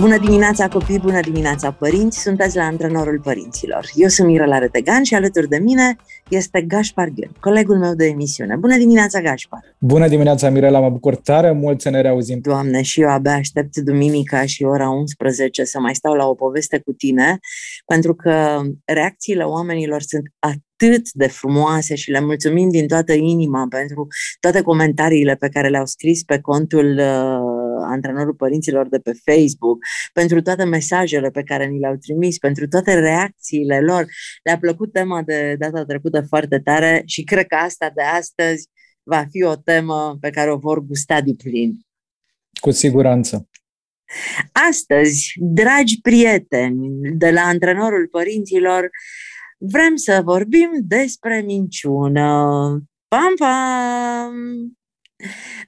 Bună 0.00 0.18
dimineața 0.18 0.68
copii, 0.68 0.98
bună 0.98 1.20
dimineața 1.20 1.70
părinți, 1.70 2.20
sunteți 2.20 2.56
la 2.56 2.62
Antrenorul 2.62 3.20
Părinților. 3.20 3.86
Eu 3.94 4.08
sunt 4.08 4.28
Mirela 4.28 4.58
Retegan 4.58 5.02
și 5.02 5.14
alături 5.14 5.48
de 5.48 5.58
mine 5.58 5.96
este 6.28 6.62
Gașpar 6.62 7.08
Ghen, 7.08 7.30
colegul 7.40 7.78
meu 7.78 7.94
de 7.94 8.06
emisiune. 8.06 8.56
Bună 8.56 8.76
dimineața, 8.76 9.20
Gașpar! 9.20 9.60
Bună 9.78 10.08
dimineața, 10.08 10.50
Mirela, 10.50 10.80
mă 10.80 10.90
bucur 10.90 11.16
tare 11.16 11.52
mult 11.52 11.80
să 11.80 11.90
ne 11.90 12.00
reauzim. 12.00 12.38
Doamne, 12.40 12.82
și 12.82 13.00
eu 13.00 13.08
abia 13.08 13.32
aștept 13.32 13.76
duminica 13.76 14.46
și 14.46 14.64
ora 14.64 14.88
11 14.88 15.64
să 15.64 15.80
mai 15.80 15.94
stau 15.94 16.14
la 16.14 16.26
o 16.26 16.34
poveste 16.34 16.78
cu 16.78 16.92
tine, 16.92 17.38
pentru 17.86 18.14
că 18.14 18.60
reacțiile 18.84 19.42
oamenilor 19.42 20.00
sunt 20.00 20.22
atât 20.38 21.12
de 21.12 21.26
frumoase 21.26 21.94
și 21.94 22.10
le 22.10 22.20
mulțumim 22.20 22.68
din 22.68 22.86
toată 22.86 23.12
inima 23.12 23.66
pentru 23.68 24.06
toate 24.40 24.60
comentariile 24.60 25.34
pe 25.34 25.48
care 25.48 25.68
le-au 25.68 25.86
scris 25.86 26.22
pe 26.22 26.38
contul 26.40 26.98
uh, 26.98 27.55
antrenorul 27.82 28.34
părinților 28.34 28.88
de 28.88 28.98
pe 28.98 29.12
Facebook, 29.24 29.78
pentru 30.12 30.42
toate 30.42 30.64
mesajele 30.64 31.30
pe 31.30 31.42
care 31.42 31.66
ni 31.66 31.78
le-au 31.78 31.96
trimis, 31.96 32.38
pentru 32.38 32.68
toate 32.68 32.94
reacțiile 32.94 33.80
lor. 33.80 34.04
Le-a 34.42 34.58
plăcut 34.58 34.92
tema 34.92 35.22
de 35.22 35.56
data 35.58 35.84
trecută 35.84 36.20
foarte 36.28 36.58
tare 36.58 37.02
și 37.06 37.24
cred 37.24 37.46
că 37.46 37.54
asta 37.54 37.90
de 37.94 38.02
astăzi 38.02 38.68
va 39.02 39.24
fi 39.30 39.42
o 39.42 39.56
temă 39.56 40.16
pe 40.20 40.30
care 40.30 40.52
o 40.52 40.56
vor 40.56 40.80
gusta 40.80 41.20
din 41.20 41.34
plin. 41.34 41.78
Cu 42.60 42.70
siguranță. 42.70 43.48
Astăzi, 44.52 45.32
dragi 45.36 46.00
prieteni 46.00 46.88
de 47.16 47.30
la 47.30 47.40
antrenorul 47.40 48.08
părinților, 48.08 48.90
vrem 49.58 49.96
să 49.96 50.20
vorbim 50.24 50.70
despre 50.82 51.40
minciună. 51.40 52.28
Pam, 53.08 53.34
pam! 53.38 54.34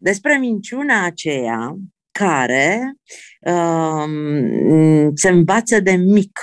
Despre 0.01 0.39
minciuna 0.39 1.05
aceea 1.05 1.77
care 2.19 2.92
um, 3.41 5.14
se 5.14 5.28
învață 5.28 5.80
de 5.80 5.92
mic 5.92 6.38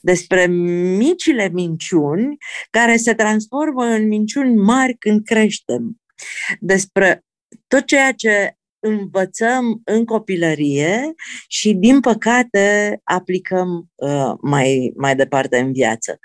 despre 0.00 0.46
micile 0.96 1.48
minciuni 1.52 2.36
care 2.70 2.96
se 2.96 3.14
transformă 3.14 3.84
în 3.84 4.06
minciuni 4.06 4.56
mari 4.56 4.96
când 4.98 5.24
creștem, 5.24 6.00
despre 6.60 7.24
tot 7.66 7.86
ceea 7.86 8.12
ce 8.12 8.56
învățăm 8.78 9.80
în 9.84 10.04
copilărie 10.04 11.14
și, 11.48 11.72
din 11.74 12.00
păcate, 12.00 13.00
aplicăm 13.04 13.90
uh, 13.94 14.32
mai, 14.40 14.92
mai 14.96 15.16
departe 15.16 15.58
în 15.58 15.72
viață. 15.72 16.18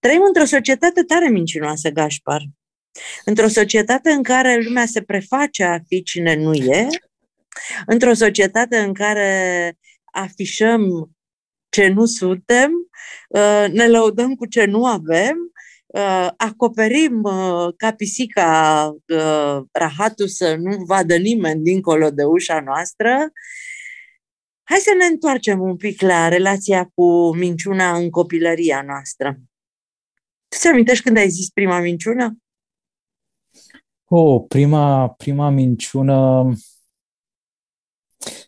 Trăim 0.00 0.22
într-o 0.26 0.44
societate 0.44 1.02
tare 1.02 1.28
mincinoasă, 1.28 1.90
Gașpar. 1.90 2.42
Într-o 3.24 3.48
societate 3.48 4.10
în 4.10 4.22
care 4.22 4.60
lumea 4.62 4.86
se 4.86 5.02
preface 5.02 5.64
a 5.64 5.78
fi 5.88 6.02
cine 6.02 6.36
nu 6.36 6.54
e, 6.54 6.86
într-o 7.86 8.12
societate 8.14 8.78
în 8.78 8.92
care 8.92 9.78
afișăm 10.04 11.10
ce 11.68 11.88
nu 11.88 12.04
suntem, 12.04 12.70
uh, 13.28 13.66
ne 13.72 13.88
lăudăm 13.88 14.34
cu 14.34 14.46
ce 14.46 14.64
nu 14.64 14.86
avem, 14.86 15.36
uh, 15.86 16.28
acoperim 16.36 17.22
uh, 17.22 17.74
ca 17.76 17.92
pisica 17.92 18.90
rahatul 19.72 20.28
să 20.28 20.54
nu 20.54 20.84
vadă 20.84 21.16
nimeni 21.16 21.62
dincolo 21.62 22.10
de 22.10 22.24
ușa 22.24 22.60
noastră. 22.60 23.32
Hai 24.62 24.78
să 24.78 24.94
ne 24.98 25.04
întoarcem 25.04 25.60
un 25.60 25.76
pic 25.76 26.00
la 26.00 26.28
relația 26.28 26.90
cu 26.94 27.36
minciuna 27.36 27.96
în 27.96 28.10
copilăria 28.10 28.82
noastră. 28.82 29.40
Tu 30.48 30.56
ți 30.56 30.68
amintești 30.68 31.04
când 31.04 31.16
ai 31.16 31.28
zis 31.28 31.50
prima 31.50 31.80
minciună? 31.80 32.36
Oh, 34.04 34.44
prima, 34.48 35.08
prima 35.08 35.50
minciună 35.50 36.48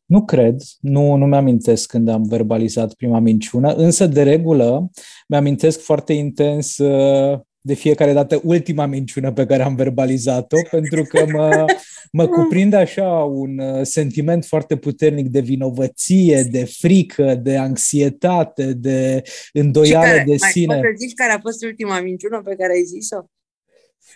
nu 0.06 0.24
cred, 0.24 0.62
nu, 0.80 1.14
nu 1.14 1.26
mi-amintesc 1.26 1.88
când 1.88 2.08
am 2.08 2.22
verbalizat 2.22 2.94
prima 2.94 3.18
minciună, 3.18 3.74
însă 3.74 4.06
de 4.06 4.22
regulă 4.22 4.90
mi-amintesc 5.28 5.80
foarte 5.80 6.12
intens 6.12 6.78
uh, 6.78 7.40
de 7.60 7.74
fiecare 7.74 8.12
dată 8.12 8.40
ultima 8.44 8.86
minciună 8.86 9.32
pe 9.32 9.46
care 9.46 9.62
am 9.62 9.74
verbalizat-o, 9.74 10.56
pentru 10.76 11.02
că 11.02 11.24
mă, 11.32 11.64
mă 12.12 12.26
cuprinde 12.26 12.76
așa 12.76 13.08
un 13.24 13.58
uh, 13.58 13.82
sentiment 13.82 14.44
foarte 14.44 14.76
puternic 14.76 15.28
de 15.28 15.40
vinovăție, 15.40 16.42
de 16.42 16.64
frică, 16.64 17.34
de 17.42 17.56
anxietate, 17.56 18.72
de 18.72 19.22
îndoială 19.52 20.06
care, 20.06 20.24
de 20.26 20.36
sine. 20.36 20.66
Mai 20.66 20.76
poți 20.76 20.88
să 20.88 21.06
zici 21.06 21.14
care 21.14 21.32
a 21.32 21.38
fost 21.38 21.64
ultima 21.64 22.00
minciună 22.00 22.42
pe 22.44 22.54
care 22.54 22.72
ai 22.72 22.82
zis-o? 22.82 23.24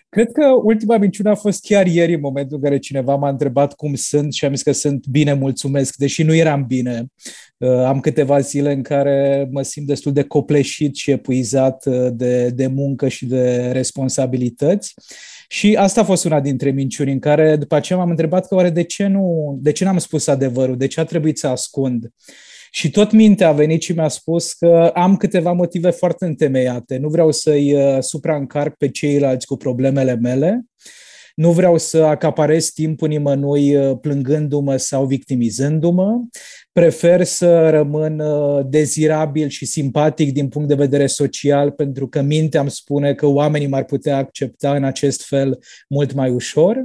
Cred 0.08 0.32
că 0.32 0.46
ultima 0.62 0.96
minciună 0.96 1.30
a 1.30 1.34
fost 1.34 1.60
chiar 1.62 1.86
ieri, 1.86 2.14
în 2.14 2.20
momentul 2.20 2.56
în 2.56 2.62
care 2.62 2.78
cineva 2.78 3.14
m-a 3.14 3.28
întrebat 3.28 3.74
cum 3.74 3.94
sunt 3.94 4.32
și 4.32 4.44
am 4.44 4.54
zis 4.54 4.62
că 4.62 4.72
sunt 4.72 5.06
bine, 5.06 5.32
mulțumesc, 5.32 5.96
deși 5.96 6.22
nu 6.22 6.34
eram 6.34 6.64
bine. 6.66 7.06
Uh, 7.56 7.70
am 7.70 8.00
câteva 8.00 8.40
zile 8.40 8.72
în 8.72 8.82
care 8.82 9.48
mă 9.50 9.62
simt 9.62 9.86
destul 9.86 10.12
de 10.12 10.22
copleșit 10.22 10.96
și 10.96 11.10
epuizat 11.10 11.86
uh, 11.86 12.08
de, 12.12 12.50
de 12.50 12.66
muncă 12.66 13.08
și 13.08 13.26
de 13.26 13.70
responsabilități. 13.72 14.94
Și 15.48 15.76
asta 15.76 16.00
a 16.00 16.04
fost 16.04 16.24
una 16.24 16.40
dintre 16.40 16.70
minciuni 16.70 17.12
în 17.12 17.18
care 17.18 17.56
după 17.56 17.74
aceea 17.74 17.98
m-am 17.98 18.10
întrebat 18.10 18.46
că 18.46 18.54
oare 18.54 18.70
de 18.70 18.82
ce 18.82 19.06
nu, 19.06 19.58
de 19.62 19.72
ce 19.72 19.84
n-am 19.84 19.98
spus 19.98 20.26
adevărul, 20.26 20.76
de 20.76 20.86
ce 20.86 21.00
a 21.00 21.04
trebuit 21.04 21.38
să 21.38 21.46
ascund. 21.46 22.10
Și 22.70 22.90
tot 22.90 23.12
mintea 23.12 23.48
a 23.48 23.52
venit 23.52 23.82
și 23.82 23.92
mi-a 23.92 24.08
spus 24.08 24.52
că 24.52 24.90
am 24.94 25.16
câteva 25.16 25.52
motive 25.52 25.90
foarte 25.90 26.24
întemeiate. 26.24 26.96
Nu 26.96 27.08
vreau 27.08 27.32
să-i 27.32 27.74
uh, 27.74 27.96
supraîncarc 28.00 28.76
pe 28.76 28.88
ceilalți 28.88 29.46
cu 29.46 29.56
problemele 29.56 30.14
mele, 30.14 30.64
nu 31.34 31.52
vreau 31.52 31.78
să 31.78 32.02
acaparez 32.02 32.68
timpul 32.68 33.08
nimănui 33.08 33.76
uh, 33.76 33.98
plângându-mă 34.00 34.76
sau 34.76 35.06
victimizându-mă. 35.06 36.20
Prefer 36.72 37.24
să 37.24 37.70
rămân 37.70 38.18
uh, 38.18 38.66
dezirabil 38.68 39.48
și 39.48 39.66
simpatic 39.66 40.32
din 40.32 40.48
punct 40.48 40.68
de 40.68 40.74
vedere 40.74 41.06
social, 41.06 41.70
pentru 41.70 42.08
că 42.08 42.20
mintea 42.20 42.60
îmi 42.60 42.70
spune 42.70 43.14
că 43.14 43.26
oamenii 43.26 43.66
m-ar 43.66 43.84
putea 43.84 44.16
accepta 44.16 44.74
în 44.74 44.84
acest 44.84 45.26
fel 45.26 45.58
mult 45.88 46.12
mai 46.12 46.30
ușor. 46.30 46.76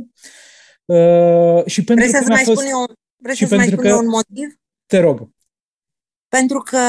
Uh, 0.86 1.66
și 1.66 1.84
pentru 1.84 2.06
Vrei 2.06 2.20
că 2.20 2.26
să 2.26 2.32
mai 2.32 2.44
fost... 2.44 2.60
spun 2.60 2.72
eu, 2.72 2.86
vrei 3.16 3.36
să 3.36 3.56
mai 3.56 3.68
spun 3.68 3.84
că... 3.84 3.96
un 3.96 4.08
motiv? 4.08 4.60
Te 4.86 5.00
rog 5.00 5.34
pentru 6.38 6.60
că 6.60 6.80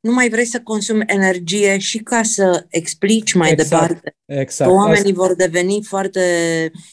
nu 0.00 0.12
mai 0.12 0.28
vrei 0.28 0.44
să 0.44 0.60
consumi 0.60 1.04
energie 1.06 1.78
și 1.78 1.98
ca 1.98 2.22
să 2.22 2.66
explici 2.68 3.32
mai 3.32 3.50
exact, 3.50 3.70
departe. 3.70 4.16
Exact. 4.38 4.70
Că 4.70 4.76
oamenii 4.76 5.12
vor 5.12 5.34
deveni 5.34 5.82
foarte 5.82 6.20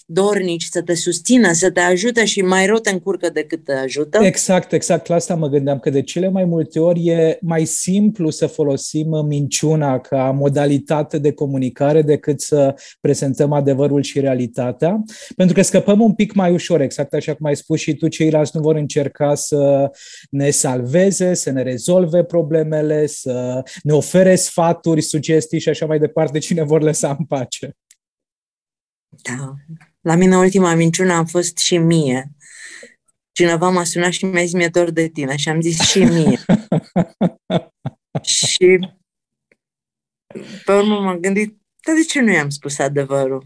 dornici 0.06 0.68
să 0.72 0.82
te 0.82 0.96
susțină, 0.96 1.52
să 1.52 1.72
te 1.72 1.80
ajute 1.80 2.26
și 2.26 2.42
mai 2.42 2.66
rău 2.66 2.78
te 2.78 2.90
încurcă 2.90 3.30
decât 3.30 3.64
te 3.64 3.74
ajută. 3.74 4.20
Exact, 4.24 4.72
exact. 4.72 5.08
La 5.08 5.16
asta 5.16 5.36
mă 5.36 5.48
gândeam, 5.48 5.80
că 5.80 5.90
de 5.90 6.02
cele 6.02 6.30
mai 6.30 6.46
multe 6.46 6.80
ori 6.80 7.08
e 7.08 7.38
mai 7.42 7.66
simplu 7.66 8.30
să 8.30 8.48
folosim 8.48 9.26
minciuna 9.28 10.00
ca 10.00 10.36
modalitate 10.38 11.18
de 11.18 11.32
comunicare 11.32 12.02
decât 12.02 12.42
să 12.42 12.76
prezentăm 13.00 13.52
adevărul 13.52 14.02
și 14.02 14.20
realitatea, 14.20 15.04
pentru 15.36 15.56
că 15.56 15.62
scăpăm 15.62 16.02
un 16.02 16.14
pic 16.14 16.34
mai 16.34 16.52
ușor, 16.52 16.82
exact 16.82 17.14
așa 17.14 17.34
cum 17.34 17.46
ai 17.46 17.56
spus 17.56 17.80
și 17.80 17.96
tu, 17.96 18.08
ceilalți 18.08 18.52
nu 18.54 18.62
vor 18.62 18.76
încerca 18.76 19.36
să 19.36 19.92
ne 20.30 20.50
salveze, 20.50 21.34
să 21.34 21.52
ne 21.52 21.62
rezolve 21.62 22.24
problemele, 22.24 23.06
să 23.06 23.64
ne 23.84 23.94
ofere 23.94 24.36
sfaturi, 24.36 25.02
sugestii 25.02 25.60
și 25.60 25.70
așa 25.70 25.86
mai 25.86 26.00
departe, 26.00 26.40
cine 26.40 26.64
vor 26.64 26.82
lăsa 26.82 27.16
în 27.20 27.26
pace. 27.28 27.78
Da. 29.22 29.54
La 30.02 30.16
mine 30.16 30.38
ultima 30.38 30.74
minciună 30.74 31.14
a 31.14 31.26
fost 31.26 31.58
și 31.58 31.78
mie. 31.78 32.32
Cineva 33.32 33.70
m-a 33.70 33.84
sunat 33.84 34.12
și 34.12 34.26
mi-a 34.26 34.44
zis, 34.44 34.54
mi-e 34.54 34.68
dor 34.68 34.92
de 34.92 35.08
tine 35.08 35.36
și 35.36 35.50
am 35.50 35.62
zis 35.62 35.80
și 35.80 36.04
mie. 36.04 36.40
și 38.36 38.80
pe 40.66 40.74
urmă 40.74 41.00
m-am 41.00 41.18
gândit, 41.18 41.58
dar 41.86 41.96
de 41.96 42.02
ce 42.02 42.22
nu 42.22 42.32
i-am 42.32 42.50
spus 42.50 42.80
adevărul? 42.80 43.46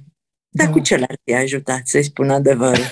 Dar 0.49 0.65
da. 0.65 0.71
cu 0.71 0.79
ce 0.79 0.97
l-ar 0.97 1.19
fi 1.23 1.33
ajutat 1.33 1.87
să-i 1.87 2.03
spun 2.03 2.29
adevărul? 2.29 2.85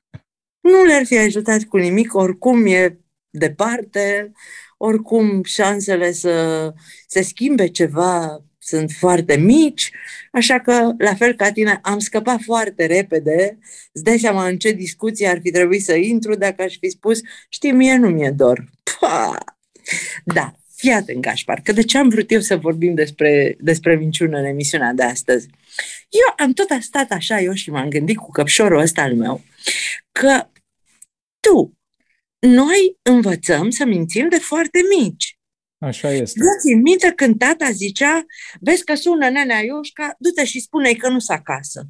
nu 0.70 0.84
le-ar 0.84 1.04
fi 1.04 1.16
ajutat 1.16 1.62
cu 1.62 1.76
nimic, 1.76 2.14
oricum 2.14 2.66
e 2.66 2.98
departe, 3.30 4.32
oricum 4.76 5.42
șansele 5.42 6.12
să 6.12 6.72
se 7.06 7.22
schimbe 7.22 7.68
ceva 7.68 8.44
sunt 8.64 8.90
foarte 8.90 9.36
mici, 9.36 9.90
așa 10.32 10.60
că, 10.60 10.92
la 10.98 11.14
fel 11.14 11.34
ca 11.34 11.52
tine, 11.52 11.78
am 11.82 11.98
scăpat 11.98 12.40
foarte 12.40 12.86
repede. 12.86 13.58
Îți 13.92 14.04
dai 14.04 14.18
seama 14.18 14.46
în 14.46 14.58
ce 14.58 14.72
discuție 14.72 15.28
ar 15.28 15.40
fi 15.42 15.50
trebuit 15.50 15.84
să 15.84 15.94
intru 15.94 16.34
dacă 16.34 16.62
aș 16.62 16.76
fi 16.78 16.88
spus, 16.88 17.20
știi, 17.48 17.72
mie 17.72 17.96
nu 17.96 18.08
mi-e 18.08 18.30
dor. 18.30 18.64
Pa! 19.00 19.38
Da, 20.24 20.54
Fii 20.76 20.92
atent, 20.92 21.20
Gașpar, 21.20 21.60
că 21.60 21.72
de 21.72 21.82
ce 21.82 21.98
am 21.98 22.08
vrut 22.08 22.30
eu 22.30 22.40
să 22.40 22.56
vorbim 22.56 22.94
despre, 22.94 23.56
despre 23.58 23.96
minciună 23.96 24.38
în 24.38 24.44
emisiunea 24.44 24.92
de 24.92 25.02
astăzi? 25.02 25.48
Eu 26.08 26.46
am 26.46 26.52
tot 26.52 26.68
stat 26.80 27.10
așa, 27.10 27.40
eu 27.40 27.52
și 27.52 27.70
m-am 27.70 27.88
gândit 27.88 28.16
cu 28.16 28.30
căpșorul 28.30 28.78
ăsta 28.78 29.02
al 29.02 29.14
meu, 29.14 29.42
că 30.12 30.48
tu, 31.40 31.78
noi 32.38 32.98
învățăm 33.02 33.70
să 33.70 33.84
mințim 33.84 34.28
de 34.28 34.38
foarte 34.38 34.78
mici. 34.98 35.33
Așa 35.84 36.10
este. 36.10 36.38
Eu 36.42 36.58
țin 36.60 36.80
minte 36.80 37.12
când 37.12 37.38
tata 37.38 37.70
zicea, 37.70 38.24
vezi 38.60 38.84
că 38.84 38.94
sună 38.94 39.28
nenea 39.28 39.60
Ioșca, 39.60 40.14
du-te 40.18 40.44
și 40.44 40.60
spune 40.60 40.92
că 40.92 41.08
nu 41.08 41.18
s 41.18 41.28
acasă. 41.28 41.86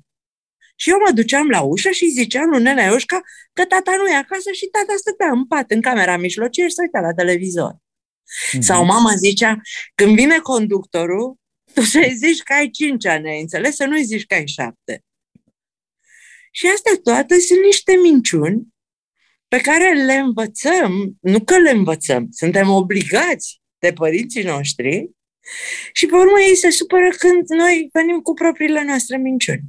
Și 0.77 0.91
eu 0.91 0.99
mă 1.07 1.13
duceam 1.13 1.49
la 1.49 1.61
ușă 1.61 1.91
și 1.91 2.07
ziceam 2.07 2.49
lui 2.49 2.63
nenea 2.63 2.87
Ioșca 2.87 3.21
că 3.53 3.65
tata 3.65 3.97
nu 3.97 4.07
e 4.09 4.15
acasă 4.15 4.51
și 4.53 4.67
tata 4.67 4.95
stătea 4.97 5.31
în 5.31 5.47
pat, 5.47 5.71
în 5.71 5.81
camera 5.81 6.17
mijlocie 6.17 6.69
și 6.69 6.75
se 6.75 6.83
uita 6.83 7.01
la 7.01 7.13
televizor. 7.13 7.75
Mm-hmm. 7.75 8.61
Sau 8.61 8.85
mama 8.85 9.15
zicea, 9.15 9.61
când 9.95 10.15
vine 10.15 10.39
conductorul, 10.39 11.37
tu 11.73 11.81
să-i 11.81 12.15
zici 12.25 12.43
că 12.43 12.53
ai 12.53 12.71
cinci 12.71 13.07
ani, 13.07 13.29
ai 13.29 13.41
înțeles? 13.41 13.75
Să 13.75 13.85
nu-i 13.85 14.05
zici 14.05 14.27
că 14.27 14.35
ai 14.35 14.47
șapte. 14.47 15.05
Și 16.51 16.67
astea 16.75 16.93
toate 17.03 17.39
sunt 17.39 17.61
niște 17.61 17.93
minciuni 18.03 18.67
pe 19.49 19.61
care 19.61 20.05
le 20.05 20.15
învățăm, 20.15 21.17
nu 21.21 21.41
că 21.45 21.59
le 21.59 21.71
învățăm, 21.71 22.29
suntem 22.31 22.69
obligați 22.69 23.63
de 23.85 23.93
părinții 23.93 24.43
noștri 24.43 25.11
și 25.93 26.07
pe 26.07 26.15
urmă 26.15 26.41
ei 26.49 26.57
se 26.57 26.71
supără 26.71 27.09
când 27.19 27.49
noi 27.49 27.89
venim 27.93 28.21
cu 28.21 28.35
propriile 28.35 28.85
noastre 28.85 29.17
minciuni. 29.17 29.63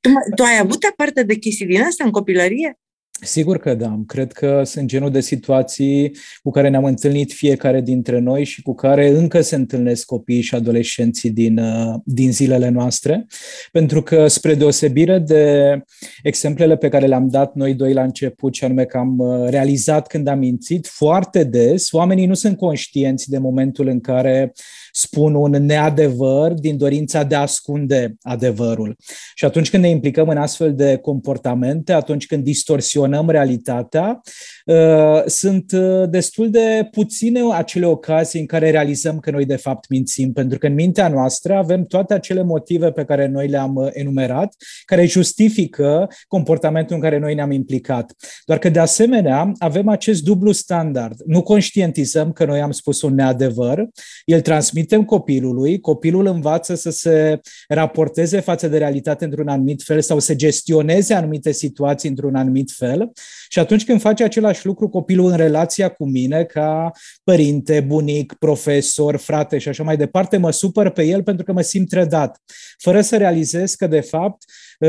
Tu, 0.00 0.08
tu 0.34 0.42
ai 0.42 0.58
avut 0.58 0.84
parte 0.96 1.22
de 1.22 1.34
chestii 1.34 1.66
din 1.66 1.82
asta 1.82 2.04
în 2.04 2.10
copilărie? 2.10 2.78
Sigur 3.20 3.58
că 3.58 3.74
da. 3.74 4.00
Cred 4.06 4.32
că 4.32 4.62
sunt 4.64 4.86
genul 4.86 5.10
de 5.10 5.20
situații 5.20 6.16
cu 6.42 6.50
care 6.50 6.68
ne-am 6.68 6.84
întâlnit 6.84 7.32
fiecare 7.32 7.80
dintre 7.80 8.18
noi 8.18 8.44
și 8.44 8.62
cu 8.62 8.74
care 8.74 9.08
încă 9.08 9.40
se 9.40 9.54
întâlnesc 9.54 10.06
copiii 10.06 10.40
și 10.40 10.54
adolescenții 10.54 11.30
din, 11.30 11.58
uh, 11.58 11.94
din 12.04 12.32
zilele 12.32 12.68
noastre. 12.68 13.26
Pentru 13.72 14.02
că, 14.02 14.28
spre 14.28 14.54
deosebire 14.54 15.18
de 15.18 15.78
exemplele 16.22 16.76
pe 16.76 16.88
care 16.88 17.06
le-am 17.06 17.28
dat 17.28 17.54
noi 17.54 17.74
doi 17.74 17.92
la 17.92 18.02
început, 18.02 18.54
și 18.54 18.64
anume 18.64 18.84
că 18.84 18.96
am 18.96 19.18
uh, 19.18 19.48
realizat 19.48 20.06
când 20.06 20.26
am 20.26 20.38
mințit, 20.38 20.86
foarte 20.86 21.44
des 21.44 21.92
oamenii 21.92 22.26
nu 22.26 22.34
sunt 22.34 22.56
conștienți 22.56 23.30
de 23.30 23.38
momentul 23.38 23.86
în 23.88 24.00
care 24.00 24.52
spun 24.96 25.34
un 25.34 25.50
neadevăr 25.50 26.52
din 26.52 26.76
dorința 26.76 27.22
de 27.22 27.34
a 27.34 27.40
ascunde 27.40 28.14
adevărul. 28.22 28.96
Și 29.34 29.44
atunci 29.44 29.70
când 29.70 29.82
ne 29.82 29.88
implicăm 29.88 30.28
în 30.28 30.36
astfel 30.36 30.74
de 30.74 30.96
comportamente, 30.96 31.92
atunci 31.92 32.26
când 32.26 32.44
distorsionăm 32.44 33.30
realitatea, 33.30 34.20
uh, 34.64 35.22
sunt 35.26 35.72
uh, 35.72 36.08
destul 36.10 36.50
de 36.50 36.88
puține 36.90 37.40
acele 37.52 37.86
ocazii 37.86 38.40
în 38.40 38.46
care 38.46 38.70
realizăm 38.70 39.18
că 39.18 39.30
noi 39.30 39.44
de 39.44 39.56
fapt 39.56 39.88
mințim, 39.88 40.32
pentru 40.32 40.58
că 40.58 40.66
în 40.66 40.74
mintea 40.74 41.08
noastră 41.08 41.54
avem 41.54 41.84
toate 41.84 42.14
acele 42.14 42.42
motive 42.42 42.90
pe 42.90 43.04
care 43.04 43.26
noi 43.26 43.48
le-am 43.48 43.74
uh, 43.74 43.88
enumerat, 43.92 44.54
care 44.84 45.06
justifică 45.06 46.08
comportamentul 46.28 46.96
în 46.96 47.02
care 47.02 47.18
noi 47.18 47.34
ne-am 47.34 47.50
implicat. 47.50 48.12
Doar 48.44 48.58
că 48.58 48.68
de 48.68 48.78
asemenea 48.78 49.52
avem 49.58 49.88
acest 49.88 50.22
dublu 50.22 50.52
standard. 50.52 51.20
Nu 51.26 51.42
conștientizăm 51.42 52.32
că 52.32 52.44
noi 52.44 52.60
am 52.60 52.70
spus 52.70 53.02
un 53.02 53.14
neadevăr, 53.14 53.88
el 54.24 54.40
transmite 54.40 54.82
transmitem 54.84 55.04
copilului, 55.04 55.80
copilul 55.80 56.26
învață 56.26 56.74
să 56.74 56.90
se 56.90 57.40
raporteze 57.68 58.40
față 58.40 58.68
de 58.68 58.78
realitate 58.78 59.24
într-un 59.24 59.48
anumit 59.48 59.82
fel 59.82 60.00
sau 60.00 60.18
să 60.18 60.34
gestioneze 60.34 61.14
anumite 61.14 61.52
situații 61.52 62.08
într-un 62.08 62.34
anumit 62.34 62.70
fel 62.70 63.12
și 63.48 63.58
atunci 63.58 63.84
când 63.84 64.00
face 64.00 64.24
același 64.24 64.66
lucru 64.66 64.88
copilul 64.88 65.30
în 65.30 65.36
relația 65.36 65.88
cu 65.88 66.08
mine 66.08 66.44
ca 66.44 66.90
părinte, 67.24 67.80
bunic, 67.80 68.32
profesor, 68.38 69.16
frate 69.16 69.58
și 69.58 69.68
așa 69.68 69.82
mai 69.82 69.96
departe, 69.96 70.36
mă 70.36 70.50
supăr 70.50 70.90
pe 70.90 71.04
el 71.04 71.22
pentru 71.22 71.44
că 71.44 71.52
mă 71.52 71.60
simt 71.60 71.88
trădat, 71.88 72.42
fără 72.78 73.00
să 73.00 73.16
realizez 73.16 73.74
că 73.74 73.86
de 73.86 74.00
fapt 74.00 74.44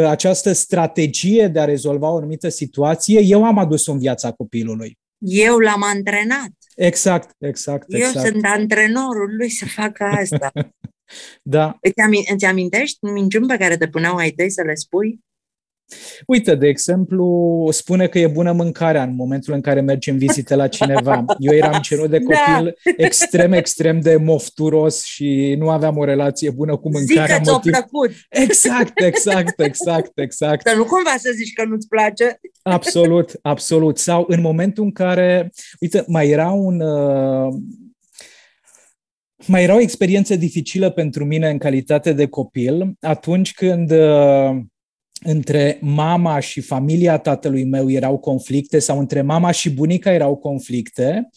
această 0.08 0.52
strategie 0.52 1.48
de 1.48 1.60
a 1.60 1.66
rezolva 1.66 2.12
o 2.12 2.16
anumită 2.16 2.50
situație 2.50 3.22
eu 3.22 3.44
am 3.44 3.58
adus 3.58 3.88
în 3.88 4.00
viața 4.00 4.32
copilului. 4.32 4.98
Eu 5.18 5.58
l-am 5.58 5.84
antrenat. 5.84 6.52
Exact, 6.76 7.36
exact, 7.40 7.86
Eu 7.94 8.00
exact. 8.00 8.28
sunt 8.28 8.46
antrenorul 8.46 9.36
lui 9.36 9.50
să 9.50 9.66
facă 9.66 10.04
asta. 10.04 10.52
da. 11.56 11.78
Îți, 11.82 12.02
amin- 12.02 12.34
îți 12.34 12.46
amintești 12.46 13.06
minciuni 13.06 13.48
pe 13.48 13.58
care 13.58 13.78
te 13.78 13.88
puneau 13.88 14.16
ai 14.16 14.32
tăi 14.32 14.52
să 14.52 14.62
le 14.62 14.74
spui? 14.74 15.20
Uite, 16.28 16.56
de 16.56 16.68
exemplu, 16.68 17.68
spune 17.72 18.08
că 18.08 18.20
e 18.20 18.28
bună 18.28 18.52
mâncarea 18.52 19.04
în 19.04 19.16
momentul 19.16 19.54
în 19.54 19.62
care 19.62 19.82
mergi 19.82 20.10
în 20.10 20.18
vizite 20.18 20.56
la 20.56 20.68
cineva. 20.68 21.26
Eu 21.38 21.54
eram 21.54 21.82
cenut 21.82 22.10
de 22.10 22.20
da. 22.24 22.24
copil 22.24 22.78
da. 22.84 22.92
extrem, 22.98 23.52
extrem 23.52 24.00
de 24.00 24.16
mofturos 24.16 25.04
și 25.04 25.56
nu 25.60 25.70
aveam 25.70 25.98
o 25.98 26.04
relație 26.04 26.50
bună 26.50 26.78
cu 26.78 26.90
mâncarea. 26.90 27.36
Zic 27.36 27.46
că 27.46 27.52
motiv... 27.52 27.72
plăcut. 27.72 28.12
Exact, 28.46 29.02
exact, 29.02 29.60
exact, 29.60 30.12
exact. 30.20 30.68
Să 30.68 30.76
nu 30.76 30.84
cumva 30.84 31.16
să 31.18 31.32
zici 31.36 31.54
că 31.54 31.66
nu-ți 31.66 31.88
place. 31.88 32.40
Absolut, 32.62 33.32
absolut. 33.42 33.98
Sau 33.98 34.26
în 34.28 34.42
momentul 34.42 34.84
în 34.84 34.92
care, 34.92 35.52
uite, 35.80 36.04
mai 36.08 36.30
era 36.30 36.50
un... 36.50 36.82
Uh, 36.82 37.54
mai 39.48 39.64
era 39.64 39.76
o 39.76 39.80
experiență 39.80 40.36
dificilă 40.36 40.90
pentru 40.90 41.26
mine 41.26 41.50
în 41.50 41.58
calitate 41.58 42.14
de 42.14 42.28
copil 42.28 42.94
atunci 43.00 43.54
când 43.54 43.92
uh, 43.92 44.56
între 45.24 45.78
mama 45.82 46.40
și 46.40 46.62
familia 46.62 47.18
tatălui 47.18 47.64
meu 47.64 47.92
erau 47.92 48.18
conflicte 48.18 48.80
sau 48.80 49.00
între 49.00 49.22
mama 49.22 49.52
și 49.52 49.70
bunica 49.70 50.12
erau 50.12 50.36
conflicte 50.36 51.30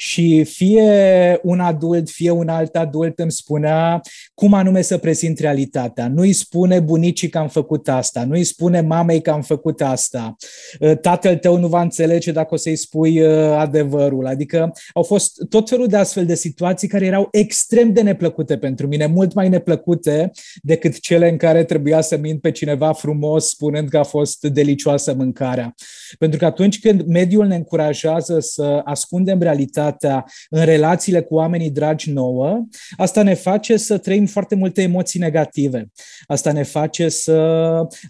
și 0.00 0.44
fie 0.44 1.40
un 1.42 1.60
adult, 1.60 2.10
fie 2.10 2.30
un 2.30 2.48
alt 2.48 2.76
adult 2.76 3.18
îmi 3.18 3.32
spunea 3.32 4.00
cum 4.34 4.54
anume 4.54 4.82
să 4.82 4.98
prezint 4.98 5.38
realitatea. 5.38 6.08
Nu 6.08 6.20
îi 6.20 6.32
spune 6.32 6.80
bunicii 6.80 7.28
că 7.28 7.38
am 7.38 7.48
făcut 7.48 7.88
asta, 7.88 8.24
nu 8.24 8.32
îi 8.32 8.44
spune 8.44 8.80
mamei 8.80 9.20
că 9.20 9.30
am 9.30 9.42
făcut 9.42 9.80
asta. 9.80 10.36
Ă, 10.80 10.94
tatăl 10.94 11.36
tău 11.36 11.58
nu 11.58 11.66
va 11.66 11.80
înțelege 11.80 12.32
dacă 12.32 12.54
o 12.54 12.56
să-i 12.56 12.76
spui 12.76 13.22
ă, 13.22 13.56
adevărul. 13.56 14.26
Adică 14.26 14.72
au 14.92 15.02
fost 15.02 15.32
tot 15.48 15.68
felul 15.68 15.86
de 15.86 15.96
astfel 15.96 16.26
de 16.26 16.34
situații 16.34 16.88
care 16.88 17.06
erau 17.06 17.28
extrem 17.30 17.92
de 17.92 18.02
neplăcute 18.02 18.58
pentru 18.58 18.86
mine, 18.86 19.06
mult 19.06 19.34
mai 19.34 19.48
neplăcute 19.48 20.30
decât 20.62 21.00
cele 21.00 21.28
în 21.28 21.36
care 21.36 21.64
trebuia 21.64 22.00
să 22.00 22.16
mint 22.16 22.40
pe 22.40 22.50
cineva 22.50 22.92
frumos 22.92 23.48
spunând 23.48 23.88
că 23.88 23.98
a 23.98 24.04
fost 24.04 24.40
delicioasă 24.40 25.14
mâncarea. 25.14 25.74
Pentru 26.18 26.38
că 26.38 26.44
atunci 26.44 26.80
când 26.80 27.06
mediul 27.06 27.46
ne 27.46 27.54
încurajează 27.54 28.40
să 28.40 28.80
ascundem 28.84 29.40
realitatea, 29.40 29.86
realitatea 29.88 30.24
în 30.50 30.64
relațiile 30.64 31.20
cu 31.20 31.34
oamenii 31.34 31.70
dragi 31.70 32.10
nouă, 32.10 32.66
asta 32.96 33.22
ne 33.22 33.34
face 33.34 33.76
să 33.76 33.98
trăim 33.98 34.26
foarte 34.26 34.54
multe 34.54 34.82
emoții 34.82 35.20
negative. 35.20 35.90
Asta 36.26 36.52
ne 36.52 36.62
face 36.62 37.08
să 37.08 37.36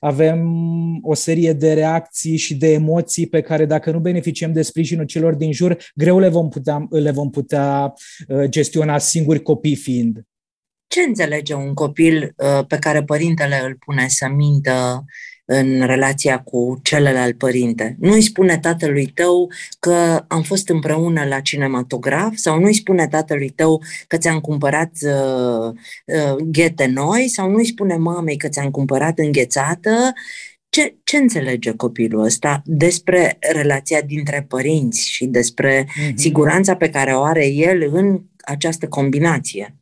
avem 0.01 0.41
o 1.03 1.15
serie 1.15 1.53
de 1.53 1.73
reacții 1.73 2.37
și 2.37 2.55
de 2.55 2.73
emoții 2.73 3.27
pe 3.27 3.41
care 3.41 3.67
dacă 3.67 3.91
nu 3.91 3.99
beneficiem 3.99 4.53
de 4.53 4.63
sprijinul 4.63 5.05
celor 5.05 5.35
din 5.35 5.53
jur, 5.53 5.77
greu 5.95 6.19
le 6.19 6.29
vom 6.29 6.49
putea, 6.49 6.87
le 6.91 7.11
vom 7.11 7.31
putea 7.31 7.95
uh, 8.29 8.45
gestiona 8.49 8.99
singuri 8.99 9.43
copii 9.43 9.77
fiind. 9.77 10.23
Ce 10.87 11.01
înțelege 11.01 11.55
un 11.55 11.75
copil 11.75 12.35
uh, 12.37 12.67
pe 12.67 12.79
care 12.79 13.03
părintele 13.03 13.61
îl 13.65 13.77
pune 13.87 14.09
să 14.09 14.29
mintă 14.29 15.05
în 15.51 15.87
relația 15.87 16.39
cu 16.39 16.79
celălalt 16.83 17.39
părinte. 17.39 17.97
Nu 17.99 18.13
îi 18.13 18.23
spune 18.23 18.59
tatălui 18.59 19.07
tău 19.07 19.51
că 19.81 20.25
am 20.29 20.43
fost 20.43 20.69
împreună 20.69 21.25
la 21.25 21.41
cinematograf 21.41 22.35
sau 22.35 22.59
nu 22.59 22.67
îi 22.67 22.75
spune 22.75 23.09
tatălui 23.09 23.49
tău 23.49 23.83
că 24.07 24.17
ți-am 24.17 24.41
cumpărat 24.41 24.91
uh, 25.03 25.75
uh, 26.05 26.37
ghete 26.45 26.87
noi 26.87 27.29
sau 27.29 27.51
nu 27.51 27.57
îi 27.57 27.67
spune 27.67 27.97
mamei 27.97 28.37
că 28.37 28.49
ți-am 28.49 28.71
cumpărat 28.71 29.19
înghețată. 29.19 30.13
Ce, 30.69 30.97
ce 31.05 31.17
înțelege 31.17 31.73
copilul 31.73 32.25
ăsta 32.25 32.63
despre 32.65 33.37
relația 33.53 34.01
dintre 34.01 34.45
părinți 34.49 35.09
și 35.11 35.27
despre 35.27 35.85
mm-hmm. 35.85 36.15
siguranța 36.15 36.77
pe 36.77 36.91
care 36.91 37.13
o 37.13 37.23
are 37.23 37.47
el 37.47 37.91
în 37.93 38.21
această 38.45 38.89
combinație? 38.89 39.78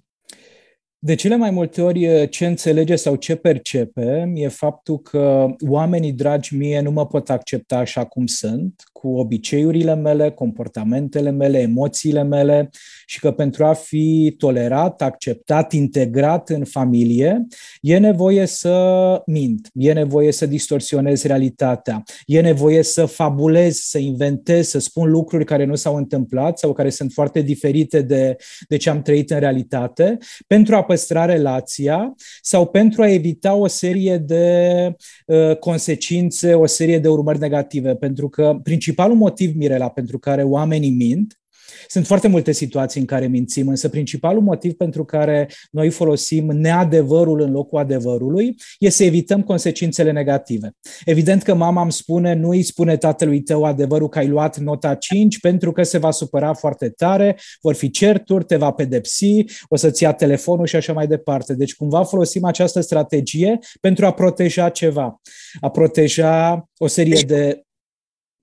De 0.99 1.15
cele 1.15 1.37
mai 1.37 1.50
multe 1.50 1.83
ori 1.83 2.29
ce 2.29 2.47
înțelege 2.47 2.97
sau 2.97 3.17
ce 3.17 3.35
percepe 3.35 4.33
e 4.35 4.49
faptul 4.49 4.99
că 4.99 5.47
oamenii 5.69 6.12
dragi 6.12 6.57
mie 6.57 6.81
nu 6.81 6.91
mă 6.91 7.07
pot 7.07 7.31
accepta 7.31 7.76
așa 7.76 8.05
cum 8.05 8.26
sunt, 8.26 8.83
cu 8.93 9.09
obiceiurile 9.09 9.95
mele, 9.95 10.31
comportamentele 10.31 11.31
mele, 11.31 11.59
emoțiile 11.59 12.23
mele 12.23 12.71
și 13.07 13.21
că 13.21 13.31
pentru 13.31 13.65
a 13.65 13.73
fi 13.73 14.35
tolerat, 14.38 15.03
acceptat, 15.03 15.73
integrat 15.73 16.49
în 16.49 16.65
familie, 16.65 17.47
e 17.81 17.99
nevoie 17.99 18.47
să 18.47 19.23
mint, 19.26 19.71
e 19.75 19.93
nevoie 19.93 20.33
să 20.33 20.47
distorsionez 20.47 21.23
realitatea, 21.23 22.03
e 22.26 22.41
nevoie 22.41 22.83
să 22.83 23.05
fabulez, 23.05 23.76
să 23.76 23.99
inventez, 23.99 24.69
să 24.69 24.79
spun 24.79 25.11
lucruri 25.11 25.45
care 25.45 25.65
nu 25.65 25.75
s-au 25.75 25.97
întâmplat 25.97 26.59
sau 26.59 26.73
care 26.73 26.91
sunt 26.91 27.12
foarte 27.12 27.41
diferite 27.41 28.03
de, 28.03 28.37
de 28.69 28.76
ce 28.76 28.91
am 28.91 29.03
trăit 29.03 29.31
în 29.31 29.38
realitate, 29.38 30.19
pentru 30.47 30.75
a 30.75 30.83
păstra 30.87 31.25
relația 31.25 32.14
sau 32.40 32.66
pentru 32.66 33.02
a 33.02 33.09
evita 33.09 33.55
o 33.55 33.66
serie 33.66 34.19
de 34.19 34.95
uh, 35.26 35.57
consecințe, 35.57 36.55
o 36.55 36.66
serie 36.66 36.99
de 36.99 37.09
urmări 37.09 37.38
negative. 37.38 37.95
Pentru 37.95 38.28
că 38.28 38.59
principalul 38.62 39.16
motiv, 39.16 39.55
Mirela, 39.55 39.88
pentru 39.88 40.19
care 40.19 40.43
oamenii 40.43 40.90
mint, 40.90 41.40
Sunt 41.88 42.06
foarte 42.06 42.28
multe 42.28 42.52
situații 42.52 43.00
în 43.00 43.06
care 43.06 43.26
mințim, 43.26 43.68
însă 43.68 43.88
principalul 43.88 44.42
motiv 44.42 44.73
pentru 44.73 45.04
care 45.04 45.49
noi 45.70 45.90
folosim 45.90 46.46
neadevărul 46.46 47.40
în 47.40 47.50
locul 47.50 47.78
adevărului 47.78 48.54
e 48.78 48.88
să 48.88 49.04
evităm 49.04 49.42
consecințele 49.42 50.12
negative. 50.12 50.70
Evident 51.04 51.42
că 51.42 51.54
mama 51.54 51.82
îmi 51.82 51.92
spune, 51.92 52.35
nu 52.35 52.49
îi 52.49 52.62
spune 52.62 52.96
tatălui 52.96 53.42
tău 53.42 53.64
adevărul 53.64 54.08
că 54.08 54.18
ai 54.18 54.28
luat 54.28 54.58
nota 54.58 54.94
5 54.94 55.40
pentru 55.40 55.73
că 55.73 55.82
se 55.82 55.99
va 55.99 56.11
supăra 56.11 56.54
foarte 56.54 56.88
tare, 56.88 57.38
vor 57.61 57.75
fi 57.75 57.90
certuri, 57.90 58.44
te 58.44 58.56
va 58.56 58.70
pedepsi, 58.70 59.44
o 59.68 59.76
să-ți 59.76 60.02
ia 60.02 60.12
telefonul 60.12 60.66
și 60.66 60.76
așa 60.76 60.92
mai 60.92 61.06
departe. 61.06 61.54
Deci 61.54 61.75
cumva 61.75 62.04
folosim 62.04 62.44
această 62.44 62.80
strategie 62.80 63.58
pentru 63.80 64.06
a 64.06 64.12
proteja 64.12 64.68
ceva, 64.68 65.20
a 65.61 65.70
proteja 65.70 66.64
o 66.78 66.87
serie 66.87 67.12
deci, 67.12 67.23
de... 67.23 67.61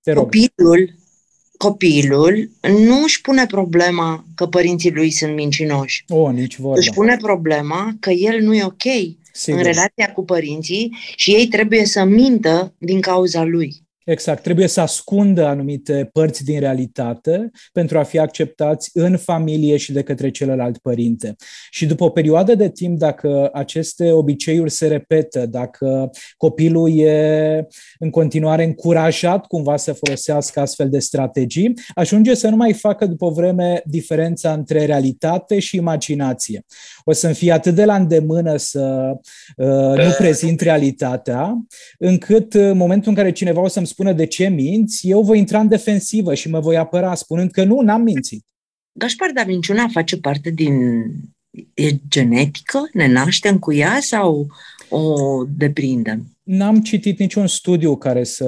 Te 0.02 0.12
rog. 0.12 0.24
Copilul 0.24 1.03
copilul 1.64 2.50
nu 2.62 3.04
își 3.04 3.22
pune 3.22 3.46
problema 3.46 4.26
că 4.36 4.46
părinții 4.46 4.92
lui 4.92 5.12
sunt 5.12 5.36
mincinoși. 5.36 6.04
O, 6.08 6.32
nici 6.32 6.58
vorba. 6.58 6.78
Își 6.78 6.90
pune 6.90 7.18
problema 7.22 7.96
că 8.00 8.10
el 8.10 8.42
nu 8.42 8.56
e 8.56 8.64
ok 8.64 8.84
Sigur. 9.32 9.60
în 9.60 9.66
relația 9.66 10.12
cu 10.14 10.24
părinții 10.24 10.98
și 11.16 11.32
ei 11.32 11.48
trebuie 11.48 11.86
să 11.86 12.04
mintă 12.04 12.74
din 12.78 13.02
cauza 13.02 13.44
lui. 13.44 13.83
Exact. 14.06 14.44
Trebuie 14.44 14.68
să 14.68 14.82
ascundă 14.82 15.46
anumite 15.46 16.10
părți 16.14 16.44
din 16.44 16.60
realitate 16.60 17.52
pentru 17.72 17.98
a 17.98 18.04
fi 18.04 18.20
acceptați 18.20 18.90
în 18.94 19.18
familie 19.18 19.78
și 19.78 19.92
de 19.92 20.02
către 20.02 20.32
celălalt 20.32 20.78
părinte. 20.78 21.36
Și 21.70 21.86
după 21.86 22.04
o 22.04 22.10
perioadă 22.10 22.56
de 22.56 22.70
timp, 22.70 22.98
dacă 22.98 23.50
aceste 23.54 24.12
obiceiuri 24.12 24.70
se 24.72 24.88
repetă, 24.88 25.46
dacă 25.46 26.10
copilul 26.38 27.00
e 27.00 27.68
în 28.00 28.10
continuare 28.10 28.64
încurajat 28.64 29.46
cumva 29.46 29.78
să 29.78 29.94
folosească 29.94 30.60
astfel 30.60 30.90
de 30.90 31.00
strategii, 31.00 31.74
ajunge 31.96 32.34
să 32.34 32.50
nu 32.50 32.56
mai 32.56 32.74
facă 32.74 33.06
după 33.06 33.26
o 33.26 33.32
vreme 33.32 33.82
diferența 33.86 34.54
între 34.54 34.86
realitate 34.86 35.60
și 35.60 35.76
imaginație. 35.76 36.66
O 37.04 37.12
să-mi 37.12 37.34
fie 37.34 37.52
atât 37.52 37.76
de 37.76 37.86
la 37.86 37.96
îndemână 37.96 38.58
să 38.58 39.12
uh, 39.56 40.06
nu 40.06 40.12
prezint 40.18 40.60
realitatea, 40.62 41.66
încât 41.98 42.54
în 42.54 42.78
momentul 42.78 43.10
în 43.10 43.16
care 43.16 43.32
cineva 43.32 43.62
o 43.62 43.68
să-mi 43.68 43.88
spună 43.88 44.14
de 44.14 44.26
ce 44.26 44.48
minți, 44.48 45.10
eu 45.10 45.22
voi 45.22 45.38
intra 45.38 45.60
în 45.60 45.68
defensivă 45.68 46.34
și 46.34 46.50
mă 46.50 46.60
voi 46.60 46.78
apăra 46.78 47.16
spunând 47.16 47.52
că 47.52 47.64
nu, 47.64 47.82
n-am 47.82 48.02
mințit. 48.02 48.46
Gașpar, 48.92 49.32
dar 49.34 49.46
minciuna 49.46 49.88
face 49.92 50.18
parte 50.18 50.50
din... 50.50 50.74
e 51.74 51.90
genetică? 52.08 52.90
Ne 52.94 53.08
naștem 53.08 53.60
cu 53.60 53.74
ea 53.74 53.98
sau 54.02 54.48
o 54.94 55.44
deprindem? 55.46 56.28
N-am 56.44 56.82
citit 56.82 57.20
niciun 57.20 57.48
studiu 57.48 57.98
care 57.98 58.24
să 58.24 58.48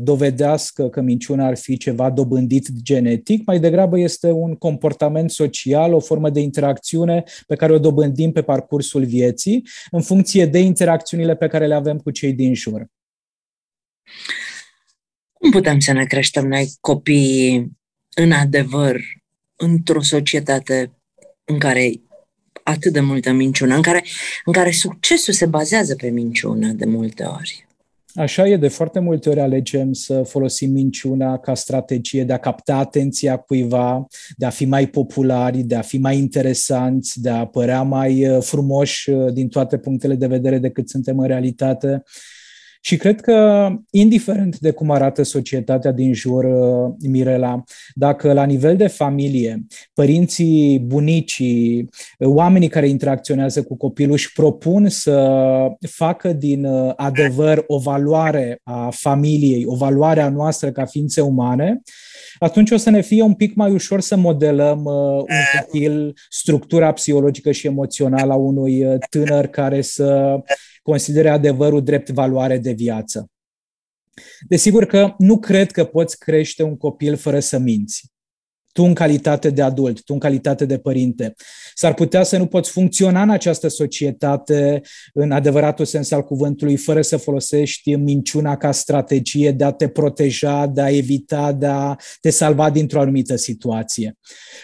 dovedească 0.00 0.88
că 0.88 1.00
minciuna 1.00 1.46
ar 1.46 1.56
fi 1.56 1.76
ceva 1.76 2.10
dobândit 2.10 2.68
genetic, 2.82 3.46
mai 3.46 3.60
degrabă 3.60 3.98
este 3.98 4.30
un 4.30 4.54
comportament 4.54 5.30
social, 5.30 5.92
o 5.92 6.00
formă 6.00 6.30
de 6.30 6.40
interacțiune 6.40 7.24
pe 7.46 7.56
care 7.56 7.72
o 7.72 7.78
dobândim 7.78 8.32
pe 8.32 8.42
parcursul 8.42 9.04
vieții, 9.04 9.66
în 9.90 10.02
funcție 10.02 10.46
de 10.46 10.58
interacțiunile 10.58 11.36
pe 11.36 11.46
care 11.46 11.66
le 11.66 11.74
avem 11.74 11.98
cu 11.98 12.10
cei 12.10 12.32
din 12.32 12.54
jur. 12.54 12.86
Cum 15.32 15.50
putem 15.50 15.78
să 15.78 15.92
ne 15.92 16.04
creștem 16.04 16.46
noi 16.46 16.68
copiii 16.80 17.72
în 18.14 18.32
adevăr 18.32 19.00
într-o 19.56 20.02
societate 20.02 20.98
în 21.44 21.58
care 21.58 21.92
atât 22.68 22.92
de 22.92 23.00
multă 23.00 23.32
minciună, 23.32 23.74
în 23.74 23.82
care, 23.82 24.04
în 24.44 24.52
care 24.52 24.70
succesul 24.70 25.34
se 25.34 25.46
bazează 25.46 25.94
pe 25.94 26.08
minciună 26.08 26.72
de 26.72 26.84
multe 26.84 27.24
ori? 27.24 27.66
Așa 28.14 28.48
e, 28.48 28.56
de 28.56 28.68
foarte 28.68 28.98
multe 28.98 29.28
ori 29.28 29.40
alegem 29.40 29.92
să 29.92 30.22
folosim 30.22 30.70
minciuna 30.70 31.38
ca 31.38 31.54
strategie 31.54 32.24
de 32.24 32.32
a 32.32 32.38
capta 32.38 32.76
atenția 32.76 33.36
cuiva, 33.36 34.06
de 34.36 34.46
a 34.46 34.50
fi 34.50 34.64
mai 34.64 34.86
populari, 34.86 35.62
de 35.62 35.74
a 35.74 35.80
fi 35.80 35.98
mai 35.98 36.18
interesanți, 36.18 37.20
de 37.20 37.30
a 37.30 37.46
părea 37.46 37.82
mai 37.82 38.28
uh, 38.28 38.42
frumoși 38.42 39.10
uh, 39.10 39.32
din 39.32 39.48
toate 39.48 39.78
punctele 39.78 40.14
de 40.14 40.26
vedere 40.26 40.58
decât 40.58 40.88
suntem 40.88 41.18
în 41.18 41.26
realitate. 41.26 42.02
Și 42.86 42.96
cred 42.96 43.20
că, 43.20 43.68
indiferent 43.90 44.58
de 44.58 44.70
cum 44.70 44.90
arată 44.90 45.22
societatea 45.22 45.92
din 45.92 46.12
jur, 46.12 46.44
uh, 46.44 46.94
Mirela, 47.08 47.62
dacă 47.94 48.32
la 48.32 48.44
nivel 48.44 48.76
de 48.76 48.86
familie, 48.86 49.66
părinții, 49.94 50.78
bunicii, 50.78 51.88
oamenii 52.18 52.68
care 52.68 52.88
interacționează 52.88 53.62
cu 53.62 53.76
copilul 53.76 54.12
își 54.12 54.32
propun 54.32 54.88
să 54.88 55.36
facă 55.88 56.32
din 56.32 56.64
uh, 56.64 56.92
adevăr 56.96 57.64
o 57.66 57.78
valoare 57.78 58.60
a 58.62 58.90
familiei, 58.90 59.64
o 59.66 59.74
valoare 59.74 60.20
a 60.20 60.28
noastră 60.28 60.70
ca 60.70 60.84
ființe 60.84 61.20
umane, 61.20 61.82
atunci 62.38 62.70
o 62.70 62.76
să 62.76 62.90
ne 62.90 63.00
fie 63.00 63.22
un 63.22 63.34
pic 63.34 63.54
mai 63.54 63.72
ușor 63.72 64.00
să 64.00 64.16
modelăm 64.16 64.84
uh, 64.84 65.18
un 65.18 65.60
copil, 65.60 66.14
structura 66.28 66.92
psihologică 66.92 67.52
și 67.52 67.66
emoțională 67.66 68.32
a 68.32 68.36
unui 68.36 68.84
uh, 68.84 68.98
tânăr 69.10 69.46
care 69.46 69.80
să 69.80 70.38
considere 70.82 71.28
adevărul 71.28 71.82
drept 71.82 72.10
valoare 72.10 72.58
de 72.58 72.72
viață. 72.72 73.30
Desigur 74.48 74.84
că 74.84 75.14
nu 75.18 75.38
cred 75.38 75.70
că 75.70 75.84
poți 75.84 76.18
crește 76.18 76.62
un 76.62 76.76
copil 76.76 77.16
fără 77.16 77.40
să 77.40 77.58
minți 77.58 78.14
tu 78.76 78.82
în 78.82 78.94
calitate 78.94 79.50
de 79.50 79.62
adult, 79.62 80.02
tu 80.02 80.12
în 80.12 80.18
calitate 80.18 80.64
de 80.64 80.78
părinte. 80.78 81.34
S-ar 81.74 81.94
putea 81.94 82.22
să 82.22 82.36
nu 82.36 82.46
poți 82.46 82.70
funcționa 82.70 83.22
în 83.22 83.30
această 83.30 83.68
societate 83.68 84.80
în 85.12 85.30
adevăratul 85.30 85.84
sens 85.84 86.10
al 86.10 86.22
cuvântului, 86.22 86.76
fără 86.76 87.02
să 87.02 87.16
folosești 87.16 87.94
minciuna 87.94 88.56
ca 88.56 88.72
strategie 88.72 89.50
de 89.50 89.64
a 89.64 89.70
te 89.70 89.88
proteja, 89.88 90.66
de 90.66 90.80
a 90.80 90.88
evita, 90.88 91.52
de 91.52 91.66
a 91.66 91.96
te 92.20 92.30
salva 92.30 92.70
dintr-o 92.70 93.00
anumită 93.00 93.36
situație. 93.36 94.18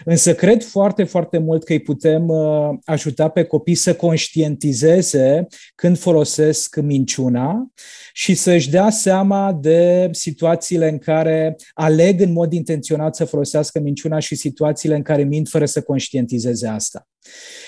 Însă 0.05 0.35
cred 0.35 0.63
foarte, 0.63 1.05
foarte 1.05 1.39
mult 1.39 1.65
că 1.65 1.73
îi 1.73 1.81
putem 1.81 2.29
uh, 2.29 2.69
ajuta 2.85 3.29
pe 3.29 3.45
copii 3.45 3.75
să 3.75 3.95
conștientizeze 3.95 5.47
când 5.75 5.99
folosesc 5.99 6.77
minciuna 6.77 7.73
și 8.13 8.35
să-și 8.35 8.71
dea 8.71 8.91
seama 8.91 9.59
de 9.61 10.09
situațiile 10.11 10.89
în 10.89 10.99
care 10.99 11.57
aleg 11.73 12.21
în 12.21 12.33
mod 12.33 12.53
intenționat 12.53 13.17
să 13.17 13.25
folosească 13.25 13.81
minciuna 13.81 14.01
și 14.19 14.35
situațiile 14.35 14.95
în 14.95 15.03
care 15.03 15.23
mint 15.23 15.49
fără 15.49 15.65
să 15.65 15.83
conștientizeze 15.83 16.67
asta. 16.67 17.09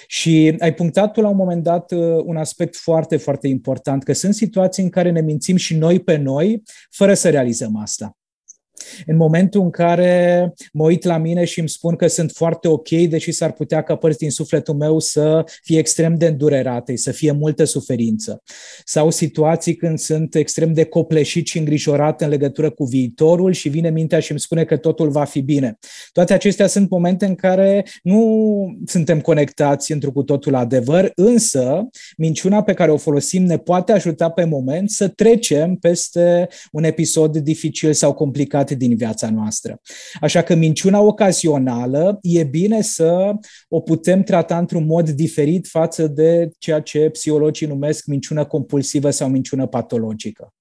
Și 0.06 0.56
ai 0.58 0.74
punctat 0.74 1.12
tu 1.12 1.20
la 1.20 1.28
un 1.28 1.36
moment 1.36 1.62
dat 1.62 1.92
uh, 1.92 2.22
un 2.24 2.36
aspect 2.36 2.76
foarte, 2.76 3.16
foarte 3.16 3.48
important, 3.48 4.02
că 4.02 4.12
sunt 4.12 4.34
situații 4.34 4.82
în 4.82 4.90
care 4.90 5.10
ne 5.10 5.20
mințim 5.20 5.56
și 5.56 5.76
noi 5.76 6.00
pe 6.00 6.16
noi 6.16 6.62
fără 6.90 7.14
să 7.14 7.30
realizăm 7.30 7.76
asta. 7.76 8.16
În 9.06 9.16
momentul 9.16 9.60
în 9.60 9.70
care 9.70 10.52
mă 10.72 10.84
uit 10.84 11.04
la 11.04 11.18
mine 11.18 11.44
și 11.44 11.58
îmi 11.58 11.68
spun 11.68 11.96
că 11.96 12.06
sunt 12.06 12.30
foarte 12.30 12.68
ok, 12.68 12.88
deși 12.88 13.32
s-ar 13.32 13.52
putea 13.52 13.82
ca 13.82 13.96
părți 13.96 14.18
din 14.18 14.30
sufletul 14.30 14.74
meu 14.74 14.98
să 14.98 15.44
fie 15.62 15.78
extrem 15.78 16.14
de 16.14 16.26
îndurerate, 16.26 16.96
să 16.96 17.12
fie 17.12 17.32
multă 17.32 17.64
suferință. 17.64 18.42
Sau 18.84 19.10
situații 19.10 19.74
când 19.74 19.98
sunt 19.98 20.34
extrem 20.34 20.72
de 20.72 20.84
copleșit 20.84 21.46
și 21.46 21.58
îngrijorat 21.58 22.20
în 22.20 22.28
legătură 22.28 22.70
cu 22.70 22.84
viitorul 22.84 23.52
și 23.52 23.68
vine 23.68 23.90
mintea 23.90 24.20
și 24.20 24.30
îmi 24.30 24.40
spune 24.40 24.64
că 24.64 24.76
totul 24.76 25.08
va 25.08 25.24
fi 25.24 25.40
bine. 25.40 25.78
Toate 26.12 26.32
acestea 26.32 26.66
sunt 26.66 26.90
momente 26.90 27.24
în 27.24 27.34
care 27.34 27.86
nu 28.02 28.76
suntem 28.86 29.20
conectați 29.20 29.92
într 29.92 30.06
cu 30.06 30.22
totul 30.22 30.52
la 30.52 30.58
adevăr, 30.58 31.12
însă 31.14 31.88
minciuna 32.16 32.62
pe 32.62 32.74
care 32.74 32.90
o 32.90 32.96
folosim 32.96 33.44
ne 33.44 33.58
poate 33.58 33.92
ajuta 33.92 34.28
pe 34.28 34.44
moment 34.44 34.90
să 34.90 35.08
trecem 35.08 35.74
peste 35.74 36.48
un 36.72 36.84
episod 36.84 37.36
dificil 37.36 37.92
sau 37.92 38.12
complicat 38.12 38.70
din 38.74 38.96
viața 38.96 39.30
noastră. 39.30 39.80
Așa 40.20 40.42
că 40.42 40.54
minciuna 40.54 41.00
ocazională 41.00 42.18
e 42.22 42.44
bine 42.44 42.82
să 42.82 43.34
o 43.68 43.80
putem 43.80 44.22
trata 44.22 44.58
într-un 44.58 44.86
mod 44.86 45.10
diferit 45.10 45.66
față 45.66 46.06
de 46.06 46.50
ceea 46.58 46.80
ce 46.80 47.08
psihologii 47.08 47.66
numesc 47.66 48.06
minciună 48.06 48.44
compulsivă 48.44 49.10
sau 49.10 49.28
minciună 49.28 49.66
patologică. 49.66 50.54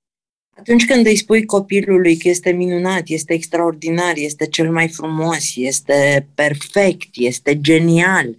Atunci 0.56 0.86
când 0.86 1.06
îi 1.06 1.16
spui 1.16 1.46
copilului 1.46 2.18
că 2.18 2.30
este 2.30 2.52
minunat, 2.52 3.02
este 3.06 3.34
extraordinar, 3.34 4.14
este 4.16 4.48
cel 4.48 4.72
mai 4.72 4.88
frumos, 4.88 5.56
este 5.56 6.28
perfect, 6.36 7.10
este 7.14 7.62
genial, 7.62 8.36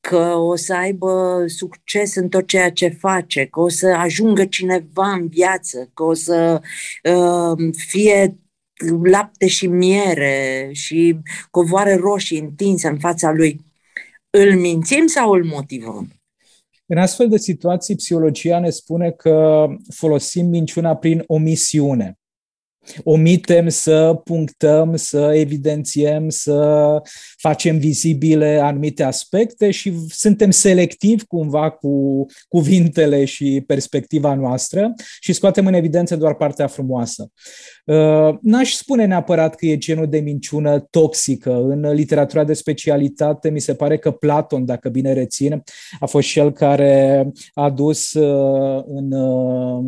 că 0.00 0.34
o 0.36 0.56
să 0.56 0.74
aibă 0.74 1.44
succes 1.46 2.14
în 2.14 2.28
tot 2.28 2.46
ceea 2.46 2.70
ce 2.70 2.88
face, 2.88 3.44
că 3.44 3.60
o 3.60 3.68
să 3.68 3.86
ajungă 3.86 4.44
cineva 4.44 5.10
în 5.10 5.28
viață, 5.28 5.90
că 5.94 6.02
o 6.02 6.14
să 6.14 6.60
uh, 7.02 7.74
fie 7.76 8.36
lapte 9.02 9.46
și 9.46 9.66
miere 9.66 10.68
și 10.72 11.18
covoare 11.50 11.94
roșii 11.94 12.38
întinse 12.38 12.88
în 12.88 12.98
fața 12.98 13.32
lui, 13.32 13.60
îl 14.30 14.58
mințim 14.58 15.06
sau 15.06 15.30
îl 15.30 15.44
motivăm? 15.44 16.10
În 16.86 16.98
astfel 16.98 17.28
de 17.28 17.36
situații, 17.36 17.96
psihologia 17.96 18.58
ne 18.58 18.70
spune 18.70 19.10
că 19.10 19.66
folosim 19.94 20.46
minciuna 20.46 20.96
prin 20.96 21.22
omisiune. 21.26 22.18
Omitem 23.04 23.68
să 23.68 24.20
punctăm, 24.24 24.96
să 24.96 25.32
evidențiem, 25.34 26.28
să 26.28 26.88
facem 27.36 27.78
vizibile 27.78 28.58
anumite 28.62 29.02
aspecte 29.02 29.70
și 29.70 29.92
suntem 30.08 30.50
selectivi 30.50 31.24
cumva 31.26 31.70
cu 31.70 32.26
cuvintele 32.48 33.24
și 33.24 33.62
perspectiva 33.66 34.34
noastră 34.34 34.92
și 35.20 35.32
scoatem 35.32 35.66
în 35.66 35.74
evidență 35.74 36.16
doar 36.16 36.34
partea 36.34 36.66
frumoasă. 36.66 37.30
Uh, 37.84 38.34
n-aș 38.40 38.72
spune 38.72 39.04
neapărat 39.04 39.54
că 39.54 39.66
e 39.66 39.76
genul 39.76 40.08
de 40.08 40.18
minciună 40.18 40.80
toxică. 40.80 41.52
În 41.52 41.92
literatura 41.92 42.44
de 42.44 42.52
specialitate 42.52 43.50
mi 43.50 43.60
se 43.60 43.74
pare 43.74 43.98
că 43.98 44.10
Platon, 44.10 44.64
dacă 44.64 44.88
bine 44.88 45.12
rețin, 45.12 45.62
a 46.00 46.06
fost 46.06 46.28
cel 46.28 46.52
care 46.52 47.26
a 47.54 47.70
dus 47.70 48.12
uh, 48.12 48.82
în 48.86 49.12
uh, 49.12 49.84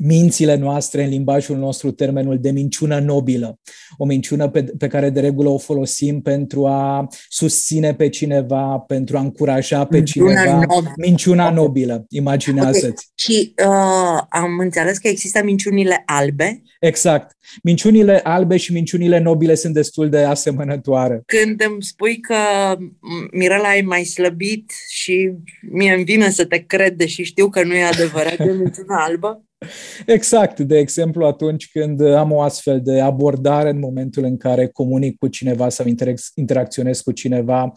mințile 0.00 0.56
noastre, 0.56 1.02
în 1.02 1.08
limbajul 1.08 1.56
nostru, 1.56 1.90
termenul 1.90 2.38
de 2.40 2.50
minciună 2.50 2.98
nobilă. 2.98 3.58
O 3.96 4.04
minciună 4.04 4.48
pe, 4.48 4.64
pe 4.78 4.86
care 4.86 5.10
de 5.10 5.20
regulă 5.20 5.48
o 5.48 5.58
folosim 5.58 6.20
pentru 6.20 6.66
a 6.66 7.08
susține 7.28 7.94
pe 7.94 8.08
cineva, 8.08 8.78
pentru 8.78 9.16
a 9.16 9.20
încuraja 9.20 9.84
pe 9.84 9.96
minciuna 9.96 10.42
cineva. 10.42 10.54
Nobilă. 10.54 10.92
Minciuna 10.96 11.50
nobilă, 11.50 12.04
imaginează-ți. 12.08 12.84
Okay. 12.86 13.12
Și 13.14 13.54
uh, 13.66 14.22
am 14.28 14.58
înțeles 14.58 14.98
că 14.98 15.08
există 15.08 15.42
minciunile 15.44 16.02
albe. 16.06 16.62
Exact. 16.80 17.36
Minciunile 17.62 18.20
albe 18.22 18.56
și 18.56 18.72
minciunile 18.72 19.18
nobile 19.18 19.54
sunt 19.54 19.74
destul 19.74 20.08
de 20.08 20.18
asemănătoare. 20.18 21.22
Când 21.26 21.62
îmi 21.70 21.82
spui 21.82 22.20
că 22.20 22.34
Mirela 23.32 23.76
e 23.76 23.82
mai 23.82 24.04
slăbit 24.04 24.72
și 24.88 25.32
mie 25.70 25.94
îmi 25.94 26.04
vine 26.04 26.30
să 26.30 26.44
te 26.44 26.58
cred, 26.58 26.96
deși 26.96 27.22
știu 27.22 27.48
că 27.48 27.62
nu 27.62 27.74
e 27.74 27.84
adevărat, 27.84 28.36
de 28.36 28.52
minciună 28.52 28.96
albă? 29.08 29.42
Exact, 30.06 30.60
de 30.60 30.78
exemplu 30.78 31.26
atunci 31.26 31.70
când 31.70 32.00
am 32.00 32.32
o 32.32 32.40
astfel 32.40 32.80
de 32.80 33.00
abordare 33.00 33.70
în 33.70 33.78
momentul 33.78 34.24
în 34.24 34.36
care 34.36 34.66
comunic 34.66 35.18
cu 35.18 35.28
cineva 35.28 35.68
sau 35.68 35.86
interacționez 36.34 37.00
cu 37.00 37.12
cineva, 37.12 37.72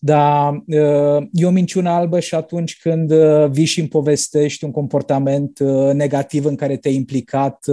dar 0.00 0.62
uh, 0.66 1.26
e 1.32 1.46
o 1.46 1.50
minciună 1.50 1.90
albă 1.90 2.20
și 2.20 2.34
atunci 2.34 2.78
când 2.78 3.10
uh, 3.10 3.50
vii 3.50 3.64
și 3.64 3.78
îmi 3.78 3.88
povestești 3.88 4.64
un 4.64 4.70
comportament 4.70 5.58
uh, 5.58 5.92
negativ 5.92 6.44
în 6.44 6.56
care 6.56 6.76
te-ai 6.76 6.94
implicat, 6.94 7.64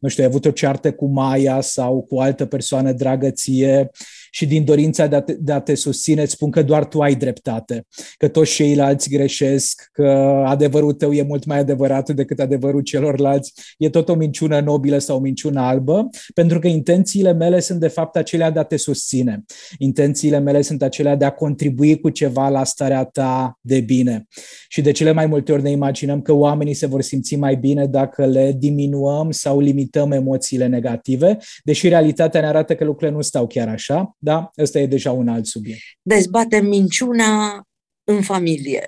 nu 0.00 0.08
știu, 0.08 0.22
ai 0.22 0.28
avut 0.28 0.44
o 0.44 0.50
ceartă 0.50 0.92
cu 0.92 1.06
Maia 1.06 1.60
sau 1.60 2.02
cu 2.02 2.14
o 2.14 2.20
altă 2.20 2.46
persoană 2.46 2.92
dragă 2.92 3.30
ție 3.30 3.90
și 4.30 4.46
din 4.46 4.64
dorința 4.64 5.06
de 5.06 5.16
a, 5.16 5.20
te, 5.20 5.36
de 5.40 5.52
a 5.52 5.60
te 5.60 5.74
susține 5.74 6.22
îți 6.22 6.32
spun 6.32 6.50
că 6.50 6.62
doar 6.62 6.86
tu 6.86 7.00
ai 7.00 7.14
dreptate, 7.14 7.86
că 8.16 8.28
toți 8.28 8.54
ceilalți 8.54 9.10
greșesc, 9.10 9.88
că 9.92 10.06
adevărul 10.46 10.92
tău 10.92 11.12
e 11.12 11.22
mult 11.22 11.44
mai 11.44 11.58
adevărat 11.58 12.10
decât 12.10 12.40
adevărul 12.40 12.80
celorlalți. 12.80 13.52
E 13.78 13.88
tot 13.88 14.08
o 14.08 14.14
minciună 14.14 14.60
nobilă 14.60 14.98
sau 14.98 15.16
o 15.16 15.20
minciună 15.20 15.60
albă, 15.60 16.08
pentru 16.34 16.58
că 16.58 16.66
intențiile 16.66 17.32
mele 17.32 17.60
sunt 17.60 17.80
de 17.80 17.88
fapt 17.88 18.16
acelea 18.16 18.50
de 18.50 18.58
a 18.58 18.62
te 18.62 18.76
susține. 18.76 19.44
Intențiile 19.78 20.38
mele 20.38 20.62
sunt 20.62 20.82
acelea 20.82 21.16
de 21.16 21.24
a 21.24 21.30
contribui 21.30 22.00
cu 22.00 22.10
ceva 22.10 22.48
la 22.48 22.64
starea 22.64 23.04
ta 23.04 23.58
de 23.60 23.80
bine. 23.80 24.26
Și 24.68 24.80
de 24.80 24.90
cele 24.90 25.12
mai 25.12 25.26
multe 25.26 25.52
ori 25.52 25.62
ne 25.62 25.70
imaginăm 25.70 26.22
că 26.22 26.32
oamenii 26.32 26.74
se 26.74 26.86
vor 26.86 27.02
simți 27.02 27.36
mai 27.36 27.56
bine 27.56 27.86
dacă 27.86 28.26
le 28.26 28.54
diminuăm 28.58 29.30
sau 29.30 29.60
limităm 29.60 30.12
emoțiile 30.12 30.66
negative, 30.66 31.36
deși 31.64 31.88
realitatea 31.88 32.40
ne 32.40 32.46
arată 32.46 32.74
că 32.74 32.84
lucrurile 32.84 33.16
nu 33.16 33.22
stau 33.22 33.46
chiar 33.46 33.68
așa 33.68 34.16
da? 34.18 34.50
Ăsta 34.58 34.78
e 34.78 34.86
deja 34.86 35.12
un 35.12 35.28
alt 35.28 35.46
subiect. 35.46 35.80
Dezbatem 36.02 36.66
minciuna 36.66 37.62
în 38.04 38.22
familie. 38.22 38.86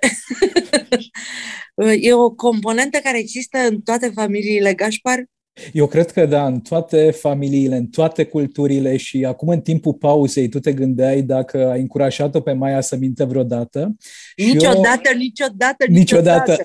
e 2.00 2.12
o 2.12 2.30
componentă 2.30 2.98
care 3.02 3.18
există 3.18 3.58
în 3.58 3.80
toate 3.80 4.10
familiile 4.14 4.74
Gașpar? 4.74 5.24
Eu 5.72 5.86
cred 5.86 6.10
că 6.10 6.26
da, 6.26 6.46
în 6.46 6.60
toate 6.60 7.10
familiile, 7.10 7.76
în 7.76 7.86
toate 7.86 8.24
culturile 8.24 8.96
și 8.96 9.24
acum 9.24 9.48
în 9.48 9.60
timpul 9.60 9.94
pauzei 9.94 10.48
tu 10.48 10.60
te 10.60 10.72
gândeai 10.72 11.22
dacă 11.22 11.68
ai 11.70 11.80
încurajat-o 11.80 12.40
pe 12.40 12.52
Maia 12.52 12.80
să 12.80 12.96
minte 12.96 13.24
vreodată. 13.24 13.96
Niciodată, 14.36 15.08
eu... 15.12 15.18
niciodată, 15.18 15.84
niciodată. 15.88 16.50
niciodată. 16.50 16.64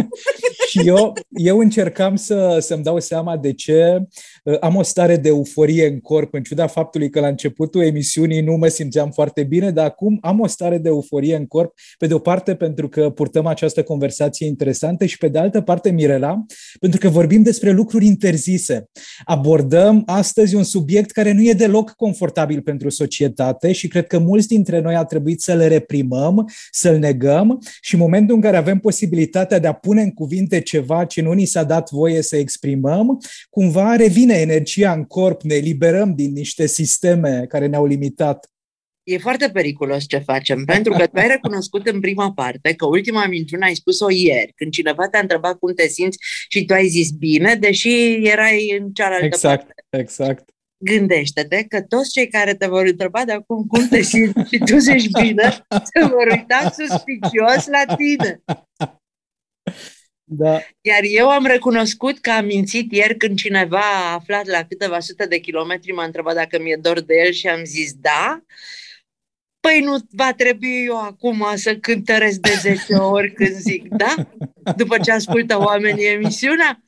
și 0.80 0.88
eu, 0.88 1.12
eu 1.28 1.58
încercam 1.58 2.16
să, 2.16 2.58
să-mi 2.60 2.82
dau 2.82 3.00
seama 3.00 3.36
de 3.36 3.52
ce 3.52 4.06
uh, 4.44 4.56
am 4.60 4.76
o 4.76 4.82
stare 4.82 5.16
de 5.16 5.28
euforie 5.28 5.86
în 5.86 6.00
corp, 6.00 6.34
în 6.34 6.42
ciuda 6.42 6.66
faptului 6.66 7.10
că 7.10 7.20
la 7.20 7.26
începutul 7.26 7.82
emisiunii 7.82 8.40
nu 8.40 8.56
mă 8.56 8.68
simțeam 8.68 9.10
foarte 9.10 9.42
bine, 9.42 9.70
dar 9.70 9.84
acum 9.84 10.18
am 10.20 10.40
o 10.40 10.46
stare 10.46 10.78
de 10.78 10.88
euforie 10.88 11.36
în 11.36 11.46
corp, 11.46 11.72
pe 11.98 12.06
de 12.06 12.14
o 12.14 12.18
parte 12.18 12.54
pentru 12.54 12.88
că 12.88 13.10
purtăm 13.10 13.46
această 13.46 13.82
conversație 13.82 14.46
interesantă 14.46 15.04
și 15.04 15.18
pe 15.18 15.28
de 15.28 15.38
altă 15.38 15.60
parte, 15.60 15.90
Mirela, 15.90 16.44
pentru 16.80 17.00
că 17.00 17.08
vorbim 17.08 17.42
despre 17.42 17.70
lucruri 17.70 18.06
interzise. 18.06 18.88
Abordăm 19.24 20.02
astăzi 20.06 20.54
un 20.54 20.64
subiect 20.64 21.10
care 21.10 21.32
nu 21.32 21.42
e 21.42 21.52
deloc 21.52 21.90
confortabil 21.90 22.62
pentru 22.62 22.88
societate 22.88 23.72
și 23.72 23.88
cred 23.88 24.06
că 24.06 24.18
mulți 24.18 24.48
dintre 24.48 24.80
noi 24.80 24.94
a 24.94 25.04
trebuit 25.04 25.40
să 25.40 25.54
le 25.54 25.66
reprimăm, 25.66 26.50
să-l 26.70 26.98
negăm 26.98 27.58
și 27.80 27.94
în 27.94 28.00
momentul 28.00 28.34
în 28.34 28.40
care 28.40 28.56
avem 28.56 28.78
posibilitatea 28.78 29.58
de 29.58 29.66
a 29.66 29.72
pune 29.72 30.02
în 30.02 30.10
cuvinte 30.10 30.60
ceva 30.66 31.04
ce 31.04 31.20
nu 31.20 31.32
ni 31.32 31.44
s-a 31.44 31.64
dat 31.64 31.90
voie 31.90 32.22
să 32.22 32.36
exprimăm, 32.36 33.18
cumva 33.50 33.96
revine 33.96 34.34
energia 34.34 34.92
în 34.92 35.04
corp, 35.04 35.42
ne 35.42 35.54
eliberăm 35.54 36.14
din 36.14 36.32
niște 36.32 36.66
sisteme 36.66 37.46
care 37.48 37.66
ne-au 37.66 37.86
limitat. 37.86 38.50
E 39.02 39.18
foarte 39.18 39.50
periculos 39.50 40.06
ce 40.06 40.18
facem, 40.18 40.64
pentru 40.64 40.92
că 40.92 41.06
tu 41.06 41.18
ai 41.18 41.28
recunoscut 41.28 41.86
în 41.86 42.00
prima 42.00 42.32
parte 42.32 42.74
că 42.74 42.86
ultima 42.86 43.26
minciună 43.26 43.64
ai 43.64 43.74
spus-o 43.74 44.10
ieri, 44.10 44.52
când 44.54 44.72
cineva 44.72 45.08
te-a 45.08 45.20
întrebat 45.20 45.58
cum 45.58 45.74
te 45.74 45.88
simți 45.88 46.18
și 46.48 46.64
tu 46.64 46.74
ai 46.74 46.86
zis 46.86 47.10
bine, 47.10 47.54
deși 47.54 48.14
erai 48.26 48.76
în 48.78 48.92
cealaltă 48.92 49.24
exact, 49.24 49.64
parte. 49.64 49.84
Exact, 49.90 50.50
Gândește-te 50.78 51.64
că 51.64 51.82
toți 51.82 52.12
cei 52.12 52.28
care 52.28 52.54
te 52.54 52.66
vor 52.66 52.86
întreba 52.86 53.24
de 53.24 53.32
acum 53.32 53.66
cum 53.66 53.88
te 53.88 54.02
simți 54.02 54.48
și 54.50 54.58
tu 54.58 54.76
zici 54.78 55.10
bine, 55.20 55.66
se 55.94 56.04
vor 56.04 56.26
uita 56.30 56.70
suspicios 56.70 57.66
la 57.66 57.94
tine. 57.96 58.42
Da. 60.28 60.60
Iar 60.80 61.00
eu 61.02 61.30
am 61.30 61.46
recunoscut 61.46 62.18
că 62.18 62.30
am 62.30 62.44
mințit 62.44 62.92
ieri 62.92 63.16
când 63.16 63.38
cineva 63.38 63.80
a 63.80 64.12
aflat 64.12 64.46
la 64.46 64.64
câteva 64.64 65.00
sute 65.00 65.26
de 65.26 65.38
kilometri, 65.38 65.92
m-a 65.92 66.04
întrebat 66.04 66.34
dacă 66.34 66.58
mi-e 66.58 66.78
dor 66.80 67.00
de 67.00 67.14
el 67.24 67.32
și 67.32 67.48
am 67.48 67.64
zis 67.64 67.92
da. 67.94 68.42
Păi 69.66 69.80
nu 69.80 69.96
va 70.10 70.32
trebui 70.32 70.84
eu 70.86 71.00
acum 71.00 71.44
să 71.54 71.76
cântăresc 71.76 72.40
de 72.40 72.52
10 72.60 72.94
ori 72.94 73.32
când 73.32 73.54
zic 73.54 73.88
da? 73.88 74.14
După 74.76 74.98
ce 74.98 75.12
ascultă 75.12 75.58
oamenii 75.58 76.06
emisiunea? 76.06 76.82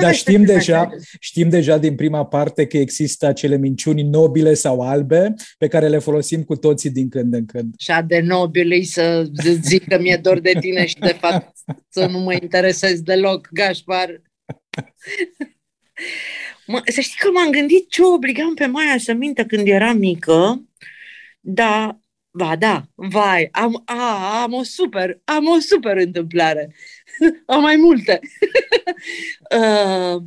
Dar 0.00 0.14
știm 0.14 0.44
deja, 0.44 0.90
știm 1.20 1.48
deja 1.48 1.78
din 1.78 1.94
prima 1.94 2.26
parte 2.26 2.66
că 2.66 2.76
există 2.76 3.26
acele 3.26 3.56
minciuni 3.56 4.02
nobile 4.02 4.54
sau 4.54 4.80
albe 4.80 5.34
pe 5.58 5.68
care 5.68 5.88
le 5.88 5.98
folosim 5.98 6.42
cu 6.42 6.56
toții 6.56 6.90
din 6.90 7.08
când 7.08 7.34
în 7.34 7.46
când. 7.46 7.74
Și 7.78 7.92
de 8.06 8.20
nobile 8.20 8.82
să 8.82 9.30
zic 9.60 9.88
că 9.88 9.98
mi-e 9.98 10.16
dor 10.16 10.40
de 10.40 10.52
tine 10.60 10.86
și 10.86 10.98
de 10.98 11.16
fapt 11.20 11.52
să 11.88 12.06
nu 12.06 12.18
mă 12.18 12.32
interesez 12.32 13.00
deloc, 13.00 13.48
Gașpar. 13.52 14.22
Mă, 16.66 16.82
să 16.84 17.00
știi 17.00 17.18
că 17.18 17.30
m-am 17.30 17.50
gândit 17.50 17.88
ce 17.88 18.02
obligam 18.02 18.54
pe 18.54 18.66
Maia 18.66 18.98
să 18.98 19.12
mintă 19.12 19.44
când 19.44 19.66
era 19.66 19.92
mică, 19.92 20.64
dar 21.40 21.99
Ba 22.32 22.56
da, 22.56 22.86
vai, 22.96 23.48
am, 23.52 23.82
a, 23.86 24.42
am 24.42 24.52
o 24.54 24.62
super, 24.62 25.20
am 25.24 25.46
o 25.48 25.58
super 25.58 25.96
întâmplare. 25.96 26.74
am 27.46 27.60
mai 27.62 27.76
multe. 27.76 28.20
uh, 29.56 30.22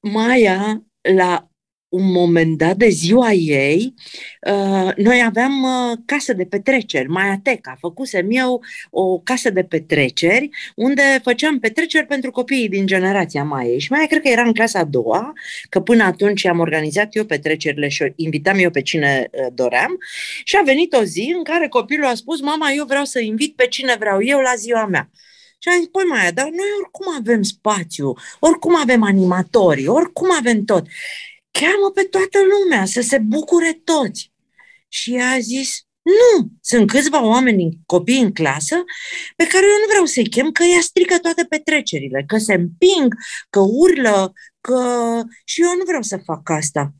Maia, 0.00 0.82
la 1.02 1.48
un 1.94 2.12
moment 2.12 2.58
dat 2.58 2.76
de 2.76 2.88
ziua 2.88 3.32
ei, 3.32 3.94
uh, 4.40 4.90
noi 4.96 5.22
aveam 5.24 5.62
uh, 5.62 5.96
casă 6.04 6.32
de 6.32 6.44
petreceri, 6.44 7.08
Maiateca. 7.08 7.76
Făcusem 7.80 8.26
eu 8.30 8.62
o 8.90 9.18
casă 9.18 9.50
de 9.50 9.62
petreceri 9.62 10.48
unde 10.74 11.02
făceam 11.22 11.58
petreceri 11.58 12.06
pentru 12.06 12.30
copiii 12.30 12.68
din 12.68 12.86
generația 12.86 13.44
Maiei. 13.44 13.80
Și 13.80 13.92
mai 13.92 14.06
cred 14.06 14.22
că 14.22 14.28
era 14.28 14.42
în 14.42 14.52
clasa 14.52 14.78
a 14.78 14.84
doua, 14.84 15.32
că 15.68 15.80
până 15.80 16.02
atunci 16.02 16.44
am 16.46 16.58
organizat 16.58 17.14
eu 17.14 17.24
petrecerile 17.24 17.88
și 17.88 18.12
invitam 18.16 18.58
eu 18.58 18.70
pe 18.70 18.82
cine 18.82 19.28
uh, 19.30 19.46
doream. 19.52 19.98
Și 20.44 20.56
a 20.56 20.62
venit 20.62 20.92
o 20.92 21.02
zi 21.02 21.32
în 21.36 21.42
care 21.42 21.68
copilul 21.68 22.06
a 22.06 22.14
spus, 22.14 22.40
mama, 22.40 22.70
eu 22.70 22.84
vreau 22.84 23.04
să 23.04 23.20
invit 23.20 23.56
pe 23.56 23.66
cine 23.66 23.96
vreau 23.98 24.22
eu 24.22 24.38
la 24.38 24.54
ziua 24.56 24.86
mea. 24.86 25.10
Și 25.58 25.68
am 25.70 25.78
zis, 25.78 25.88
păi 25.88 26.04
Maia, 26.04 26.30
dar 26.30 26.44
noi 26.44 26.70
oricum 26.80 27.06
avem 27.18 27.42
spațiu, 27.42 28.12
oricum 28.40 28.76
avem 28.76 29.02
animatori, 29.02 29.86
oricum 29.86 30.28
avem 30.38 30.64
tot 30.64 30.86
cheamă 31.58 31.90
pe 31.94 32.02
toată 32.02 32.38
lumea, 32.52 32.84
să 32.84 33.00
se 33.00 33.18
bucure 33.18 33.80
toți. 33.84 34.32
Și 34.88 35.16
a 35.16 35.38
zis, 35.38 35.86
nu, 36.02 36.48
sunt 36.60 36.90
câțiva 36.90 37.24
oameni, 37.24 37.78
copii 37.86 38.20
în 38.20 38.32
clasă, 38.32 38.84
pe 39.36 39.46
care 39.46 39.64
eu 39.64 39.78
nu 39.78 39.86
vreau 39.88 40.04
să-i 40.04 40.28
chem, 40.28 40.50
că 40.50 40.62
ea 40.62 40.80
strică 40.80 41.18
toate 41.18 41.44
petrecerile, 41.44 42.24
că 42.26 42.38
se 42.38 42.54
împing, 42.54 43.14
că 43.50 43.60
urlă, 43.60 44.32
că... 44.60 44.78
Și 45.44 45.62
eu 45.62 45.76
nu 45.76 45.84
vreau 45.84 46.02
să 46.02 46.16
fac 46.24 46.50
asta. 46.50 46.94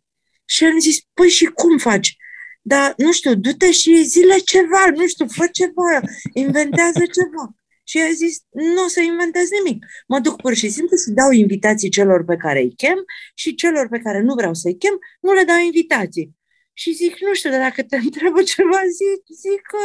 Și 0.44 0.64
am 0.64 0.78
zis, 0.78 0.98
păi 1.14 1.28
și 1.28 1.44
cum 1.44 1.78
faci? 1.78 2.16
Dar, 2.62 2.94
nu 2.96 3.12
știu, 3.12 3.34
du-te 3.34 3.70
și 3.70 4.02
zile 4.02 4.36
ceva, 4.38 4.86
nu 4.94 5.06
știu, 5.06 5.26
fă 5.28 5.46
ceva, 5.52 6.00
inventează 6.32 6.98
ceva. 6.98 7.54
Și 7.84 7.98
a 7.98 8.12
zis, 8.12 8.38
nu 8.50 8.84
o 8.84 8.88
să 8.88 9.00
inventez 9.00 9.48
nimic. 9.50 9.86
Mă 10.06 10.18
duc 10.18 10.40
pur 10.40 10.54
și 10.54 10.68
simplu 10.68 10.96
să 10.96 11.10
dau 11.10 11.30
invitații 11.30 11.88
celor 11.88 12.24
pe 12.24 12.36
care 12.36 12.60
îi 12.60 12.74
chem 12.76 12.98
și 13.34 13.54
celor 13.54 13.88
pe 13.88 13.98
care 13.98 14.20
nu 14.20 14.34
vreau 14.34 14.54
să-i 14.54 14.76
chem, 14.76 14.98
nu 15.20 15.32
le 15.32 15.42
dau 15.42 15.58
invitații. 15.58 16.36
Și 16.72 16.92
zic, 16.92 17.20
nu 17.20 17.34
știu, 17.34 17.50
dar 17.50 17.60
dacă 17.60 17.82
te 17.82 17.96
întrebă 18.06 18.42
ceva, 18.42 18.80
zic, 18.98 19.36
zic 19.40 19.60
că, 19.62 19.84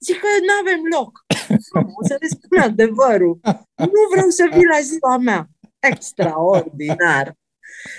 zic 0.00 0.18
că 0.20 0.26
nu 0.46 0.52
avem 0.60 0.80
loc. 0.92 1.24
O 2.00 2.06
să 2.06 2.16
le 2.20 2.28
spun 2.28 2.58
adevărul. 2.58 3.40
Nu 3.76 4.02
vreau 4.10 4.28
să 4.28 4.48
vii 4.52 4.66
la 4.66 4.80
ziua 4.80 5.16
mea. 5.18 5.48
Extraordinar. 5.78 7.34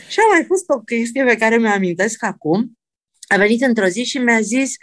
Și 0.08 0.20
a 0.20 0.32
mai 0.32 0.44
fost 0.46 0.70
o 0.70 0.80
chestie 0.80 1.24
pe 1.24 1.38
care 1.38 1.58
mi-o 1.58 1.70
amintesc 1.70 2.24
acum. 2.24 2.78
A 3.28 3.38
venit 3.38 3.62
într-o 3.62 3.88
zi 3.88 4.04
și 4.04 4.18
mi-a 4.18 4.42
zis, 4.42 4.76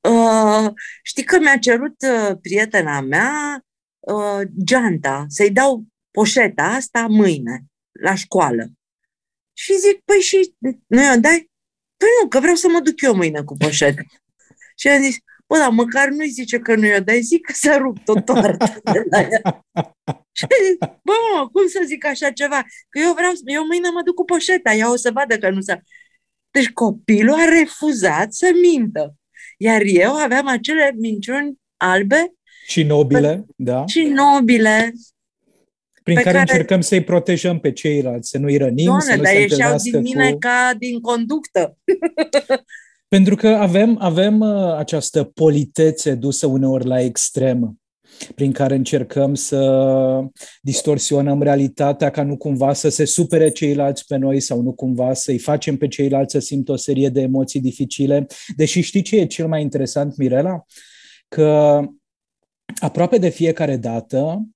uh, 0.00 0.70
știi 1.02 1.24
că 1.24 1.38
mi-a 1.38 1.56
cerut 1.56 1.94
uh, 2.02 2.36
prietena 2.40 3.00
mea 3.00 3.65
uh, 4.06 4.40
geanta, 4.64 5.24
să-i 5.28 5.50
dau 5.50 5.84
poșeta 6.10 6.62
asta 6.62 7.06
mâine, 7.06 7.64
la 7.92 8.14
școală. 8.14 8.70
Și 9.52 9.78
zic, 9.78 10.00
păi 10.04 10.20
și 10.20 10.54
nu 10.86 11.02
i-o 11.02 11.20
dai? 11.20 11.50
Păi 11.96 12.08
nu, 12.22 12.28
că 12.28 12.40
vreau 12.40 12.54
să 12.54 12.68
mă 12.68 12.80
duc 12.80 13.00
eu 13.00 13.14
mâine 13.14 13.42
cu 13.42 13.56
poșeta. 13.56 14.02
și 14.80 14.88
am 14.88 15.02
zis, 15.02 15.16
bă, 15.46 15.56
dar 15.56 15.70
măcar 15.70 16.08
nu-i 16.08 16.28
zice 16.28 16.58
că 16.58 16.74
nu 16.74 16.86
i-o 16.86 17.00
dai, 17.00 17.20
zic 17.20 17.46
că 17.46 17.52
s-a 17.52 17.76
rupt 17.76 18.08
o 18.08 18.20
toartă 18.20 18.80
de 18.92 19.02
la 19.10 19.20
ea. 19.20 19.64
și 20.32 20.46
zic, 20.68 20.78
bă, 20.78 21.12
mă, 21.34 21.48
cum 21.52 21.66
să 21.66 21.82
zic 21.86 22.04
așa 22.04 22.30
ceva? 22.30 22.62
Că 22.88 22.98
eu 22.98 23.12
vreau, 23.12 23.32
eu 23.44 23.66
mâine 23.66 23.88
mă 23.88 24.02
duc 24.02 24.14
cu 24.14 24.24
poșeta, 24.24 24.72
ea 24.72 24.90
o 24.90 24.96
să 24.96 25.10
vadă 25.10 25.38
că 25.38 25.50
nu 25.50 25.60
s-a... 25.60 25.80
Deci 26.50 26.70
copilul 26.72 27.34
a 27.34 27.44
refuzat 27.44 28.32
să 28.32 28.50
mintă. 28.60 29.14
Iar 29.58 29.80
eu 29.84 30.14
aveam 30.14 30.46
acele 30.46 30.92
minciuni 30.96 31.58
albe. 31.76 32.35
Și 32.66 32.82
nobile, 32.82 33.44
pe, 33.46 33.52
da. 33.56 33.86
Și 33.86 34.02
nobile. 34.02 34.92
Prin 36.02 36.16
care, 36.16 36.26
care 36.26 36.38
încercăm 36.38 36.80
să-i 36.80 37.04
protejăm 37.04 37.58
pe 37.58 37.72
ceilalți, 37.72 38.30
să 38.30 38.38
nu-i 38.38 38.56
rănim, 38.56 38.84
Doamne, 38.84 39.04
să 39.04 39.16
nu 39.16 39.22
dar 39.22 39.32
se 39.32 39.40
ieșeau 39.40 39.76
din 39.82 40.00
mine 40.00 40.32
cu... 40.32 40.38
ca 40.38 40.74
din 40.78 41.00
conductă. 41.00 41.76
Pentru 43.08 43.34
că 43.34 43.48
avem, 43.48 43.96
avem 44.00 44.40
uh, 44.40 44.74
această 44.76 45.24
politețe 45.24 46.14
dusă 46.14 46.46
uneori 46.46 46.86
la 46.86 47.00
extrem 47.00 47.80
prin 48.34 48.52
care 48.52 48.74
încercăm 48.74 49.34
să 49.34 49.60
distorsionăm 50.60 51.42
realitatea 51.42 52.10
ca 52.10 52.22
nu 52.22 52.36
cumva 52.36 52.72
să 52.72 52.88
se 52.88 53.04
supere 53.04 53.50
ceilalți 53.50 54.06
pe 54.06 54.16
noi 54.16 54.40
sau 54.40 54.62
nu 54.62 54.72
cumva 54.72 55.12
să-i 55.12 55.38
facem 55.38 55.76
pe 55.76 55.88
ceilalți 55.88 56.32
să 56.32 56.38
simtă 56.38 56.72
o 56.72 56.76
serie 56.76 57.08
de 57.08 57.20
emoții 57.20 57.60
dificile. 57.60 58.26
Deși 58.56 58.80
știi 58.80 59.02
ce 59.02 59.16
e 59.16 59.26
cel 59.26 59.46
mai 59.46 59.62
interesant, 59.62 60.16
Mirela? 60.16 60.64
Că 61.28 61.80
aproape 62.80 63.18
de 63.18 63.28
fiecare 63.28 63.76
dată 63.76 64.46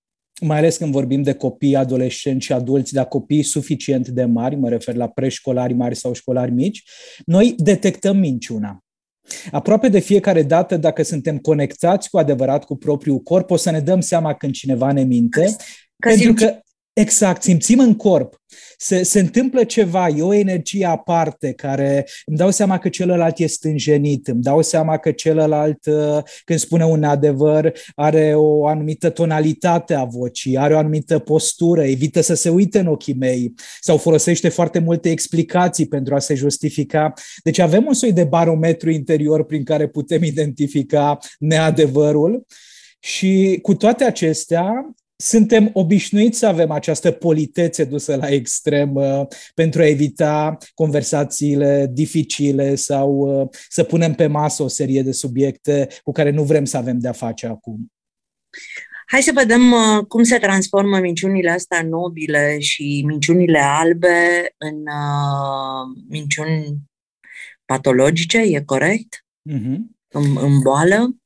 mai 0.41 0.59
ales 0.59 0.77
când 0.77 0.93
vorbim 0.93 1.23
de 1.23 1.35
copii, 1.35 1.77
adolescenți 1.77 2.45
și 2.45 2.53
adulți, 2.53 2.93
dar 2.93 3.07
copii 3.07 3.43
suficient 3.43 4.09
de 4.09 4.25
mari, 4.25 4.57
mă 4.57 4.69
refer 4.69 4.95
la 4.95 5.09
preșcolari 5.09 5.75
mari 5.75 5.97
sau 5.97 6.13
școlari 6.13 6.51
mici, 6.51 6.83
noi 7.25 7.55
detectăm 7.57 8.17
minciuna. 8.17 8.85
Aproape 9.51 9.89
de 9.89 9.99
fiecare 9.99 10.43
dată, 10.43 10.77
dacă 10.77 11.03
suntem 11.03 11.39
conectați 11.39 12.11
cu 12.11 12.19
adevărat 12.19 12.65
cu 12.65 12.77
propriul 12.77 13.19
corp, 13.19 13.51
o 13.51 13.57
să 13.57 13.71
ne 13.71 13.81
dăm 13.81 14.01
seama 14.01 14.35
când 14.35 14.53
cineva 14.53 14.93
ne 14.93 15.03
minte. 15.03 15.57
Că 15.99 16.09
pentru 16.09 16.33
că 16.33 16.61
Exact, 16.93 17.43
simțim 17.43 17.79
în 17.79 17.95
corp. 17.95 18.41
Se, 18.77 19.03
se 19.03 19.21
întâmplă 19.21 19.65
ceva, 19.65 20.09
e 20.09 20.23
o 20.23 20.35
energie 20.35 20.87
aparte 20.87 21.53
care 21.53 22.07
îmi 22.27 22.37
dau 22.37 22.51
seama 22.51 22.79
că 22.79 22.89
celălalt 22.89 23.39
e 23.39 23.47
stânjenit, 23.47 24.29
îmi 24.29 24.43
dau 24.43 24.63
seama 24.63 24.97
că 24.99 25.11
celălalt, 25.11 25.87
uh, 25.87 26.23
când 26.45 26.59
spune 26.59 26.85
un 26.85 27.05
adevăr, 27.05 27.73
are 27.95 28.33
o 28.35 28.67
anumită 28.67 29.11
tonalitate 29.11 29.95
a 29.95 30.05
vocii, 30.05 30.59
are 30.59 30.75
o 30.75 30.79
anumită 30.79 31.19
postură, 31.19 31.85
evită 31.85 32.21
să 32.21 32.35
se 32.35 32.49
uite 32.49 32.79
în 32.79 32.87
ochii 32.87 33.15
mei 33.15 33.55
sau 33.81 33.97
folosește 33.97 34.49
foarte 34.49 34.79
multe 34.79 35.11
explicații 35.11 35.87
pentru 35.87 36.15
a 36.15 36.19
se 36.19 36.35
justifica. 36.35 37.13
Deci 37.43 37.59
avem 37.59 37.87
un 37.87 37.95
soi 37.95 38.13
de 38.13 38.25
barometru 38.25 38.91
interior 38.91 39.45
prin 39.45 39.65
care 39.65 39.89
putem 39.89 40.23
identifica 40.23 41.19
neadevărul. 41.39 42.47
Și 43.03 43.59
cu 43.63 43.75
toate 43.75 44.05
acestea, 44.05 44.95
suntem 45.21 45.71
obișnuiți 45.73 46.39
să 46.39 46.47
avem 46.47 46.71
această 46.71 47.11
politețe 47.11 47.85
dusă 47.85 48.17
la 48.17 48.29
extrem 48.29 48.95
uh, 48.95 49.27
pentru 49.55 49.81
a 49.81 49.87
evita 49.87 50.57
conversațiile 50.75 51.91
dificile 51.93 52.75
sau 52.75 53.11
uh, 53.13 53.49
să 53.69 53.85
punem 53.85 54.15
pe 54.15 54.27
masă 54.27 54.63
o 54.63 54.69
serie 54.69 55.03
de 55.03 55.13
subiecte 55.13 55.89
cu 56.03 56.13
care 56.13 56.31
nu 56.31 56.43
vrem 56.43 56.65
să 56.65 56.77
avem 56.77 56.99
de-a 56.99 57.13
face 57.13 57.47
acum. 57.47 57.93
Hai 59.07 59.23
să 59.23 59.33
vedem 59.35 59.73
uh, 59.73 60.05
cum 60.09 60.23
se 60.23 60.39
transformă 60.39 60.99
minciunile 60.99 61.51
astea 61.51 61.83
nobile 61.83 62.59
și 62.59 63.03
minciunile 63.07 63.59
albe 63.59 64.55
în 64.59 64.77
uh, 64.77 66.05
minciuni 66.09 66.77
patologice, 67.65 68.39
e 68.39 68.63
corect? 68.65 69.25
Uh-huh. 69.51 69.77
În, 70.09 70.37
în 70.41 70.61
boală? 70.63 71.20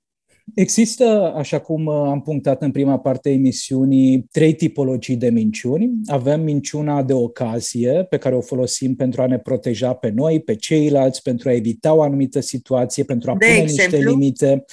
Există, 0.55 1.33
așa 1.37 1.59
cum 1.59 1.87
uh, 1.87 1.95
am 1.95 2.23
punctat 2.23 2.63
în 2.63 2.71
prima 2.71 2.99
parte 2.99 3.29
a 3.29 3.33
emisiunii, 3.33 4.27
trei 4.31 4.55
tipologii 4.55 5.17
de 5.17 5.31
minciuni. 5.31 5.91
Avem 6.07 6.41
minciuna 6.41 7.03
de 7.03 7.13
ocazie, 7.13 8.07
pe 8.09 8.17
care 8.17 8.35
o 8.35 8.41
folosim 8.41 8.95
pentru 8.95 9.23
a 9.23 9.27
ne 9.27 9.39
proteja 9.39 9.93
pe 9.93 10.11
noi, 10.11 10.41
pe 10.41 10.55
ceilalți, 10.55 11.23
pentru 11.23 11.49
a 11.49 11.53
evita 11.53 11.95
o 11.95 12.03
anumită 12.03 12.41
situație, 12.41 13.05
pentru 13.05 13.31
a 13.31 13.37
de 13.37 13.47
pune 13.47 13.59
exemplu? 13.59 13.97
niște 13.97 14.11
limite. 14.11 14.65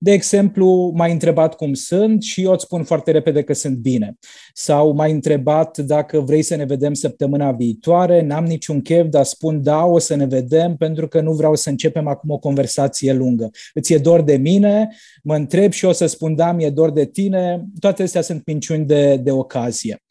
De 0.00 0.12
exemplu, 0.12 0.92
m-ai 0.94 1.12
întrebat 1.12 1.54
cum 1.54 1.74
sunt 1.74 2.22
și 2.22 2.42
eu 2.42 2.52
îți 2.52 2.64
spun 2.64 2.84
foarte 2.84 3.10
repede 3.10 3.42
că 3.42 3.52
sunt 3.52 3.76
bine. 3.76 4.18
Sau 4.52 4.92
m-ai 4.92 5.12
întrebat 5.12 5.78
dacă 5.78 6.20
vrei 6.20 6.42
să 6.42 6.56
ne 6.56 6.64
vedem 6.64 6.94
săptămâna 6.94 7.52
viitoare, 7.52 8.22
n-am 8.22 8.44
niciun 8.44 8.80
chef, 8.80 9.06
dar 9.08 9.24
spun 9.24 9.62
da, 9.62 9.84
o 9.84 9.98
să 9.98 10.14
ne 10.14 10.26
vedem 10.26 10.76
pentru 10.76 11.08
că 11.08 11.20
nu 11.20 11.32
vreau 11.32 11.54
să 11.54 11.68
începem 11.68 12.06
acum 12.06 12.30
o 12.30 12.38
conversație 12.38 13.12
lungă. 13.12 13.50
Îți 13.74 13.92
e 13.92 13.98
dor 13.98 14.22
de 14.22 14.36
mine, 14.36 14.88
mă 15.22 15.34
întreb 15.34 15.72
și 15.72 15.84
o 15.84 15.92
să 15.92 16.06
spun 16.06 16.34
da, 16.34 16.52
mi-e 16.52 16.70
dor 16.70 16.90
de 16.90 17.04
tine. 17.04 17.64
Toate 17.80 18.02
astea 18.02 18.20
sunt 18.20 18.42
minciuni 18.46 18.84
de, 18.84 19.16
de 19.16 19.30
ocazie. 19.30 20.02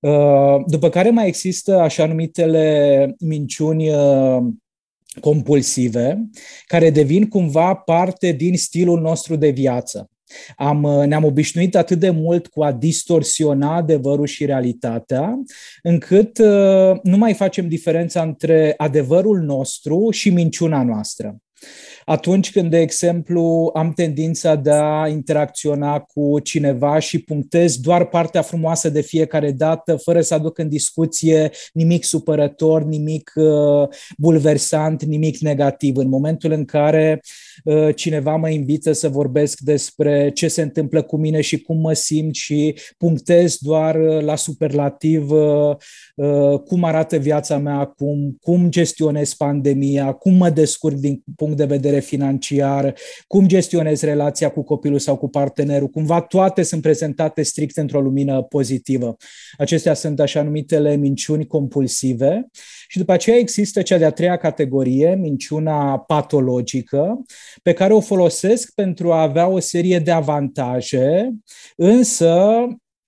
Uh, 0.00 0.64
după 0.66 0.88
care 0.88 1.10
mai 1.10 1.26
există 1.26 1.78
așa 1.78 2.06
numitele 2.06 3.14
minciuni 3.18 3.88
uh, 3.90 4.38
compulsive, 5.20 6.28
care 6.66 6.90
devin 6.90 7.28
cumva 7.28 7.74
parte 7.74 8.32
din 8.32 8.56
stilul 8.56 9.00
nostru 9.00 9.36
de 9.36 9.50
viață. 9.50 10.08
Am, 10.56 10.80
ne-am 11.06 11.24
obișnuit 11.24 11.76
atât 11.76 11.98
de 11.98 12.10
mult 12.10 12.46
cu 12.46 12.62
a 12.62 12.72
distorsiona 12.72 13.76
adevărul 13.76 14.26
și 14.26 14.44
realitatea, 14.44 15.42
încât 15.82 16.38
uh, 16.38 17.00
nu 17.02 17.16
mai 17.16 17.34
facem 17.34 17.68
diferența 17.68 18.22
între 18.22 18.74
adevărul 18.76 19.40
nostru 19.40 20.10
și 20.10 20.30
minciuna 20.30 20.82
noastră 20.82 21.38
atunci 22.04 22.52
când, 22.52 22.70
de 22.70 22.80
exemplu, 22.80 23.70
am 23.74 23.92
tendința 23.92 24.54
de 24.54 24.70
a 24.70 25.08
interacționa 25.08 25.98
cu 26.00 26.40
cineva 26.42 26.98
și 26.98 27.18
punctez 27.18 27.76
doar 27.76 28.04
partea 28.04 28.42
frumoasă 28.42 28.88
de 28.88 29.00
fiecare 29.00 29.50
dată, 29.50 29.96
fără 29.96 30.20
să 30.20 30.34
aduc 30.34 30.58
în 30.58 30.68
discuție 30.68 31.50
nimic 31.72 32.04
supărător, 32.04 32.82
nimic 32.82 33.32
uh, 33.34 33.88
bulversant, 34.18 35.04
nimic 35.04 35.38
negativ. 35.38 35.96
În 35.96 36.08
momentul 36.08 36.52
în 36.52 36.64
care 36.64 37.20
uh, 37.22 37.43
cineva 37.94 38.36
mă 38.36 38.48
invită 38.48 38.92
să 38.92 39.08
vorbesc 39.08 39.58
despre 39.60 40.30
ce 40.34 40.48
se 40.48 40.62
întâmplă 40.62 41.02
cu 41.02 41.16
mine 41.16 41.40
și 41.40 41.60
cum 41.60 41.80
mă 41.80 41.92
simt 41.92 42.34
și 42.34 42.74
punctez 42.98 43.56
doar 43.56 43.94
uh, 43.94 44.22
la 44.22 44.36
superlativ 44.36 45.30
uh, 45.30 45.76
uh, 46.14 46.60
cum 46.60 46.84
arată 46.84 47.16
viața 47.16 47.58
mea 47.58 47.74
acum, 47.74 48.36
cum 48.40 48.70
gestionez 48.70 49.34
pandemia, 49.34 50.12
cum 50.12 50.34
mă 50.34 50.50
descurc 50.50 50.96
din 50.96 51.22
punct 51.36 51.56
de 51.56 51.64
vedere 51.64 52.00
financiar, 52.00 52.94
cum 53.26 53.46
gestionezi 53.46 54.04
relația 54.04 54.48
cu 54.48 54.62
copilul 54.62 54.98
sau 54.98 55.16
cu 55.16 55.28
partenerul. 55.28 55.88
Cumva 55.88 56.20
toate 56.20 56.62
sunt 56.62 56.82
prezentate 56.82 57.42
strict 57.42 57.76
într-o 57.76 58.00
lumină 58.00 58.42
pozitivă. 58.42 59.16
Acestea 59.58 59.94
sunt 59.94 60.20
așa 60.20 60.42
numitele 60.42 60.96
minciuni 60.96 61.46
compulsive. 61.46 62.46
Și 62.88 62.98
după 62.98 63.12
aceea 63.12 63.36
există 63.36 63.82
cea 63.82 63.98
de-a 63.98 64.10
treia 64.10 64.36
categorie, 64.36 65.14
minciuna 65.14 65.98
patologică, 65.98 67.22
pe 67.62 67.72
care 67.72 67.92
o 67.92 68.00
folosesc 68.00 68.74
pentru 68.74 69.12
a 69.12 69.22
avea 69.22 69.46
o 69.46 69.58
serie 69.58 69.98
de 69.98 70.10
avantaje, 70.10 71.30
însă 71.76 72.66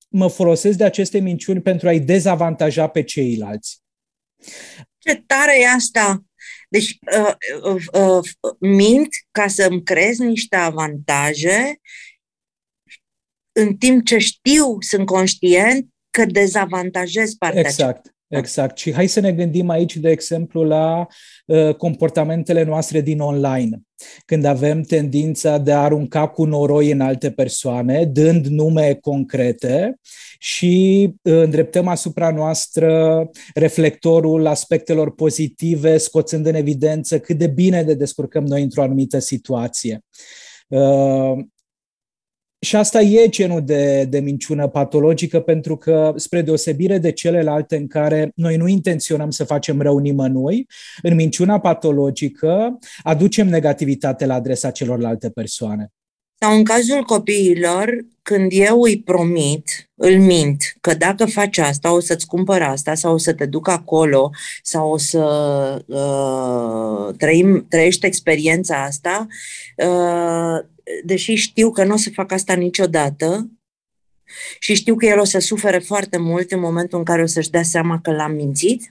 mă 0.09 0.29
folosesc 0.29 0.79
de 0.79 0.85
aceste 0.85 1.19
minciuni 1.19 1.61
pentru 1.61 1.89
a-i 1.89 2.01
dezavantaja 2.01 2.87
pe 2.87 3.03
ceilalți. 3.03 3.81
Ce 4.99 5.23
tare 5.27 5.61
e 5.61 5.69
asta! 5.69 6.25
Deci 6.69 6.99
uh, 7.19 7.35
uh, 7.63 7.83
uh, 7.93 8.29
mint 8.59 9.09
ca 9.31 9.47
să 9.47 9.67
îmi 9.71 9.83
creez 9.83 10.19
niște 10.19 10.57
avantaje 10.57 11.81
în 13.53 13.77
timp 13.77 14.05
ce 14.05 14.19
știu, 14.19 14.77
sunt 14.81 15.07
conștient 15.07 15.89
că 16.11 16.25
dezavantajez 16.25 17.35
partea 17.35 17.61
Exact. 17.61 18.11
Exact. 18.29 18.79
Și 18.79 18.93
hai 18.93 19.07
să 19.07 19.21
ne 19.21 19.33
gândim 19.33 19.69
aici, 19.69 19.97
de 19.97 20.11
exemplu, 20.11 20.63
la 20.63 21.07
uh, 21.47 21.75
comportamentele 21.75 22.63
noastre 22.63 23.01
din 23.01 23.21
online. 23.21 23.81
Când 24.25 24.45
avem 24.45 24.83
tendința 24.83 25.59
de 25.59 25.73
a 25.73 25.83
arunca 25.83 26.29
cu 26.29 26.45
noroi 26.45 26.91
în 26.91 27.01
alte 27.01 27.31
persoane, 27.31 28.05
dând 28.05 28.47
nume 28.47 28.95
concrete 29.01 29.99
și 30.39 31.11
îndreptăm 31.23 31.89
asupra 31.89 32.31
noastră 32.31 33.23
reflectorul 33.55 34.47
aspectelor 34.47 35.15
pozitive, 35.15 35.97
scoțând 35.97 36.47
în 36.47 36.55
evidență 36.55 37.19
cât 37.19 37.39
de 37.39 37.47
bine 37.47 37.83
ne 37.83 37.95
descurcăm 37.95 38.45
noi 38.45 38.63
într-o 38.63 38.83
anumită 38.83 39.19
situație. 39.19 40.01
Uh, 42.67 42.73
și 42.73 42.77
asta 42.77 43.01
e 43.01 43.29
genul 43.29 43.65
de, 43.65 44.05
de 44.05 44.19
minciună 44.19 44.69
patologică, 44.69 45.41
pentru 45.41 45.77
că, 45.77 46.13
spre 46.17 46.43
deosebire 46.43 46.99
de 46.99 47.13
celelalte 47.13 47.77
în 47.77 47.87
care 47.87 48.31
noi 48.35 48.57
nu 48.57 48.67
intenționăm 48.67 49.31
să 49.31 49.45
facem 49.45 49.81
rău 49.81 49.99
nimănui, 49.99 50.67
în 51.03 51.15
minciuna 51.15 51.61
patologică 51.61 52.79
aducem 53.03 53.49
negativitate 53.49 54.27
la 54.27 54.35
adresa 54.35 54.71
celorlalte 54.71 55.31
persoane. 55.31 55.93
Sau 56.39 56.55
în 56.57 56.65
cazul 56.65 57.03
copiilor, 57.03 58.05
când 58.23 58.51
eu 58.55 58.81
îi 58.81 59.03
promit, 59.03 59.91
îl 59.95 60.21
mint, 60.21 60.63
că 60.81 60.95
dacă 60.95 61.25
faci 61.25 61.59
asta, 61.59 61.93
o 61.93 62.01
să-ți 62.01 62.27
cumpăr 62.27 62.63
asta, 62.63 62.95
sau 62.95 63.15
o 63.15 63.19
să 63.19 63.33
te 63.33 63.47
duc 63.47 63.69
acolo, 63.69 64.31
sau 64.63 64.91
o 64.91 64.97
să 64.97 65.25
uh, 65.87 67.15
trăim, 67.17 67.67
trăiești 67.69 68.07
experiența 68.07 68.83
asta, 68.83 69.27
uh, 69.77 70.75
deși 71.05 71.35
știu 71.35 71.71
că 71.71 71.85
nu 71.85 71.95
o 71.95 71.97
să 71.97 72.11
fac 72.11 72.33
asta 72.33 72.55
niciodată 72.55 73.51
și 74.59 74.75
știu 74.75 74.95
că 74.95 75.07
el 75.07 75.19
o 75.19 75.25
să 75.25 75.39
sufere 75.39 75.79
foarte 75.79 76.17
mult 76.19 76.53
în 76.53 76.61
momentul 76.61 76.99
în 76.99 77.05
care 77.05 77.23
o 77.23 77.27
să-și 77.27 77.51
dea 77.51 77.63
seama 77.63 78.01
că 78.01 78.13
l-am 78.13 78.33
mințit, 78.33 78.91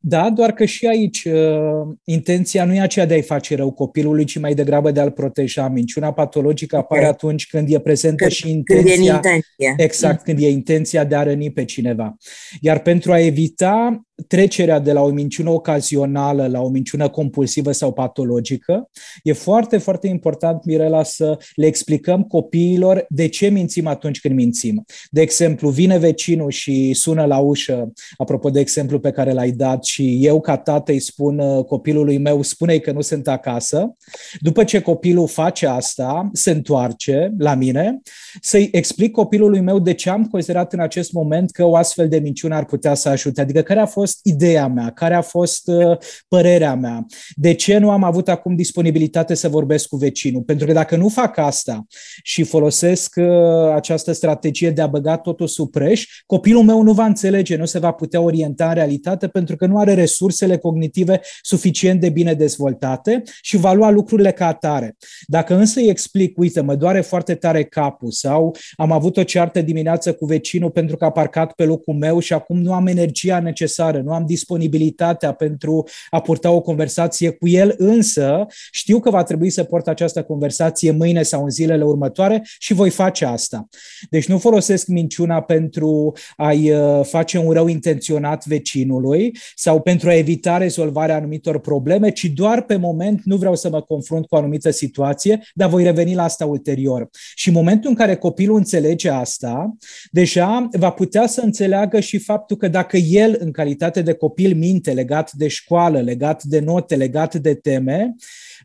da, 0.00 0.30
doar 0.30 0.52
că 0.52 0.64
și 0.64 0.86
aici 0.86 1.24
uh, 1.24 1.96
intenția 2.04 2.64
nu 2.64 2.74
e 2.74 2.80
aceea 2.80 3.06
de 3.06 3.14
a-i 3.14 3.22
face 3.22 3.56
rău 3.56 3.70
copilului, 3.72 4.24
ci 4.24 4.38
mai 4.38 4.54
degrabă 4.54 4.90
de 4.90 5.00
a-l 5.00 5.10
proteja. 5.10 5.68
Minciuna 5.68 6.12
patologică 6.12 6.76
apare 6.76 7.00
okay. 7.00 7.12
atunci 7.12 7.46
când 7.46 7.72
e 7.72 7.80
prezentă 7.80 8.22
când, 8.22 8.30
și 8.30 8.50
intenția. 8.50 8.94
Când 8.94 9.06
e 9.06 9.28
intenție. 9.28 9.74
Exact, 9.76 10.16
mm. 10.16 10.22
când 10.24 10.38
e 10.38 10.50
intenția 10.50 11.04
de 11.04 11.16
a 11.16 11.22
răni 11.22 11.52
pe 11.52 11.64
cineva. 11.64 12.16
Iar 12.60 12.78
pentru 12.78 13.12
a 13.12 13.20
evita 13.20 14.02
trecerea 14.26 14.78
de 14.78 14.92
la 14.92 15.00
o 15.00 15.08
minciună 15.08 15.50
ocazională 15.50 16.46
la 16.46 16.60
o 16.60 16.68
minciună 16.68 17.08
compulsivă 17.08 17.72
sau 17.72 17.92
patologică, 17.92 18.90
e 19.22 19.32
foarte, 19.32 19.78
foarte 19.78 20.06
important, 20.06 20.64
Mirela, 20.64 21.02
să 21.02 21.38
le 21.54 21.66
explicăm 21.66 22.22
copiilor 22.22 23.04
de 23.08 23.28
ce 23.28 23.48
mințim 23.48 23.86
atunci 23.86 24.20
când 24.20 24.34
mințim. 24.34 24.84
De 25.10 25.20
exemplu, 25.20 25.68
vine 25.68 25.98
vecinul 25.98 26.50
și 26.50 26.92
sună 26.92 27.24
la 27.24 27.38
ușă, 27.38 27.92
apropo 28.16 28.50
de 28.50 28.60
exemplu 28.60 28.98
pe 28.98 29.10
care 29.10 29.32
l-ai 29.32 29.50
dat, 29.50 29.84
și 29.84 30.18
eu 30.20 30.40
ca 30.40 30.56
tată 30.56 30.92
îi 30.92 31.00
spun 31.00 31.38
uh, 31.38 31.64
copilului 31.64 32.18
meu, 32.18 32.42
spune 32.42 32.78
că 32.78 32.92
nu 32.92 33.00
sunt 33.00 33.28
acasă. 33.28 33.96
După 34.40 34.64
ce 34.64 34.80
copilul 34.80 35.28
face 35.28 35.66
asta, 35.66 36.30
se 36.32 36.50
întoarce 36.50 37.34
la 37.38 37.54
mine, 37.54 38.00
să-i 38.40 38.68
explic 38.72 39.12
copilului 39.12 39.60
meu 39.60 39.78
de 39.78 39.94
ce 39.94 40.10
am 40.10 40.24
considerat 40.24 40.72
în 40.72 40.80
acest 40.80 41.12
moment 41.12 41.50
că 41.50 41.64
o 41.64 41.76
astfel 41.76 42.08
de 42.08 42.18
minciună 42.18 42.54
ar 42.54 42.64
putea 42.64 42.94
să 42.94 43.08
ajute. 43.08 43.40
Adică 43.40 43.60
care 43.60 43.80
a 43.80 43.86
fost 43.86 44.07
fost 44.08 44.20
ideea 44.22 44.66
mea, 44.66 44.90
care 44.90 45.14
a 45.14 45.20
fost 45.20 45.68
uh, 45.68 45.96
părerea 46.28 46.74
mea, 46.74 47.06
de 47.34 47.54
ce 47.54 47.78
nu 47.78 47.90
am 47.90 48.04
avut 48.04 48.28
acum 48.28 48.56
disponibilitate 48.56 49.34
să 49.34 49.48
vorbesc 49.48 49.88
cu 49.88 49.96
vecinul. 49.96 50.42
Pentru 50.42 50.66
că 50.66 50.72
dacă 50.72 50.96
nu 50.96 51.08
fac 51.08 51.36
asta 51.36 51.86
și 52.22 52.42
folosesc 52.42 53.14
uh, 53.16 53.72
această 53.74 54.12
strategie 54.12 54.70
de 54.70 54.82
a 54.82 54.86
băga 54.86 55.16
totul 55.16 55.46
sub 55.46 55.70
preș, 55.70 56.22
copilul 56.26 56.62
meu 56.62 56.82
nu 56.82 56.92
va 56.92 57.04
înțelege, 57.04 57.56
nu 57.56 57.64
se 57.64 57.78
va 57.78 57.90
putea 57.90 58.20
orienta 58.20 58.68
în 58.68 58.74
realitate 58.74 59.28
pentru 59.28 59.56
că 59.56 59.66
nu 59.66 59.78
are 59.78 59.94
resursele 59.94 60.56
cognitive 60.56 61.20
suficient 61.42 62.00
de 62.00 62.08
bine 62.08 62.34
dezvoltate 62.34 63.22
și 63.42 63.56
va 63.56 63.72
lua 63.72 63.90
lucrurile 63.90 64.32
ca 64.32 64.46
atare. 64.46 64.96
Dacă 65.26 65.54
însă 65.54 65.80
îi 65.80 65.88
explic, 65.88 66.38
uite, 66.38 66.60
mă 66.60 66.74
doare 66.74 67.00
foarte 67.00 67.34
tare 67.34 67.64
capul 67.64 68.10
sau 68.10 68.56
am 68.76 68.92
avut 68.92 69.16
o 69.16 69.22
ceartă 69.22 69.60
dimineață 69.60 70.12
cu 70.12 70.26
vecinul 70.26 70.70
pentru 70.70 70.96
că 70.96 71.04
a 71.04 71.10
parcat 71.10 71.52
pe 71.52 71.64
locul 71.64 71.94
meu 71.94 72.18
și 72.18 72.32
acum 72.32 72.58
nu 72.58 72.72
am 72.72 72.86
energia 72.86 73.40
necesară 73.40 73.97
țară, 73.98 74.02
nu 74.04 74.12
am 74.12 74.26
disponibilitatea 74.26 75.32
pentru 75.32 75.88
a 76.10 76.20
purta 76.20 76.50
o 76.50 76.60
conversație 76.60 77.30
cu 77.30 77.48
el, 77.48 77.74
însă 77.76 78.46
știu 78.70 79.00
că 79.00 79.10
va 79.10 79.22
trebui 79.22 79.50
să 79.50 79.64
port 79.64 79.88
această 79.88 80.22
conversație 80.22 80.90
mâine 80.90 81.22
sau 81.22 81.42
în 81.42 81.50
zilele 81.50 81.84
următoare 81.84 82.42
și 82.58 82.74
voi 82.74 82.90
face 82.90 83.24
asta. 83.24 83.68
Deci 84.10 84.28
nu 84.28 84.38
folosesc 84.38 84.86
minciuna 84.86 85.40
pentru 85.40 86.12
a-i 86.36 86.70
uh, 86.70 87.04
face 87.04 87.38
un 87.38 87.52
rău 87.52 87.66
intenționat 87.66 88.46
vecinului 88.46 89.36
sau 89.54 89.80
pentru 89.80 90.08
a 90.08 90.14
evita 90.14 90.56
rezolvarea 90.56 91.16
anumitor 91.16 91.60
probleme, 91.60 92.10
ci 92.10 92.24
doar 92.24 92.62
pe 92.62 92.76
moment 92.76 93.20
nu 93.24 93.36
vreau 93.36 93.54
să 93.54 93.68
mă 93.70 93.80
confrunt 93.80 94.26
cu 94.26 94.34
o 94.34 94.38
anumită 94.38 94.70
situație, 94.70 95.40
dar 95.54 95.68
voi 95.68 95.82
reveni 95.82 96.14
la 96.14 96.22
asta 96.22 96.46
ulterior. 96.46 97.08
Și 97.34 97.48
în 97.48 97.54
momentul 97.54 97.90
în 97.90 97.96
care 97.96 98.16
copilul 98.16 98.56
înțelege 98.56 99.10
asta, 99.10 99.76
deja 100.10 100.68
va 100.72 100.90
putea 100.90 101.26
să 101.26 101.40
înțeleagă 101.44 102.00
și 102.00 102.18
faptul 102.18 102.56
că 102.56 102.68
dacă 102.68 102.96
el, 102.96 103.36
în 103.38 103.50
calitate 103.50 103.87
calitate 103.88 104.02
de 104.02 104.18
copil 104.18 104.56
minte 104.56 104.92
legat 104.92 105.32
de 105.32 105.48
școală, 105.48 106.00
legat 106.00 106.42
de 106.42 106.60
note, 106.60 106.96
legat 106.96 107.34
de 107.34 107.54
teme, 107.54 108.14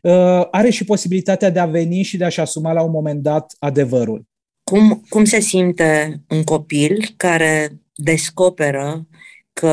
uh, 0.02 0.46
are 0.50 0.70
și 0.70 0.84
posibilitatea 0.84 1.50
de 1.50 1.58
a 1.58 1.66
veni 1.66 2.02
și 2.02 2.16
de 2.16 2.24
a-și 2.24 2.40
asuma 2.40 2.72
la 2.72 2.82
un 2.82 2.90
moment 2.90 3.22
dat 3.22 3.54
adevărul. 3.58 4.26
Cum, 4.64 5.04
cum 5.08 5.24
se 5.24 5.40
simte 5.40 6.20
un 6.28 6.44
copil 6.44 7.08
care 7.16 7.80
descoperă 7.94 9.06
că 9.52 9.72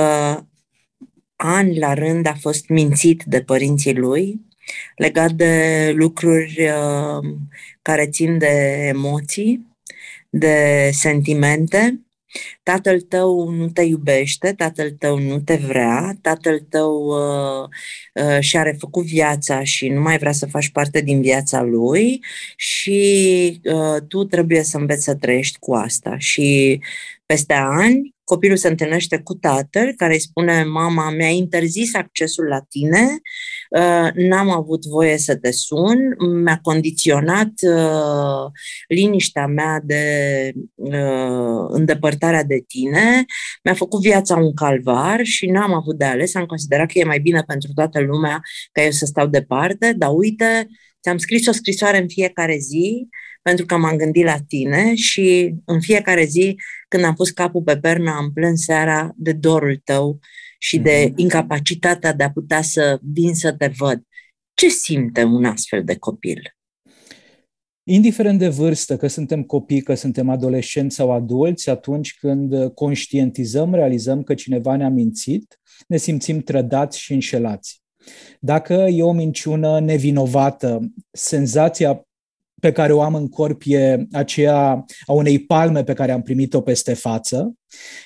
ani 1.36 1.80
la 1.80 1.94
rând 1.94 2.28
a 2.28 2.36
fost 2.40 2.68
mințit 2.68 3.24
de 3.24 3.42
părinții 3.42 3.96
lui 3.96 4.42
legat 4.96 5.32
de 5.32 5.92
lucruri 5.96 6.56
uh, 6.60 7.30
care 7.82 8.08
țin 8.08 8.38
de 8.38 8.86
emoții, 8.88 9.68
de 10.30 10.90
sentimente 10.94 12.00
Tatăl 12.64 13.02
tău 13.02 13.50
nu 13.50 13.70
te 13.70 13.82
iubește, 13.82 14.54
tatăl 14.54 14.92
tău 14.92 15.20
nu 15.20 15.40
te 15.40 15.56
vrea, 15.56 16.18
tatăl 16.22 16.60
tău 16.70 17.06
uh, 17.06 17.68
uh, 18.24 18.40
și-a 18.40 18.62
refăcut 18.62 19.06
viața 19.06 19.64
și 19.64 19.88
nu 19.88 20.02
mai 20.02 20.18
vrea 20.18 20.32
să 20.32 20.46
faci 20.46 20.70
parte 20.70 21.02
din 21.02 21.22
viața 21.22 21.62
lui 21.62 22.20
și 22.56 23.62
uh, 23.64 24.02
tu 24.08 24.24
trebuie 24.26 24.64
să 24.64 24.78
înveți 24.78 25.04
să 25.04 25.16
trăiești 25.16 25.60
cu 25.60 25.74
asta. 25.74 26.16
Și 26.18 26.80
peste 27.26 27.54
ani, 27.54 28.16
copilul 28.24 28.58
se 28.58 28.68
întâlnește 28.68 29.18
cu 29.18 29.34
tatăl 29.34 29.94
care 29.98 30.14
îi 30.14 30.20
spune 30.20 30.64
mama 30.64 31.10
mi-a 31.10 31.30
interzis 31.30 31.96
accesul 31.96 32.46
la 32.48 32.60
tine, 32.70 33.02
uh, 33.02 33.20
n-am 34.14 34.50
avut 34.50 34.86
voie 34.86 35.18
să 35.18 35.36
te 35.36 35.52
sun, 35.52 35.98
mi-a 36.44 36.60
condiționat 36.62 37.52
uh, 37.62 38.52
liniștea 38.88 39.48
mea 39.48 39.82
de 39.84 40.04
uh, 40.76 41.66
îndepărtarea 41.68 42.44
de 42.44 42.64
tine, 42.68 43.26
mi-a 43.64 43.74
făcut 43.74 44.02
viața 44.02 44.36
un 44.36 44.54
calvar 44.54 45.24
și 45.24 45.46
n-am 45.46 45.74
avut 45.74 45.98
de 45.98 46.06
ales, 46.06 46.36
am 46.36 46.46
considerat 46.46 46.92
că 46.92 47.00
e 47.00 47.04
mai 47.04 47.20
bine 47.20 47.44
pentru 47.48 47.72
toată 47.74 48.00
lumea 48.00 48.42
ca 48.72 48.84
eu 48.84 48.92
să 48.92 49.06
stau 49.06 49.28
departe, 49.28 49.94
dar 49.98 50.10
uite, 50.14 50.68
ți-am 51.02 51.18
scris 51.18 51.48
o 51.48 51.52
scrisoare 51.52 51.98
în 51.98 52.08
fiecare 52.08 52.58
zi 52.58 53.08
pentru 53.42 53.66
că 53.66 53.78
m-am 53.78 53.96
gândit 53.96 54.24
la 54.24 54.38
tine 54.48 54.96
și 54.96 55.56
în 55.66 55.82
fiecare 55.82 56.24
zi 56.24 56.56
când 56.88 57.04
am 57.04 57.14
pus 57.14 57.30
capul 57.30 57.62
pe 57.62 57.78
pernă 57.78 58.12
am 58.12 58.32
plâns 58.34 58.64
seara 58.64 59.14
de 59.16 59.32
dorul 59.32 59.82
tău 59.84 60.20
și 60.62 60.80
de 60.80 61.08
mm-hmm. 61.08 61.16
incapacitatea 61.16 62.14
de 62.14 62.24
a 62.24 62.32
putea 62.32 62.62
să 62.62 63.00
vin 63.02 63.34
să 63.34 63.52
te 63.52 63.72
văd. 63.78 64.02
Ce 64.54 64.70
simte 64.70 65.24
un 65.24 65.46
astfel 65.46 65.84
de 65.84 65.96
copil? 65.96 66.56
Indiferent 67.84 68.40
de 68.40 68.48
vârstă, 68.48 68.98
că 68.98 69.08
suntem 69.08 69.44
copii, 69.44 69.82
că 69.82 69.94
suntem 69.94 70.30
adolescenți 70.30 70.96
sau 70.96 71.12
adulți, 71.12 71.70
atunci 71.70 72.18
când 72.20 72.74
conștientizăm, 72.74 73.74
realizăm 73.74 74.24
că 74.24 74.34
cineva 74.34 74.76
ne-a 74.76 74.90
mințit, 74.90 75.60
ne 75.88 75.98
simțim 75.98 76.40
trădați 76.40 77.00
și 77.00 77.14
înșelați. 77.14 77.82
Dacă 78.40 78.74
e 78.74 79.04
o 79.04 79.12
minciună 79.12 79.80
nevinovată, 79.80 80.92
senzația 81.12 82.06
pe 82.60 82.72
care 82.72 82.94
o 82.94 83.02
am 83.02 83.16
în 83.16 83.30
corp 83.30 83.62
e 83.66 84.08
aceea 84.12 84.86
a 85.06 85.14
unei 85.14 85.40
palme 85.40 85.84
pe 85.84 85.94
care 85.94 86.12
am 86.12 86.22
primit-o 86.22 86.62
peste 86.62 86.94
față 86.94 87.56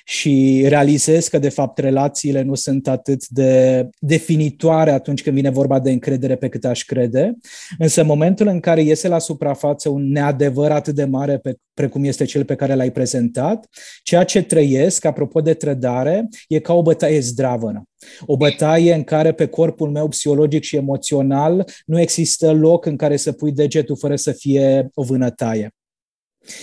și 0.06 0.65
realizez 0.67 1.28
că, 1.28 1.39
de 1.39 1.49
fapt, 1.49 1.78
relațiile 1.78 2.41
nu 2.41 2.56
sunt 2.56 2.88
atât 2.88 3.28
de 3.28 3.88
definitoare 3.99 4.91
atunci 4.91 5.23
când 5.23 5.36
vine 5.36 5.49
vorba 5.49 5.80
de 5.80 5.91
încredere 5.91 6.36
pe 6.36 6.49
cât 6.49 6.65
aș 6.65 6.84
crede, 6.84 7.38
însă 7.78 8.01
în 8.01 8.08
momentul 8.08 8.47
în 8.47 8.60
care 8.60 8.82
iese 8.82 9.08
la 9.08 9.19
suprafață 9.19 9.89
un 9.89 10.12
neadevăr 10.12 10.71
atât 10.71 10.95
de 10.95 11.06
mare 11.06 11.38
pe, 11.38 11.56
precum 11.73 12.04
este 12.04 12.25
cel 12.25 12.45
pe 12.45 12.56
care 12.56 12.73
l-ai 12.73 12.91
prezentat, 12.91 13.67
ceea 14.04 14.23
ce 14.23 14.41
trăiesc, 14.41 15.06
apropo 15.06 15.41
de 15.41 15.54
trădare, 15.54 16.28
e 16.47 16.60
ca 16.60 16.73
o 16.73 16.82
bătaie 16.82 17.19
zdravănă. 17.19 17.84
O 18.25 18.38
bătaie 18.38 18.93
în 18.93 19.04
care 19.04 19.32
pe 19.32 19.45
corpul 19.45 19.89
meu 19.89 20.08
psihologic 20.08 20.63
și 20.63 20.75
emoțional 20.75 21.65
nu 21.86 21.99
există 21.99 22.51
loc 22.51 22.86
în 22.86 22.95
care 22.95 23.17
să 23.17 23.32
pui 23.32 23.51
degetul 23.51 23.97
fără 23.97 24.15
să 24.15 24.32
fie 24.32 24.89
o 24.93 25.04
vânătaie. 25.04 25.69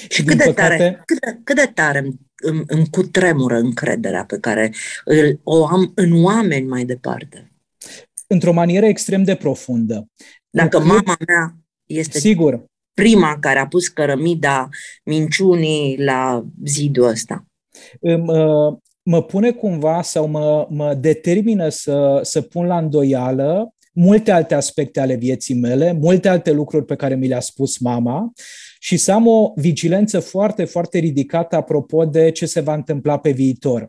Și 0.09 0.25
cât 0.25 0.37
de, 0.37 0.45
păcate... 0.45 0.77
tare, 0.77 1.03
cât, 1.05 1.21
de, 1.21 1.41
cât 1.45 1.57
de 1.57 1.71
tare 1.75 2.09
îmi, 2.43 2.63
îmi 2.67 2.89
cutremură 2.91 3.59
încrederea 3.59 4.25
pe 4.25 4.39
care 4.41 4.75
îl, 5.05 5.41
o 5.43 5.67
am 5.67 5.93
în 5.95 6.25
oameni 6.25 6.67
mai 6.67 6.85
departe. 6.85 7.53
Într-o 8.27 8.53
manieră 8.53 8.87
extrem 8.87 9.23
de 9.23 9.35
profundă. 9.35 10.07
Dacă 10.51 10.79
mama 10.79 11.17
mea 11.27 11.57
este 11.87 12.19
Sigur. 12.19 12.65
prima 12.95 13.39
care 13.39 13.59
a 13.59 13.67
pus 13.67 13.89
cărămida 13.89 14.69
minciunii 15.05 16.03
la 16.03 16.45
zidul 16.65 17.07
ăsta. 17.07 17.47
Mă, 18.01 18.77
mă 19.03 19.23
pune 19.23 19.51
cumva 19.51 20.03
sau 20.03 20.27
mă, 20.27 20.67
mă 20.71 20.95
determină 20.95 21.69
să, 21.69 22.21
să 22.23 22.41
pun 22.41 22.67
la 22.67 22.79
îndoială 22.79 23.75
multe 23.93 24.31
alte 24.31 24.55
aspecte 24.55 25.01
ale 25.01 25.15
vieții 25.15 25.55
mele, 25.55 25.93
multe 25.93 26.29
alte 26.29 26.53
lucruri 26.53 26.85
pe 26.85 26.97
care 26.97 27.15
mi 27.15 27.29
le-a 27.29 27.41
spus 27.41 27.79
mama 27.79 28.33
și 28.83 28.97
să 28.97 29.13
am 29.13 29.27
o 29.27 29.53
vigilență 29.57 30.21
foarte, 30.21 30.65
foarte 30.65 30.99
ridicată 30.99 31.57
apropo 31.57 32.05
de 32.05 32.31
ce 32.31 32.47
se 32.47 32.61
va 32.61 32.75
întâmpla 32.75 33.19
pe 33.19 33.31
viitor. 33.31 33.87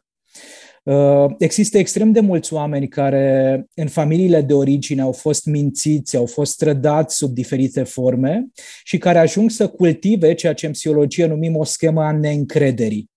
Uh, 0.84 1.26
există 1.38 1.78
extrem 1.78 2.12
de 2.12 2.20
mulți 2.20 2.54
oameni 2.54 2.88
care 2.88 3.66
în 3.74 3.88
familiile 3.88 4.42
de 4.42 4.54
origine 4.54 5.02
au 5.02 5.12
fost 5.12 5.46
mințiți, 5.46 6.16
au 6.16 6.26
fost 6.26 6.58
trădați 6.58 7.16
sub 7.16 7.34
diferite 7.34 7.84
forme 7.84 8.48
și 8.84 8.98
care 8.98 9.20
ajung 9.20 9.50
să 9.50 9.68
cultive 9.68 10.34
ceea 10.34 10.54
ce 10.54 10.66
în 10.66 10.72
psihologie 10.72 11.26
numim 11.26 11.56
o 11.56 11.64
schemă 11.64 12.04
a 12.04 12.12
neîncrederii. 12.12 13.13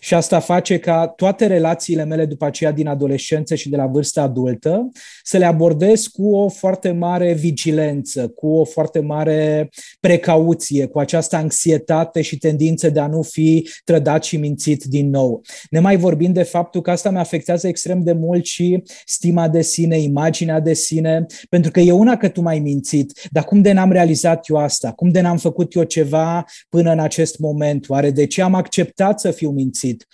Și 0.00 0.14
asta 0.14 0.40
face 0.40 0.78
ca 0.78 1.06
toate 1.06 1.46
relațiile 1.46 2.04
mele 2.04 2.24
după 2.26 2.44
aceea 2.44 2.72
din 2.72 2.86
adolescență 2.88 3.54
și 3.54 3.68
de 3.68 3.76
la 3.76 3.86
vârsta 3.86 4.22
adultă 4.22 4.88
să 5.22 5.38
le 5.38 5.44
abordez 5.44 6.06
cu 6.06 6.36
o 6.36 6.48
foarte 6.48 6.90
mare 6.90 7.32
vigilență, 7.32 8.28
cu 8.28 8.46
o 8.46 8.64
foarte 8.64 9.00
mare 9.00 9.68
precauție, 10.00 10.86
cu 10.86 10.98
această 10.98 11.36
anxietate 11.36 12.22
și 12.22 12.38
tendință 12.38 12.90
de 12.90 13.00
a 13.00 13.06
nu 13.06 13.22
fi 13.22 13.68
trădat 13.84 14.24
și 14.24 14.36
mințit 14.36 14.84
din 14.84 15.10
nou. 15.10 15.40
Ne 15.70 15.80
mai 15.80 15.96
vorbim 15.96 16.32
de 16.32 16.42
faptul 16.42 16.80
că 16.80 16.90
asta 16.90 17.10
mi 17.10 17.18
afectează 17.18 17.68
extrem 17.68 18.02
de 18.02 18.12
mult 18.12 18.44
și 18.44 18.82
stima 19.04 19.48
de 19.48 19.62
sine, 19.62 19.98
imaginea 19.98 20.60
de 20.60 20.74
sine, 20.74 21.26
pentru 21.48 21.70
că 21.70 21.80
e 21.80 21.92
una 21.92 22.16
că 22.16 22.28
tu 22.28 22.40
m-ai 22.40 22.58
mințit, 22.58 23.12
dar 23.30 23.44
cum 23.44 23.62
de 23.62 23.72
n-am 23.72 23.92
realizat 23.92 24.48
eu 24.48 24.56
asta? 24.56 24.92
Cum 24.92 25.10
de 25.10 25.20
n-am 25.20 25.36
făcut 25.36 25.74
eu 25.74 25.82
ceva 25.82 26.44
până 26.68 26.92
în 26.92 26.98
acest 26.98 27.38
moment? 27.38 27.88
Oare 27.88 28.10
de 28.10 28.26
ce 28.26 28.42
am 28.42 28.54
acceptat 28.54 29.20
să 29.20 29.30
fiu 29.30 29.50
mințit. 29.56 30.06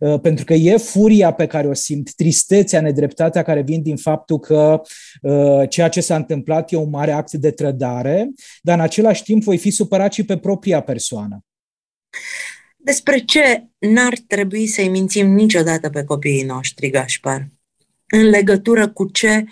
Uh, 0.00 0.20
pentru 0.20 0.44
că 0.44 0.54
e 0.54 0.76
furia 0.76 1.32
pe 1.32 1.46
care 1.46 1.68
o 1.68 1.74
simt, 1.74 2.14
tristețea, 2.14 2.80
nedreptatea 2.80 3.42
care 3.42 3.62
vin 3.62 3.82
din 3.82 3.96
faptul 3.96 4.38
că 4.38 4.80
uh, 5.22 5.68
ceea 5.68 5.88
ce 5.88 6.00
s-a 6.00 6.16
întâmplat 6.16 6.72
e 6.72 6.76
un 6.76 6.90
mare 6.90 7.12
act 7.12 7.32
de 7.32 7.50
trădare, 7.50 8.30
dar 8.62 8.78
în 8.78 8.84
același 8.84 9.22
timp 9.22 9.42
voi 9.42 9.58
fi 9.58 9.70
supărat 9.70 10.12
și 10.12 10.24
pe 10.24 10.36
propria 10.36 10.80
persoană. 10.80 11.44
Despre 12.76 13.18
ce 13.18 13.64
n-ar 13.78 14.14
trebui 14.26 14.66
să-i 14.66 14.88
mințim 14.88 15.32
niciodată 15.32 15.90
pe 15.90 16.04
copiii 16.04 16.42
noștri, 16.42 16.90
Gașpar? 16.90 17.48
În 18.06 18.24
legătură 18.24 18.88
cu 18.88 19.10
ce 19.10 19.44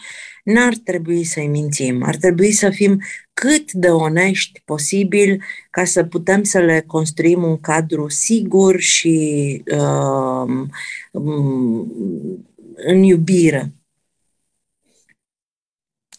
n-ar 0.53 0.75
trebui 0.85 1.25
să-i 1.25 1.47
mințim. 1.47 2.03
Ar 2.03 2.17
trebui 2.17 2.53
să 2.53 2.71
fim 2.71 3.01
cât 3.33 3.73
de 3.73 3.89
onești 3.89 4.63
posibil 4.65 5.43
ca 5.71 5.85
să 5.85 6.05
putem 6.05 6.43
să 6.43 6.59
le 6.59 6.85
construim 6.87 7.43
un 7.43 7.61
cadru 7.61 8.09
sigur 8.09 8.81
și 8.81 9.63
uh, 9.73 10.67
în 12.75 13.03
iubire. 13.03 13.73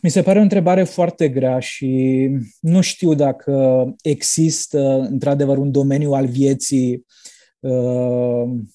Mi 0.01 0.09
se 0.09 0.21
pare 0.21 0.39
o 0.39 0.41
întrebare 0.41 0.83
foarte 0.83 1.29
grea 1.29 1.59
și 1.59 2.29
nu 2.59 2.81
știu 2.81 3.13
dacă 3.13 3.85
există 4.01 5.07
într-adevăr 5.09 5.57
un 5.57 5.71
domeniu 5.71 6.11
al 6.11 6.27
vieții 6.27 7.05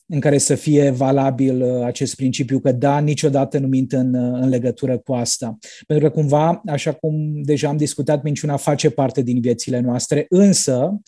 în 0.06 0.20
care 0.20 0.38
să 0.38 0.54
fie 0.54 0.90
valabil 0.90 1.62
uh, 1.62 1.84
acest 1.84 2.16
principiu 2.16 2.60
că 2.60 2.72
da, 2.72 2.98
niciodată 2.98 3.58
nu 3.58 3.66
mint 3.66 3.92
în, 3.92 4.14
uh, 4.14 4.40
în 4.42 4.48
legătură 4.48 4.98
cu 4.98 5.12
asta. 5.12 5.58
Pentru 5.86 6.08
că 6.08 6.14
cumva, 6.14 6.62
așa 6.66 6.92
cum 6.92 7.42
deja 7.42 7.68
am 7.68 7.76
discutat, 7.76 8.22
minciuna 8.22 8.56
face 8.56 8.90
parte 8.90 9.22
din 9.22 9.40
viețile 9.40 9.80
noastre, 9.80 10.26
însă 10.28 11.00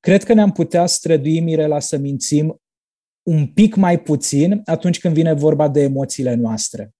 cred 0.00 0.22
că 0.22 0.34
ne-am 0.34 0.52
putea 0.52 0.86
strădui, 0.86 1.40
Mirela, 1.40 1.80
să 1.80 1.96
mințim 1.96 2.60
un 3.22 3.46
pic 3.46 3.74
mai 3.74 4.00
puțin 4.00 4.60
atunci 4.64 5.00
când 5.00 5.14
vine 5.14 5.32
vorba 5.32 5.68
de 5.68 5.82
emoțiile 5.82 6.34
noastre 6.34 6.94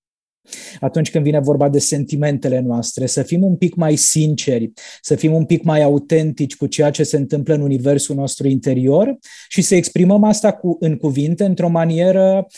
atunci 0.80 1.10
când 1.10 1.24
vine 1.24 1.40
vorba 1.40 1.68
de 1.68 1.78
sentimentele 1.78 2.60
noastre, 2.60 3.06
să 3.06 3.22
fim 3.22 3.42
un 3.42 3.56
pic 3.56 3.74
mai 3.74 3.96
sinceri, 3.96 4.72
să 5.00 5.14
fim 5.14 5.34
un 5.34 5.44
pic 5.44 5.62
mai 5.62 5.82
autentici 5.82 6.56
cu 6.56 6.66
ceea 6.66 6.90
ce 6.90 7.02
se 7.02 7.16
întâmplă 7.16 7.54
în 7.54 7.60
universul 7.60 8.16
nostru 8.16 8.48
interior 8.48 9.18
și 9.48 9.62
să 9.62 9.74
exprimăm 9.74 10.24
asta 10.24 10.52
cu, 10.52 10.76
în 10.80 10.96
cuvinte 10.96 11.44
într-o 11.44 11.68
manieră 11.68 12.46
uh, 12.46 12.54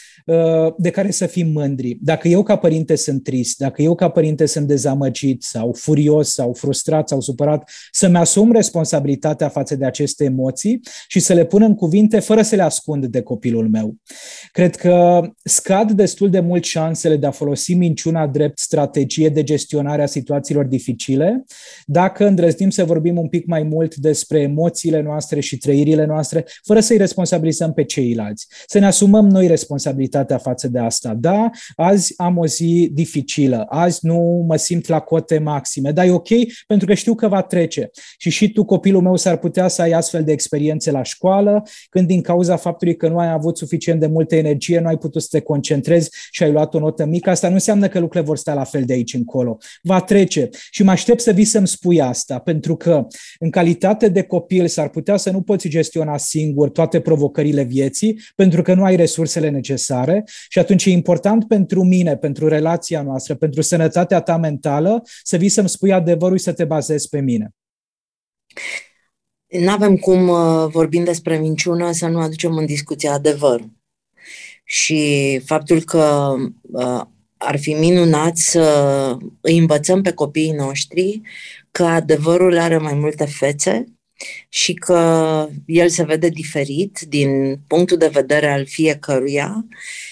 de 0.76 0.90
care 0.90 1.10
să 1.10 1.26
fim 1.26 1.50
mândri. 1.52 1.98
Dacă 2.00 2.28
eu 2.28 2.42
ca 2.42 2.56
părinte 2.56 2.94
sunt 2.94 3.22
trist, 3.22 3.58
dacă 3.58 3.82
eu 3.82 3.94
ca 3.94 4.08
părinte 4.08 4.46
sunt 4.46 4.66
dezamăgit 4.66 5.42
sau 5.42 5.72
furios 5.72 6.32
sau 6.32 6.52
frustrat 6.52 7.08
sau 7.08 7.20
supărat, 7.20 7.70
să-mi 7.90 8.16
asum 8.16 8.52
responsabilitatea 8.52 9.48
față 9.48 9.76
de 9.76 9.84
aceste 9.84 10.24
emoții 10.24 10.80
și 11.08 11.20
să 11.20 11.32
le 11.32 11.44
pun 11.44 11.62
în 11.62 11.74
cuvinte 11.74 12.18
fără 12.18 12.42
să 12.42 12.54
le 12.54 12.62
ascund 12.62 13.06
de 13.06 13.22
copilul 13.22 13.68
meu. 13.68 13.94
Cred 14.52 14.76
că 14.76 15.20
scad 15.44 15.90
destul 15.90 16.30
de 16.30 16.40
mult 16.40 16.64
șansele 16.64 17.16
de 17.16 17.26
a 17.26 17.30
folosi 17.30 17.74
minciuna 17.74 18.26
drept 18.26 18.58
strategie 18.58 19.28
de 19.28 19.42
gestionare 19.42 20.02
a 20.02 20.06
situațiilor 20.06 20.64
dificile, 20.64 21.44
dacă 21.86 22.26
îndrăznim 22.26 22.70
să 22.70 22.84
vorbim 22.84 23.18
un 23.18 23.28
pic 23.28 23.46
mai 23.46 23.62
mult 23.62 23.94
despre 23.94 24.40
emoțiile 24.40 25.02
noastre 25.02 25.40
și 25.40 25.58
trăirile 25.58 26.04
noastre, 26.04 26.44
fără 26.62 26.80
să-i 26.80 26.96
responsabilizăm 26.96 27.72
pe 27.72 27.84
ceilalți. 27.84 28.46
Să 28.66 28.78
ne 28.78 28.86
asumăm 28.86 29.26
noi 29.28 29.46
responsabilitatea 29.46 30.14
față 30.24 30.68
de 30.68 30.78
asta. 30.78 31.14
Da, 31.14 31.50
azi 31.76 32.14
am 32.16 32.36
o 32.38 32.46
zi 32.46 32.90
dificilă, 32.92 33.66
azi 33.68 34.06
nu 34.06 34.44
mă 34.48 34.56
simt 34.56 34.88
la 34.88 35.00
cote 35.00 35.38
maxime, 35.38 35.90
dar 35.90 36.06
e 36.06 36.10
ok 36.10 36.28
pentru 36.66 36.86
că 36.86 36.94
știu 36.94 37.14
că 37.14 37.28
va 37.28 37.42
trece. 37.42 37.90
Și 38.18 38.30
și 38.30 38.52
tu, 38.52 38.64
copilul 38.64 39.02
meu, 39.02 39.16
s-ar 39.16 39.36
putea 39.36 39.68
să 39.68 39.82
ai 39.82 39.90
astfel 39.90 40.24
de 40.24 40.32
experiențe 40.32 40.90
la 40.90 41.02
școală, 41.02 41.62
când 41.90 42.06
din 42.06 42.20
cauza 42.20 42.56
faptului 42.56 42.96
că 42.96 43.08
nu 43.08 43.18
ai 43.18 43.30
avut 43.30 43.56
suficient 43.56 44.00
de 44.00 44.06
multă 44.06 44.36
energie, 44.36 44.80
nu 44.80 44.86
ai 44.86 44.98
putut 44.98 45.22
să 45.22 45.28
te 45.30 45.40
concentrezi 45.40 46.10
și 46.30 46.42
ai 46.42 46.52
luat 46.52 46.74
o 46.74 46.78
notă 46.78 47.04
mică, 47.04 47.30
asta 47.30 47.48
nu 47.48 47.54
înseamnă 47.54 47.88
că 47.88 47.98
lucrurile 47.98 48.26
vor 48.26 48.36
sta 48.36 48.54
la 48.54 48.64
fel 48.64 48.82
de 48.84 48.92
aici 48.92 49.14
încolo. 49.14 49.56
Va 49.82 50.00
trece. 50.00 50.48
Și 50.70 50.82
mă 50.82 50.90
aștept 50.90 51.20
să 51.20 51.32
vii 51.32 51.44
să-mi 51.44 51.66
spui 51.66 52.00
asta, 52.00 52.38
pentru 52.38 52.76
că 52.76 53.06
în 53.38 53.50
calitate 53.50 54.08
de 54.08 54.22
copil 54.22 54.66
s-ar 54.66 54.88
putea 54.88 55.16
să 55.16 55.30
nu 55.30 55.40
poți 55.42 55.68
gestiona 55.68 56.16
singur 56.16 56.70
toate 56.70 57.00
provocările 57.00 57.62
vieții, 57.62 58.20
pentru 58.34 58.62
că 58.62 58.74
nu 58.74 58.84
ai 58.84 58.96
resursele 58.96 59.50
necesare 59.50 60.05
și 60.48 60.58
atunci 60.58 60.84
e 60.84 60.90
important 60.90 61.48
pentru 61.48 61.84
mine, 61.84 62.16
pentru 62.16 62.48
relația 62.48 63.02
noastră, 63.02 63.34
pentru 63.34 63.62
sănătatea 63.62 64.20
ta 64.20 64.36
mentală, 64.36 65.02
să 65.22 65.36
vii 65.36 65.48
să-mi 65.48 65.68
spui 65.68 65.92
adevărul 65.92 66.36
și 66.36 66.44
să 66.44 66.52
te 66.52 66.64
bazezi 66.64 67.08
pe 67.08 67.20
mine. 67.20 67.54
Nu 69.46 69.70
avem 69.70 69.96
cum, 69.96 70.28
uh, 70.28 70.66
vorbind 70.68 71.04
despre 71.04 71.38
minciună, 71.38 71.92
să 71.92 72.06
nu 72.06 72.20
aducem 72.20 72.56
în 72.56 72.66
discuție 72.66 73.08
adevărul. 73.08 73.70
Și 74.64 75.40
faptul 75.44 75.82
că 75.82 76.34
uh, 76.60 77.02
ar 77.36 77.58
fi 77.58 77.72
minunat 77.72 78.36
să 78.36 79.16
îi 79.40 79.58
învățăm 79.58 80.02
pe 80.02 80.12
copiii 80.12 80.52
noștri 80.52 81.20
că 81.70 81.84
adevărul 81.84 82.58
are 82.58 82.78
mai 82.78 82.94
multe 82.94 83.24
fețe 83.24 83.84
și 84.48 84.74
că 84.74 85.48
el 85.66 85.88
se 85.88 86.04
vede 86.04 86.28
diferit 86.28 86.98
din 87.08 87.60
punctul 87.66 87.96
de 87.96 88.08
vedere 88.12 88.52
al 88.52 88.66
fiecăruia 88.66 89.66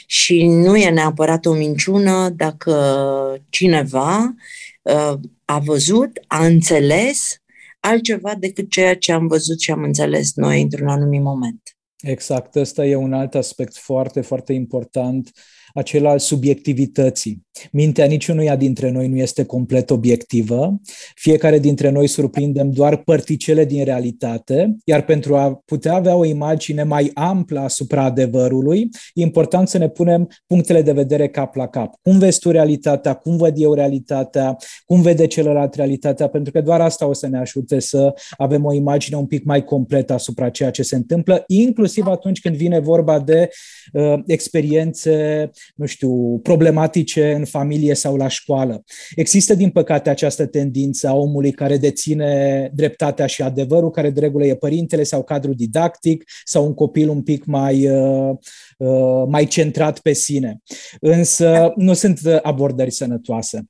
și 0.07 0.47
nu 0.47 0.77
e 0.77 0.91
neapărat 0.91 1.47
o 1.47 1.53
minciună 1.53 2.29
dacă 2.29 3.43
cineva 3.49 4.35
uh, 4.83 5.15
a 5.45 5.59
văzut, 5.59 6.11
a 6.27 6.45
înțeles 6.45 7.43
altceva 7.81 8.35
decât 8.35 8.71
ceea 8.71 8.97
ce 8.97 9.13
am 9.13 9.27
văzut 9.27 9.61
și 9.61 9.71
am 9.71 9.83
înțeles 9.83 10.35
noi 10.35 10.63
într-un 10.63 10.89
anumit 10.89 11.23
moment. 11.23 11.77
Exact, 12.03 12.55
ăsta 12.55 12.85
e 12.85 12.97
un 12.97 13.13
alt 13.13 13.35
aspect 13.35 13.77
foarte, 13.77 14.21
foarte 14.21 14.53
important 14.53 15.31
acela 15.75 16.11
al 16.11 16.19
subiectivității. 16.19 17.43
Mintea 17.73 18.05
niciunuia 18.05 18.57
dintre 18.57 18.91
noi 18.91 19.09
nu 19.09 19.17
este 19.17 19.45
complet 19.45 19.91
obiectivă. 19.91 20.81
Fiecare 21.15 21.59
dintre 21.59 21.91
noi 21.91 22.07
surprindem 22.07 22.71
doar 22.71 22.97
părticele 22.97 23.65
din 23.65 23.85
realitate, 23.85 24.77
iar 24.85 25.05
pentru 25.05 25.37
a 25.37 25.63
putea 25.65 25.95
avea 25.95 26.15
o 26.15 26.25
imagine 26.25 26.83
mai 26.83 27.11
amplă 27.15 27.61
asupra 27.61 28.03
adevărului, 28.03 28.89
e 29.15 29.23
important 29.23 29.69
să 29.69 29.79
ne 29.79 29.89
punem 29.89 30.29
punctele 30.47 30.83
de 30.83 30.93
vedere 30.93 31.29
cap 31.29 31.55
la 31.55 31.69
cap. 31.69 31.95
Cum 32.03 32.19
vezi 32.19 32.39
tu 32.39 32.51
realitatea? 32.51 33.15
Cum 33.15 33.37
văd 33.37 33.55
eu 33.57 33.75
realitatea? 33.75 34.57
Cum 34.85 35.03
vede 35.03 35.27
celălalt 35.27 35.75
realitatea? 35.75 36.29
Pentru 36.29 36.53
că 36.53 36.61
doar 36.61 36.81
asta 36.81 37.07
o 37.07 37.13
să 37.13 37.29
ne 37.29 37.39
ajute 37.39 37.81
să 37.81 38.15
avem 38.37 38.65
o 38.65 38.73
imagine 38.73 39.17
un 39.17 39.27
pic 39.27 39.45
mai 39.45 39.65
completă 39.65 40.13
asupra 40.13 40.49
ceea 40.49 40.71
ce 40.71 40.83
se 40.83 40.97
întâmplă, 40.97 41.45
inclusiv 41.47 42.07
atunci 42.07 42.41
când 42.41 42.57
vine 42.57 42.79
vorba 42.79 43.19
de 43.19 43.49
uh, 43.93 44.15
experiențe 44.27 45.51
nu 45.75 45.87
știu, 45.87 46.39
problematice 46.43 47.33
în 47.33 47.45
familie 47.45 47.95
sau 47.95 48.17
la 48.17 48.29
școală. 48.29 48.85
Există, 49.15 49.55
din 49.55 49.71
păcate, 49.71 50.11
această 50.11 50.47
tendință 50.47 51.09
a 51.09 51.15
omului 51.15 51.53
care 51.53 51.77
deține 51.77 52.71
dreptatea 52.75 53.27
și 53.27 53.43
adevărul, 53.43 53.91
care 53.91 54.11
de 54.11 54.21
regulă 54.21 54.45
e 54.45 54.55
părintele 54.55 55.03
sau 55.03 55.23
cadrul 55.23 55.55
didactic 55.55 56.25
sau 56.45 56.67
un 56.67 56.75
copil 56.75 57.09
un 57.09 57.23
pic 57.23 57.45
mai, 57.45 57.89
uh, 57.89 58.37
uh, 58.79 59.25
mai 59.29 59.47
centrat 59.47 60.01
pe 60.01 60.13
sine. 60.13 60.59
Însă 61.01 61.73
nu 61.77 61.93
sunt 61.93 62.21
abordări 62.43 62.91
sănătoase. 62.91 63.63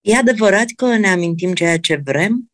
E 0.00 0.16
adevărat 0.16 0.66
că 0.76 0.96
ne 0.96 1.08
amintim 1.08 1.52
ceea 1.52 1.78
ce 1.78 2.00
vrem, 2.04 2.50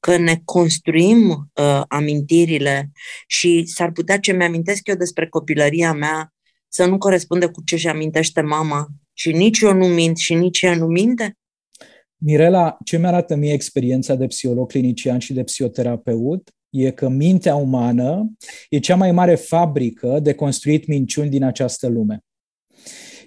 că 0.00 0.16
ne 0.16 0.40
construim 0.44 1.28
uh, 1.30 1.82
amintirile 1.88 2.90
și 3.26 3.64
s-ar 3.66 3.92
putea 3.92 4.18
ce 4.18 4.32
mi-amintesc 4.32 4.86
eu 4.86 4.94
despre 4.94 5.28
copilăria 5.28 5.92
mea 5.92 6.32
să 6.74 6.84
nu 6.86 6.98
corespunde 6.98 7.46
cu 7.46 7.62
ce 7.64 7.76
și 7.76 7.88
amintește 7.88 8.40
mama 8.40 8.86
și 9.12 9.32
nici 9.32 9.60
eu 9.60 9.72
nu 9.72 9.86
mint 9.86 10.16
și 10.16 10.34
nici 10.34 10.60
ea 10.60 10.76
nu 10.76 10.86
minte? 10.86 11.36
Mirela, 12.16 12.76
ce 12.84 12.98
mi-arată 12.98 13.34
mie 13.34 13.52
experiența 13.52 14.14
de 14.14 14.26
psiholog 14.26 14.70
clinician 14.70 15.18
și 15.18 15.32
de 15.32 15.42
psihoterapeut 15.42 16.50
e 16.70 16.90
că 16.90 17.08
mintea 17.08 17.54
umană 17.54 18.32
e 18.68 18.78
cea 18.78 18.96
mai 18.96 19.12
mare 19.12 19.34
fabrică 19.34 20.18
de 20.20 20.34
construit 20.34 20.86
minciuni 20.86 21.30
din 21.30 21.44
această 21.44 21.88
lume. 21.88 22.20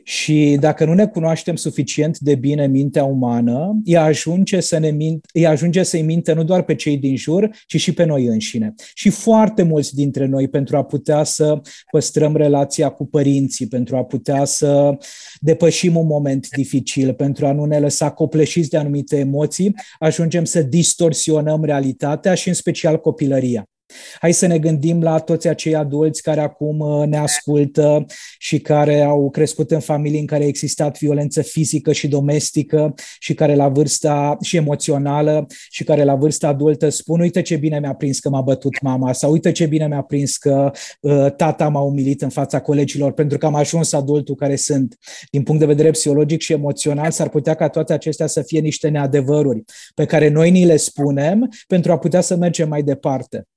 Și 0.07 0.57
dacă 0.59 0.85
nu 0.85 0.93
ne 0.93 1.07
cunoaștem 1.07 1.55
suficient 1.55 2.19
de 2.19 2.35
bine 2.35 2.67
mintea 2.67 3.03
umană, 3.03 3.79
ea 3.83 4.03
ajunge, 4.03 4.59
să 4.59 4.77
ne 4.77 4.89
mint, 4.89 5.25
ea 5.33 5.49
ajunge 5.49 5.83
să-i 5.83 6.01
minte 6.01 6.33
nu 6.33 6.43
doar 6.43 6.63
pe 6.63 6.75
cei 6.75 6.97
din 6.97 7.15
jur, 7.15 7.49
ci 7.67 7.79
și 7.79 7.93
pe 7.93 8.03
noi 8.03 8.25
înșine. 8.25 8.73
Și 8.93 9.09
foarte 9.09 9.63
mulți 9.63 9.95
dintre 9.95 10.25
noi, 10.25 10.47
pentru 10.47 10.77
a 10.77 10.83
putea 10.83 11.23
să 11.23 11.61
păstrăm 11.91 12.35
relația 12.35 12.89
cu 12.89 13.05
părinții, 13.05 13.67
pentru 13.67 13.95
a 13.95 14.03
putea 14.03 14.45
să 14.45 14.97
depășim 15.39 15.95
un 15.95 16.05
moment 16.05 16.47
dificil, 16.49 17.13
pentru 17.13 17.45
a 17.45 17.51
nu 17.51 17.65
ne 17.65 17.79
lăsa 17.79 18.11
copleșiți 18.11 18.69
de 18.69 18.77
anumite 18.77 19.17
emoții, 19.17 19.75
ajungem 19.99 20.45
să 20.45 20.61
distorsionăm 20.61 21.63
realitatea 21.63 22.33
și 22.33 22.47
în 22.47 22.53
special 22.53 22.99
copilăria. 22.99 23.69
Hai 24.19 24.33
să 24.33 24.47
ne 24.47 24.59
gândim 24.59 25.01
la 25.01 25.19
toți 25.19 25.47
acei 25.47 25.75
adulți 25.75 26.21
care 26.21 26.41
acum 26.41 26.79
uh, 26.79 27.07
ne 27.07 27.17
ascultă 27.17 28.05
și 28.37 28.59
care 28.59 29.01
au 29.01 29.29
crescut 29.29 29.71
în 29.71 29.79
familii 29.79 30.19
în 30.19 30.25
care 30.25 30.43
a 30.43 30.47
existat 30.47 30.97
violență 30.97 31.41
fizică 31.41 31.91
și 31.91 32.07
domestică 32.07 32.93
și 33.19 33.33
care 33.33 33.55
la 33.55 33.67
vârsta 33.67 34.37
și 34.41 34.57
emoțională 34.57 35.45
și 35.69 35.83
care 35.83 36.03
la 36.03 36.15
vârsta 36.15 36.47
adultă 36.47 36.89
spun 36.89 37.19
uite 37.19 37.41
ce 37.41 37.55
bine 37.55 37.79
mi-a 37.79 37.93
prins 37.93 38.19
că 38.19 38.29
m-a 38.29 38.41
bătut 38.41 38.81
mama 38.81 39.13
sau 39.13 39.31
uite 39.31 39.51
ce 39.51 39.65
bine 39.65 39.87
mi-a 39.87 40.01
prins 40.01 40.37
că 40.37 40.71
uh, 41.01 41.33
tata 41.35 41.67
m-a 41.67 41.81
umilit 41.81 42.21
în 42.21 42.29
fața 42.29 42.61
colegilor 42.61 43.13
pentru 43.13 43.37
că 43.37 43.45
am 43.45 43.55
ajuns 43.55 43.93
adultul 43.93 44.35
care 44.35 44.55
sunt. 44.55 44.97
Din 45.31 45.43
punct 45.43 45.59
de 45.59 45.65
vedere 45.65 45.91
psihologic 45.91 46.41
și 46.41 46.53
emoțional 46.53 47.11
s-ar 47.11 47.29
putea 47.29 47.53
ca 47.53 47.69
toate 47.69 47.93
acestea 47.93 48.27
să 48.27 48.41
fie 48.41 48.59
niște 48.59 48.87
neadevăruri 48.87 49.63
pe 49.95 50.05
care 50.05 50.27
noi 50.27 50.51
ni 50.51 50.65
le 50.65 50.77
spunem 50.77 51.49
pentru 51.67 51.91
a 51.91 51.97
putea 51.97 52.21
să 52.21 52.35
mergem 52.35 52.69
mai 52.69 52.83
departe. 52.83 53.47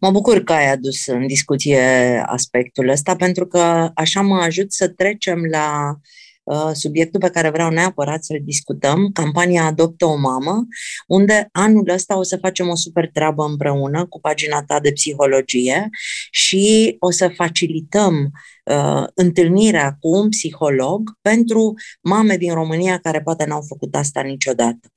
Mă 0.00 0.10
bucur 0.10 0.42
că 0.42 0.52
ai 0.52 0.70
adus 0.70 1.06
în 1.06 1.26
discuție 1.26 1.80
aspectul 2.26 2.88
ăsta, 2.88 3.16
pentru 3.16 3.46
că 3.46 3.90
așa 3.94 4.20
mă 4.20 4.36
ajut 4.36 4.72
să 4.72 4.88
trecem 4.88 5.44
la 5.50 5.94
uh, 6.42 6.70
subiectul 6.72 7.20
pe 7.20 7.30
care 7.30 7.50
vreau 7.50 7.70
neapărat 7.70 8.24
să-l 8.24 8.40
discutăm, 8.44 9.10
campania 9.12 9.64
Adoptă 9.64 10.04
o 10.04 10.16
mamă, 10.16 10.66
unde 11.06 11.48
anul 11.52 11.88
ăsta 11.88 12.18
o 12.18 12.22
să 12.22 12.36
facem 12.36 12.68
o 12.68 12.74
super 12.74 13.10
treabă 13.10 13.44
împreună 13.44 14.06
cu 14.06 14.20
pagina 14.20 14.62
ta 14.62 14.80
de 14.80 14.92
psihologie 14.92 15.88
și 16.30 16.96
o 16.98 17.10
să 17.10 17.28
facilităm 17.28 18.30
uh, 18.64 19.04
întâlnirea 19.14 19.96
cu 20.00 20.08
un 20.08 20.28
psiholog 20.28 21.10
pentru 21.20 21.74
mame 22.00 22.36
din 22.36 22.54
România 22.54 22.98
care 22.98 23.20
poate 23.20 23.44
n-au 23.44 23.62
făcut 23.68 23.94
asta 23.94 24.20
niciodată. 24.20 24.88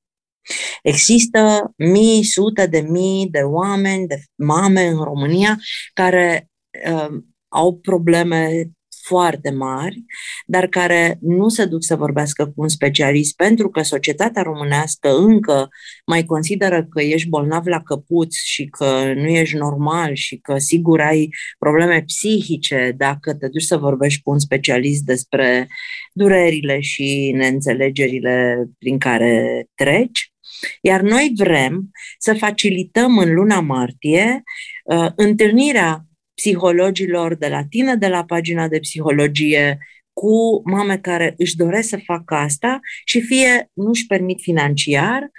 Există 0.81 1.71
mii, 1.77 2.23
sute 2.23 2.65
de 2.65 2.79
mii 2.79 3.27
de 3.29 3.39
oameni, 3.39 4.07
de 4.07 4.23
mame 4.35 4.87
în 4.87 5.03
România 5.03 5.57
care 5.93 6.49
uh, 6.91 7.21
au 7.47 7.77
probleme 7.77 8.69
foarte 9.03 9.49
mari, 9.49 10.03
dar 10.45 10.67
care 10.67 11.17
nu 11.21 11.49
se 11.49 11.65
duc 11.65 11.83
să 11.83 11.95
vorbească 11.95 12.45
cu 12.45 12.53
un 12.55 12.67
specialist 12.67 13.35
pentru 13.35 13.69
că 13.69 13.81
societatea 13.81 14.41
românească 14.41 15.15
încă 15.15 15.69
mai 16.05 16.25
consideră 16.25 16.85
că 16.85 17.01
ești 17.01 17.29
bolnav 17.29 17.65
la 17.65 17.81
căpuț 17.81 18.35
și 18.35 18.65
că 18.65 19.13
nu 19.15 19.27
ești 19.27 19.55
normal 19.55 20.15
și 20.15 20.37
că 20.37 20.57
sigur 20.57 21.01
ai 21.01 21.29
probleme 21.59 22.03
psihice 22.05 22.93
dacă 22.97 23.33
te 23.33 23.47
duci 23.47 23.63
să 23.63 23.77
vorbești 23.77 24.21
cu 24.21 24.31
un 24.31 24.39
specialist 24.39 25.03
despre 25.03 25.67
durerile 26.13 26.79
și 26.79 27.31
neînțelegerile 27.35 28.65
prin 28.77 28.97
care 28.97 29.65
treci. 29.75 30.32
Iar 30.81 31.01
noi 31.01 31.31
vrem 31.35 31.91
să 32.17 32.33
facilităm 32.33 33.17
în 33.17 33.33
luna 33.33 33.59
martie 33.59 34.43
uh, 34.83 35.07
întâlnirea 35.15 36.05
psihologilor 36.33 37.35
de 37.35 37.47
la 37.47 37.63
tine, 37.69 37.95
de 37.95 38.07
la 38.07 38.23
pagina 38.23 38.67
de 38.67 38.79
psihologie, 38.79 39.77
cu 40.13 40.61
mame 40.65 40.97
care 40.97 41.33
își 41.37 41.55
doresc 41.55 41.89
să 41.89 41.97
facă 41.97 42.35
asta 42.35 42.79
și 43.05 43.21
fie 43.21 43.69
nu 43.73 43.89
își 43.89 44.05
permit 44.05 44.41
financiar, 44.41 45.31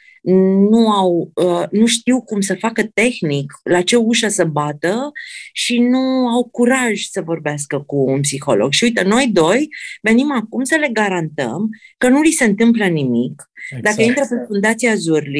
nu, 0.71 0.91
au, 0.91 1.31
uh, 1.35 1.65
nu 1.71 1.87
știu 1.87 2.23
cum 2.23 2.41
să 2.41 2.55
facă 2.55 2.83
tehnic, 2.95 3.53
la 3.63 3.83
ce 3.83 3.97
ușă 3.97 4.29
să 4.29 4.45
bată 4.45 5.11
și 5.53 5.79
nu 5.79 6.29
au 6.29 6.45
curaj 6.45 7.03
să 7.03 7.23
vorbească 7.23 7.81
cu 7.87 7.97
un 7.97 8.21
psiholog. 8.21 8.73
Și 8.73 8.85
uite, 8.85 9.03
noi 9.03 9.29
doi 9.33 9.69
venim 10.03 10.33
acum 10.33 10.65
să 10.65 10.77
le 10.77 10.89
garantăm 10.89 11.69
că 11.99 12.09
nu 12.09 12.21
li 12.21 12.31
se 12.31 12.45
întâmplă 12.45 12.87
nimic, 12.87 13.51
Exact. 13.71 13.85
Dacă 13.85 14.03
intră 14.03 14.25
pe 14.29 14.45
Fundația 14.47 14.95
Zurli.ro 14.95 15.35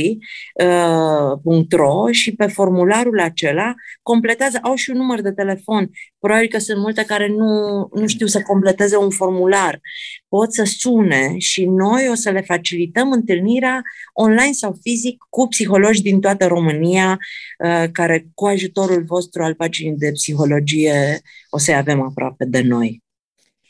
uh, 2.07 2.13
și 2.15 2.35
pe 2.35 2.47
formularul 2.47 3.21
acela, 3.21 3.75
completează, 4.03 4.59
au 4.63 4.75
și 4.75 4.91
un 4.91 4.97
număr 4.97 5.21
de 5.21 5.33
telefon. 5.33 5.91
Probabil 6.19 6.49
că 6.49 6.59
sunt 6.59 6.79
multe 6.79 7.05
care 7.05 7.29
nu, 7.29 7.89
nu 7.95 8.07
știu 8.07 8.27
să 8.27 8.43
completeze 8.43 8.97
un 8.97 9.11
formular. 9.11 9.81
Pot 10.29 10.53
să 10.53 10.65
sune 10.65 11.35
și 11.39 11.65
noi 11.65 12.09
o 12.11 12.15
să 12.15 12.31
le 12.31 12.41
facilităm 12.41 13.13
întâlnirea 13.13 13.83
online 14.13 14.53
sau 14.53 14.79
fizic 14.83 15.25
cu 15.29 15.47
psihologi 15.47 16.03
din 16.03 16.21
toată 16.21 16.47
România, 16.47 17.19
uh, 17.65 17.85
care 17.93 18.27
cu 18.35 18.47
ajutorul 18.47 19.05
vostru 19.05 19.43
al 19.43 19.55
paginii 19.55 19.97
de 19.97 20.11
psihologie 20.13 21.21
o 21.51 21.59
să-i 21.59 21.75
avem 21.75 22.03
aproape 22.03 22.45
de 22.45 22.61
noi. 22.61 23.04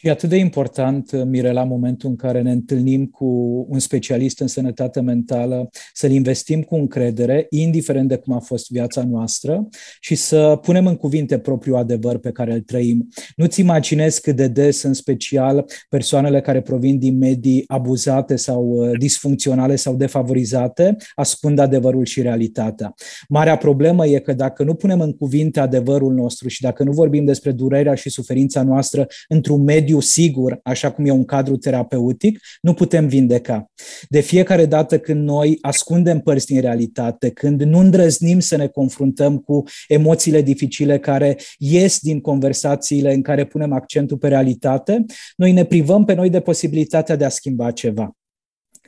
E 0.04 0.10
atât 0.10 0.28
de 0.28 0.36
important, 0.36 1.12
uh, 1.12 1.22
Mirela, 1.24 1.64
momentul 1.64 2.08
în 2.08 2.16
care 2.16 2.42
ne 2.42 2.50
întâlnim 2.50 3.06
cu 3.06 3.24
un 3.68 3.78
specialist 3.78 4.40
în 4.40 4.46
sănătate 4.46 5.00
mentală, 5.00 5.70
să-l 5.92 6.10
investim 6.10 6.62
cu 6.62 6.74
încredere, 6.74 7.46
indiferent 7.50 8.08
de 8.08 8.16
cum 8.16 8.34
a 8.34 8.38
fost 8.38 8.70
viața 8.70 9.04
noastră, 9.04 9.68
și 10.00 10.14
să 10.14 10.58
punem 10.62 10.86
în 10.86 10.96
cuvinte 10.96 11.38
propriul 11.38 11.76
adevăr 11.76 12.18
pe 12.18 12.30
care 12.30 12.52
îl 12.52 12.60
trăim. 12.60 13.08
Nu-ți 13.36 13.60
imaginezi 13.60 14.20
cât 14.20 14.36
de 14.36 14.48
des, 14.48 14.82
în 14.82 14.92
special, 14.92 15.64
persoanele 15.88 16.40
care 16.40 16.60
provin 16.60 16.98
din 16.98 17.18
medii 17.18 17.64
abuzate 17.66 18.36
sau 18.36 18.64
uh, 18.64 18.90
disfuncționale 18.98 19.76
sau 19.76 19.94
defavorizate, 19.94 20.96
ascund 21.14 21.58
adevărul 21.58 22.04
și 22.04 22.22
realitatea. 22.22 22.94
Marea 23.28 23.56
problemă 23.56 24.06
e 24.06 24.18
că 24.18 24.32
dacă 24.32 24.62
nu 24.64 24.74
punem 24.74 25.00
în 25.00 25.12
cuvinte 25.12 25.60
adevărul 25.60 26.12
nostru 26.12 26.48
și 26.48 26.62
dacă 26.62 26.82
nu 26.82 26.92
vorbim 26.92 27.24
despre 27.24 27.52
durerea 27.52 27.94
și 27.94 28.10
suferința 28.10 28.62
noastră 28.62 29.06
într-un 29.28 29.62
mediu 29.62 29.92
mediu 29.94 30.00
sigur, 30.00 30.60
așa 30.62 30.90
cum 30.90 31.06
e 31.06 31.10
un 31.10 31.24
cadru 31.24 31.56
terapeutic, 31.56 32.40
nu 32.60 32.74
putem 32.74 33.06
vindeca. 33.06 33.70
De 34.08 34.20
fiecare 34.20 34.66
dată 34.66 34.98
când 34.98 35.24
noi 35.24 35.58
ascundem 35.60 36.20
părți 36.20 36.46
din 36.46 36.60
realitate, 36.60 37.30
când 37.30 37.62
nu 37.62 37.78
îndrăznim 37.78 38.40
să 38.40 38.56
ne 38.56 38.66
confruntăm 38.66 39.38
cu 39.38 39.62
emoțiile 39.88 40.42
dificile 40.42 40.98
care 40.98 41.38
ies 41.58 41.98
din 41.98 42.20
conversațiile 42.20 43.14
în 43.14 43.22
care 43.22 43.44
punem 43.44 43.72
accentul 43.72 44.18
pe 44.18 44.28
realitate, 44.28 45.04
noi 45.36 45.52
ne 45.52 45.64
privăm 45.64 46.04
pe 46.04 46.14
noi 46.14 46.30
de 46.30 46.40
posibilitatea 46.40 47.16
de 47.16 47.24
a 47.24 47.28
schimba 47.28 47.70
ceva. 47.70 48.16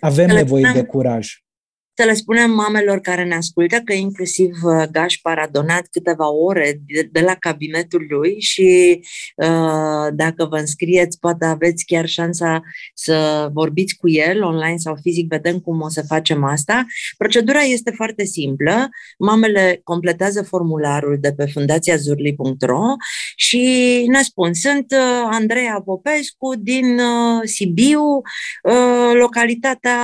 Avem 0.00 0.26
nevoie 0.26 0.70
de 0.74 0.82
curaj 0.82 1.45
să 1.96 2.04
le 2.04 2.14
spunem 2.14 2.50
mamelor 2.50 2.98
care 3.00 3.24
ne 3.24 3.34
ascultă 3.34 3.80
că 3.84 3.92
inclusiv 3.92 4.56
uh, 4.62 4.84
Gașpar 4.90 5.38
a 5.38 5.48
donat 5.50 5.86
câteva 5.90 6.30
ore 6.30 6.80
de, 6.86 7.08
de 7.12 7.20
la 7.20 7.34
cabinetul 7.34 8.06
lui 8.08 8.40
și 8.40 9.00
uh, 9.36 10.08
dacă 10.12 10.46
vă 10.50 10.56
înscrieți, 10.56 11.18
poate 11.18 11.44
aveți 11.44 11.84
chiar 11.84 12.06
șansa 12.06 12.62
să 12.94 13.48
vorbiți 13.52 13.96
cu 13.96 14.08
el 14.08 14.42
online 14.42 14.76
sau 14.76 14.96
fizic, 15.02 15.28
vedem 15.28 15.58
cum 15.58 15.80
o 15.80 15.88
să 15.88 16.02
facem 16.08 16.44
asta. 16.44 16.84
Procedura 17.18 17.60
este 17.60 17.90
foarte 17.90 18.24
simplă. 18.24 18.88
Mamele 19.18 19.80
completează 19.84 20.42
formularul 20.42 21.16
de 21.20 21.32
pe 21.32 21.46
fundațiazurli.ro 21.46 22.82
și 23.36 24.04
ne 24.08 24.22
spun, 24.22 24.54
sunt 24.54 24.92
uh, 24.92 25.28
Andreea 25.30 25.82
Popescu 25.84 26.54
din 26.58 26.98
uh, 26.98 27.42
Sibiu, 27.44 28.02
uh, 28.62 29.12
localitatea 29.12 29.98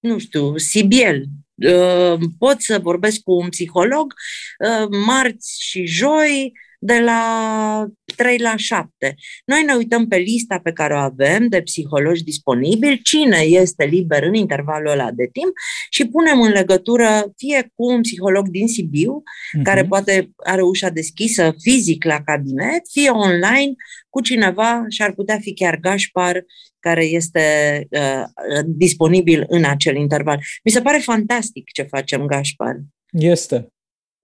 nu 0.00 0.18
știu, 0.18 0.56
Sibiel, 0.56 1.24
uh, 1.54 2.18
pot 2.38 2.60
să 2.60 2.78
vorbesc 2.78 3.20
cu 3.20 3.32
un 3.32 3.48
psiholog 3.48 4.14
uh, 4.58 4.88
marți 5.06 5.62
și 5.62 5.86
joi 5.86 6.52
de 6.78 6.98
la 6.98 7.86
3 8.16 8.38
la 8.38 8.56
7. 8.56 9.14
Noi 9.44 9.62
ne 9.62 9.74
uităm 9.74 10.06
pe 10.06 10.16
lista 10.16 10.58
pe 10.58 10.72
care 10.72 10.94
o 10.94 10.96
avem 10.96 11.48
de 11.48 11.62
psihologi 11.62 12.22
disponibili, 12.22 13.02
cine 13.02 13.38
este 13.38 13.84
liber 13.84 14.22
în 14.22 14.34
intervalul 14.34 14.90
ăla 14.90 15.10
de 15.10 15.28
timp 15.32 15.52
și 15.90 16.08
punem 16.08 16.40
în 16.40 16.50
legătură 16.50 17.32
fie 17.36 17.72
cu 17.74 17.92
un 17.92 18.00
psiholog 18.00 18.48
din 18.48 18.68
Sibiu, 18.68 19.22
uh-huh. 19.22 19.62
care 19.62 19.84
poate 19.84 20.30
are 20.36 20.62
ușa 20.62 20.88
deschisă 20.88 21.54
fizic 21.58 22.04
la 22.04 22.22
cabinet, 22.22 22.82
fie 22.90 23.10
online 23.10 23.72
cu 24.08 24.20
cineva 24.20 24.84
și 24.88 25.02
ar 25.02 25.12
putea 25.12 25.38
fi 25.38 25.54
chiar 25.54 25.76
Gașpar, 25.76 26.44
care 26.80 27.04
este 27.04 27.42
uh, 27.90 28.24
disponibil 28.66 29.44
în 29.48 29.64
acel 29.64 29.96
interval. 29.96 30.40
Mi 30.64 30.72
se 30.72 30.80
pare 30.80 30.98
fantastic 30.98 31.70
ce 31.72 31.82
facem, 31.82 32.26
Gașpar. 32.26 32.76
Este. 33.10 33.68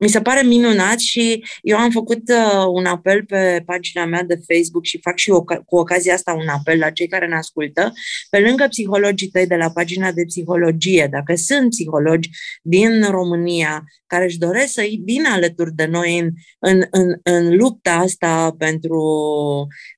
Mi 0.05 0.11
se 0.11 0.21
pare 0.21 0.43
minunat 0.43 0.99
și 0.99 1.45
eu 1.63 1.77
am 1.77 1.91
făcut 1.91 2.23
uh, 2.29 2.65
un 2.73 2.85
apel 2.85 3.25
pe 3.25 3.63
pagina 3.67 4.05
mea 4.05 4.23
de 4.23 4.41
Facebook 4.53 4.85
și 4.85 5.01
fac 5.03 5.17
și 5.17 5.31
eu 5.31 5.45
cu 5.45 5.77
ocazia 5.77 6.15
asta 6.15 6.33
un 6.33 6.49
apel 6.49 6.79
la 6.79 6.91
cei 6.91 7.07
care 7.07 7.27
ne 7.27 7.35
ascultă. 7.35 7.93
Pe 8.31 8.39
lângă 8.41 8.67
psihologii 8.69 9.29
tăi 9.29 9.47
de 9.47 9.55
la 9.55 9.71
pagina 9.71 10.13
de 10.13 10.25
psihologie, 10.25 11.09
dacă 11.11 11.35
sunt 11.35 11.69
psihologi 11.69 12.31
din 12.63 13.11
România 13.11 13.85
care 14.07 14.25
își 14.25 14.39
doresc 14.39 14.73
să 14.73 14.83
vină 15.05 15.29
alături 15.33 15.75
de 15.75 15.85
noi 15.87 16.19
în, 16.19 16.31
în, 16.59 16.83
în, 16.91 17.15
în 17.23 17.57
lupta 17.57 17.93
asta 17.93 18.55
pentru 18.59 19.03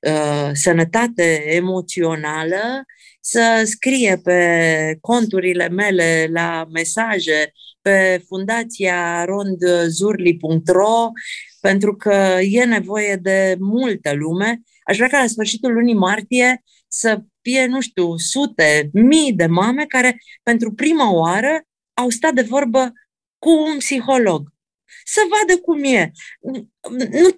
uh, 0.07 0.49
sănătate 0.53 1.43
emoțională, 1.45 2.83
să 3.29 3.61
scrie 3.65 4.17
pe 4.23 4.97
conturile 5.01 5.69
mele 5.69 6.27
la 6.31 6.67
mesaje 6.71 7.53
pe 7.81 8.23
fundația 8.27 9.25
rondzurli.ro 9.25 11.09
pentru 11.61 11.95
că 11.95 12.37
e 12.41 12.63
nevoie 12.63 13.15
de 13.15 13.55
multă 13.59 14.13
lume. 14.13 14.61
Aș 14.83 14.95
vrea 14.95 15.07
ca 15.07 15.19
la 15.19 15.27
sfârșitul 15.27 15.73
lunii 15.73 15.93
martie 15.93 16.63
să 16.87 17.21
fie, 17.41 17.65
nu 17.65 17.81
știu, 17.81 18.17
sute, 18.17 18.89
mii 18.93 19.33
de 19.33 19.45
mame 19.45 19.85
care 19.85 20.17
pentru 20.43 20.73
prima 20.73 21.11
oară 21.11 21.61
au 21.93 22.09
stat 22.09 22.33
de 22.33 22.41
vorbă 22.41 22.91
cu 23.37 23.49
un 23.49 23.77
psiholog. 23.77 24.47
Să 25.09 25.21
vadă 25.29 25.61
cum 25.61 25.83
e. 25.83 26.11
Nu, 27.21 27.35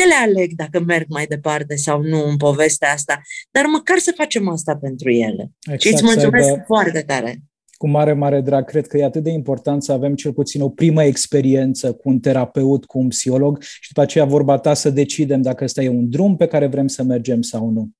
ele 0.00 0.14
aleg 0.22 0.50
dacă 0.56 0.80
merg 0.80 1.06
mai 1.08 1.26
departe 1.26 1.76
sau 1.76 2.02
nu 2.02 2.28
în 2.28 2.36
povestea 2.36 2.92
asta, 2.92 3.20
dar 3.50 3.64
măcar 3.64 3.98
să 3.98 4.12
facem 4.16 4.48
asta 4.48 4.76
pentru 4.76 5.10
ele. 5.10 5.50
Exact, 5.60 5.80
și 5.80 5.92
îți 5.92 6.04
mulțumesc 6.04 6.48
aibă, 6.48 6.62
foarte 6.66 7.02
tare 7.02 7.42
cu 7.78 7.88
mare, 7.88 8.12
mare 8.12 8.40
drag. 8.40 8.64
Cred 8.64 8.86
că 8.86 8.98
e 8.98 9.04
atât 9.04 9.22
de 9.22 9.30
important 9.30 9.82
să 9.82 9.92
avem 9.92 10.14
cel 10.14 10.32
puțin 10.32 10.60
o 10.60 10.68
primă 10.68 11.04
experiență 11.04 11.92
cu 11.92 12.08
un 12.08 12.20
terapeut, 12.20 12.84
cu 12.84 12.98
un 12.98 13.08
psiholog 13.08 13.62
și 13.62 13.88
după 13.88 14.00
aceea 14.00 14.24
vorba 14.24 14.58
ta 14.58 14.74
să 14.74 14.90
decidem 14.90 15.42
dacă 15.42 15.64
ăsta 15.64 15.82
e 15.82 15.88
un 15.88 16.10
drum 16.10 16.36
pe 16.36 16.46
care 16.46 16.66
vrem 16.66 16.86
să 16.86 17.02
mergem 17.02 17.42
sau 17.42 17.70
nu. 17.70 17.90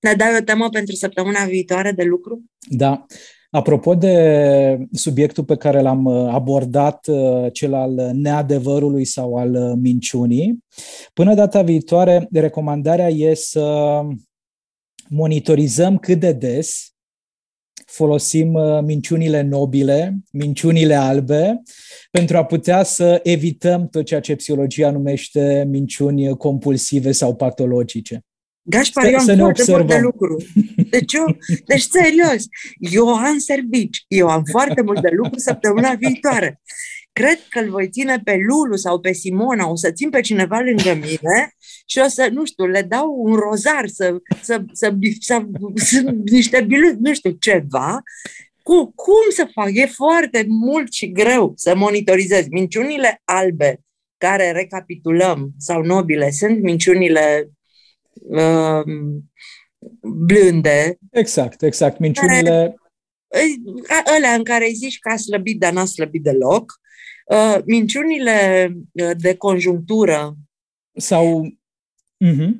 Ne 0.00 0.14
dai 0.14 0.36
o 0.38 0.42
temă 0.42 0.68
pentru 0.68 0.94
săptămâna 0.94 1.44
viitoare 1.44 1.92
de 1.92 2.02
lucru? 2.02 2.44
Da. 2.68 3.06
Apropo 3.50 3.94
de 3.94 4.86
subiectul 4.92 5.44
pe 5.44 5.56
care 5.56 5.80
l-am 5.80 6.04
uh, 6.04 6.32
abordat, 6.32 7.06
uh, 7.06 7.52
cel 7.52 7.74
al 7.74 8.10
neadevărului 8.14 9.04
sau 9.04 9.36
al 9.36 9.54
uh, 9.54 9.72
minciunii, 9.80 10.64
până 11.12 11.34
data 11.34 11.62
viitoare, 11.62 12.28
recomandarea 12.32 13.08
e 13.08 13.34
să 13.34 14.00
monitorizăm 15.08 15.98
cât 15.98 16.20
de 16.20 16.32
des 16.32 16.94
folosim 17.90 18.54
uh, 18.54 18.80
minciunile 18.82 19.40
nobile, 19.40 20.18
minciunile 20.32 20.94
albe, 20.94 21.62
pentru 22.10 22.36
a 22.36 22.44
putea 22.44 22.82
să 22.82 23.20
evităm 23.22 23.88
tot 23.88 24.04
ceea 24.04 24.20
ce 24.20 24.36
psihologia 24.36 24.90
numește 24.90 25.64
minciuni 25.68 26.36
compulsive 26.36 27.12
sau 27.12 27.34
patologice. 27.34 28.24
Gașpar, 28.62 29.04
eu 29.04 29.18
am 29.18 29.24
să 29.24 29.36
foarte 29.36 29.64
mult 29.68 29.86
de 29.86 29.98
lucru. 29.98 30.36
Deci, 30.90 31.12
eu, 31.12 31.36
deci, 31.66 31.82
serios, 31.82 32.44
eu 32.78 33.08
am 33.08 33.38
servici, 33.38 34.04
eu 34.08 34.28
am 34.28 34.42
foarte 34.50 34.82
mult 34.82 35.00
de 35.00 35.10
lucru 35.12 35.38
săptămâna 35.38 35.94
viitoare 35.94 36.60
cred 37.12 37.38
că 37.48 37.58
îl 37.58 37.70
voi 37.70 37.88
ține 37.88 38.20
pe 38.24 38.36
Lulu 38.48 38.76
sau 38.76 39.00
pe 39.00 39.12
Simona, 39.12 39.70
o 39.70 39.76
să 39.76 39.90
țin 39.90 40.10
pe 40.10 40.20
cineva 40.20 40.60
lângă 40.60 40.94
mine 40.94 41.54
și 41.86 41.98
o 41.98 42.08
să, 42.08 42.28
nu 42.32 42.44
știu, 42.44 42.66
le 42.66 42.82
dau 42.82 43.14
un 43.16 43.34
rozar 43.34 43.86
să, 43.86 44.16
să, 44.42 44.64
să, 44.72 44.94
să, 45.20 45.46
să 45.74 46.14
niște 46.24 46.60
bilu, 46.60 46.94
nu 46.98 47.14
știu, 47.14 47.30
ceva. 47.30 48.02
Cu, 48.62 48.92
cum 48.94 49.30
să 49.30 49.48
fac? 49.52 49.68
E 49.72 49.86
foarte 49.86 50.44
mult 50.48 50.92
și 50.92 51.12
greu 51.12 51.52
să 51.56 51.76
monitorizez. 51.76 52.46
Minciunile 52.48 53.20
albe 53.24 53.80
care 54.16 54.50
recapitulăm 54.50 55.50
sau 55.58 55.82
nobile 55.82 56.30
sunt 56.30 56.62
minciunile 56.62 57.42
uh, 57.44 57.50
blânde. 60.02 60.98
Exact, 61.10 61.62
exact. 61.62 61.98
Minciunile 61.98 62.74
care, 63.82 64.02
alea 64.16 64.34
în 64.34 64.44
care 64.44 64.64
îi 64.66 64.74
zici 64.74 64.98
că 64.98 65.12
a 65.12 65.16
slăbit, 65.16 65.58
dar 65.58 65.72
n-a 65.72 65.84
slăbit 65.84 66.22
deloc, 66.22 66.80
Uh, 67.30 67.58
minciunile 67.64 68.70
uh, 68.92 69.10
de 69.18 69.34
conjunctură. 69.34 70.34
Sau. 70.96 71.46
Uh-huh. 72.24 72.50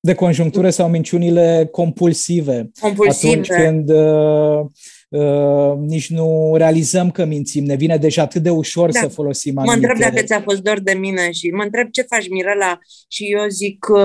De 0.00 0.14
conjunctură 0.14 0.70
sau 0.70 0.88
minciunile 0.88 1.68
compulsive. 1.72 2.70
Compulsive. 2.80 3.32
Atunci 3.32 3.48
când 3.48 3.88
uh, 3.88 4.66
uh, 5.08 5.78
nici 5.78 6.10
nu 6.10 6.54
realizăm 6.56 7.10
că 7.10 7.24
mințim, 7.24 7.64
ne 7.64 7.74
vine 7.74 7.96
deja 7.96 8.22
atât 8.22 8.42
de 8.42 8.50
ușor 8.50 8.90
da. 8.90 9.00
să 9.00 9.08
folosim 9.08 9.54
Mă 9.54 9.72
întreb 9.72 9.98
dacă 9.98 10.22
ți-a 10.22 10.40
fost 10.40 10.60
dor 10.60 10.80
de 10.80 10.92
mine 10.92 11.30
și 11.30 11.50
mă 11.50 11.62
întreb 11.62 11.90
ce 11.90 12.02
faci, 12.02 12.28
Mirela, 12.28 12.78
și 13.08 13.24
eu 13.24 13.48
zic 13.48 13.78
că 13.78 14.00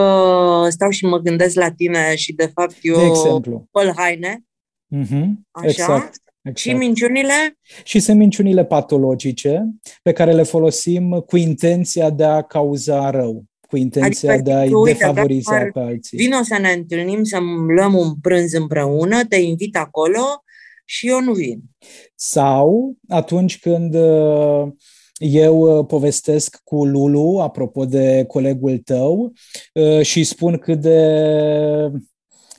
uh, 0.63 0.67
stau 0.69 0.89
și 0.89 1.05
mă 1.05 1.17
gândesc 1.17 1.55
la 1.55 1.71
tine 1.71 2.15
și 2.15 2.33
de 2.33 2.51
fapt 2.53 2.77
eu 2.81 2.95
de 2.95 3.05
exemplu. 3.05 3.67
păl 3.71 3.93
haine. 3.95 4.43
Uh-huh. 4.95 5.25
Așa? 5.51 5.67
Exact. 5.67 6.21
Exact. 6.43 6.57
Și 6.57 6.73
minciunile? 6.73 7.57
Și 7.83 7.99
sunt 7.99 8.17
minciunile 8.17 8.65
patologice 8.65 9.69
pe 10.01 10.11
care 10.11 10.31
le 10.31 10.43
folosim 10.43 11.23
cu 11.25 11.37
intenția 11.37 12.09
de 12.09 12.23
a 12.23 12.41
cauza 12.41 13.09
rău, 13.09 13.43
cu 13.67 13.77
intenția 13.77 14.33
adică, 14.33 14.49
de 14.49 14.53
a-i 14.53 14.73
uite, 14.73 14.97
defavoriza 14.97 15.69
pe 15.73 15.79
alții. 15.79 16.17
Vino 16.17 16.41
să 16.43 16.57
ne 16.61 16.71
întâlnim, 16.71 17.23
să 17.23 17.37
luăm 17.75 17.93
un 17.93 18.13
prânz 18.21 18.53
împreună, 18.53 19.25
te 19.25 19.35
invit 19.35 19.75
acolo 19.75 20.21
și 20.91 21.07
eu 21.07 21.21
nu 21.21 21.33
vin. 21.33 21.61
Sau 22.15 22.97
atunci 23.07 23.59
când 23.59 23.95
uh, 23.95 24.67
eu 25.17 25.77
uh, 25.77 25.85
povestesc 25.85 26.61
cu 26.63 26.85
Lulu, 26.85 27.39
apropo 27.41 27.85
de 27.85 28.25
colegul 28.27 28.77
tău, 28.77 29.33
uh, 29.73 30.01
și 30.01 30.23
spun 30.23 30.57
cât 30.57 30.81
de 30.81 31.11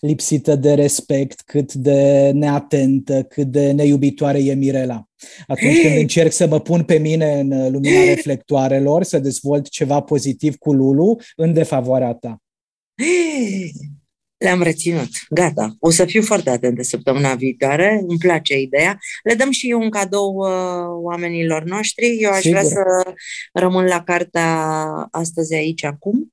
lipsită 0.01 0.57
de 0.57 0.75
respect, 0.75 1.41
cât 1.41 1.75
de 1.75 2.31
neatentă, 2.35 3.23
cât 3.23 3.47
de 3.47 3.71
neiubitoare 3.71 4.39
e 4.39 4.55
Mirela. 4.55 5.09
Atunci 5.47 5.81
când 5.81 5.97
încerc 5.97 6.33
să 6.33 6.47
mă 6.47 6.61
pun 6.61 6.85
pe 6.85 6.99
mine 6.99 7.41
în 7.41 7.73
lumina 7.73 8.05
reflectoarelor, 8.05 9.03
să 9.03 9.19
dezvolt 9.19 9.69
ceva 9.69 10.01
pozitiv 10.01 10.57
cu 10.57 10.73
Lulu 10.73 11.21
în 11.37 11.53
defavoarea 11.53 12.13
ta. 12.13 12.43
Le-am 14.43 14.63
reținut. 14.63 15.09
Gata. 15.31 15.77
O 15.79 15.91
să 15.91 16.05
fiu 16.05 16.23
foarte 16.23 16.51
atentă 16.51 16.83
săptămâna 16.83 17.35
viitoare. 17.35 18.05
Îmi 18.09 18.19
place 18.19 18.59
ideea. 18.59 18.99
Le 19.23 19.35
dăm 19.35 19.51
și 19.51 19.71
eu 19.71 19.81
un 19.81 19.91
cadou 19.91 20.35
uh, 20.35 21.03
oamenilor 21.03 21.63
noștri. 21.63 22.17
Eu 22.21 22.31
aș 22.31 22.41
Sigur. 22.41 22.59
vrea 22.59 22.71
să 22.71 23.13
rămân 23.53 23.85
la 23.85 24.03
cartea 24.03 24.49
astăzi 25.11 25.55
aici 25.55 25.85
acum 25.85 26.33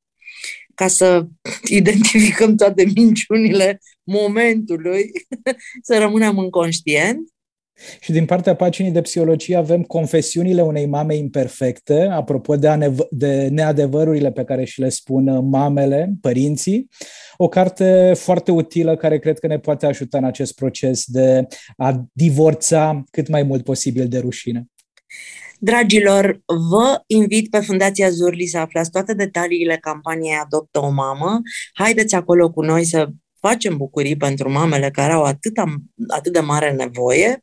ca 0.75 0.87
să 0.87 1.25
identificăm 1.63 2.55
toate 2.55 2.85
minciunile 2.95 3.81
momentului, 4.03 5.11
să 5.87 5.97
rămânem 5.97 6.37
înconștient. 6.37 7.29
Și 7.99 8.11
din 8.11 8.25
partea 8.25 8.55
paginii 8.55 8.91
de 8.91 9.01
psihologie 9.01 9.55
avem 9.55 9.81
confesiunile 9.81 10.61
unei 10.61 10.85
mame 10.85 11.15
imperfecte, 11.15 12.07
apropo 12.11 12.55
de, 12.55 12.67
anev- 12.67 13.07
de 13.09 13.47
neadevărurile 13.47 14.31
pe 14.31 14.43
care 14.43 14.63
și 14.63 14.79
le 14.79 14.89
spun 14.89 15.49
mamele, 15.49 16.13
părinții. 16.21 16.87
O 17.37 17.47
carte 17.47 18.13
foarte 18.15 18.51
utilă 18.51 18.95
care 18.95 19.19
cred 19.19 19.39
că 19.39 19.47
ne 19.47 19.59
poate 19.59 19.85
ajuta 19.85 20.17
în 20.17 20.23
acest 20.23 20.55
proces 20.55 21.03
de 21.05 21.47
a 21.77 22.05
divorța 22.13 23.03
cât 23.11 23.27
mai 23.27 23.43
mult 23.43 23.63
posibil 23.63 24.07
de 24.07 24.19
rușine. 24.19 24.65
Dragilor, 25.61 26.41
vă 26.69 27.01
invit 27.07 27.49
pe 27.49 27.59
Fundația 27.59 28.09
Zurli 28.09 28.45
să 28.45 28.57
aflați 28.57 28.91
toate 28.91 29.13
detaliile 29.13 29.77
campaniei 29.77 30.39
Adoptă 30.43 30.79
o 30.79 30.89
mamă. 30.89 31.41
Haideți 31.73 32.15
acolo 32.15 32.51
cu 32.51 32.61
noi 32.61 32.85
să 32.85 33.09
facem 33.39 33.77
bucurii 33.77 34.17
pentru 34.17 34.51
mamele 34.51 34.89
care 34.89 35.11
au 35.11 35.23
atât, 35.23 35.53
atât 36.07 36.33
de 36.33 36.39
mare 36.39 36.71
nevoie. 36.71 37.41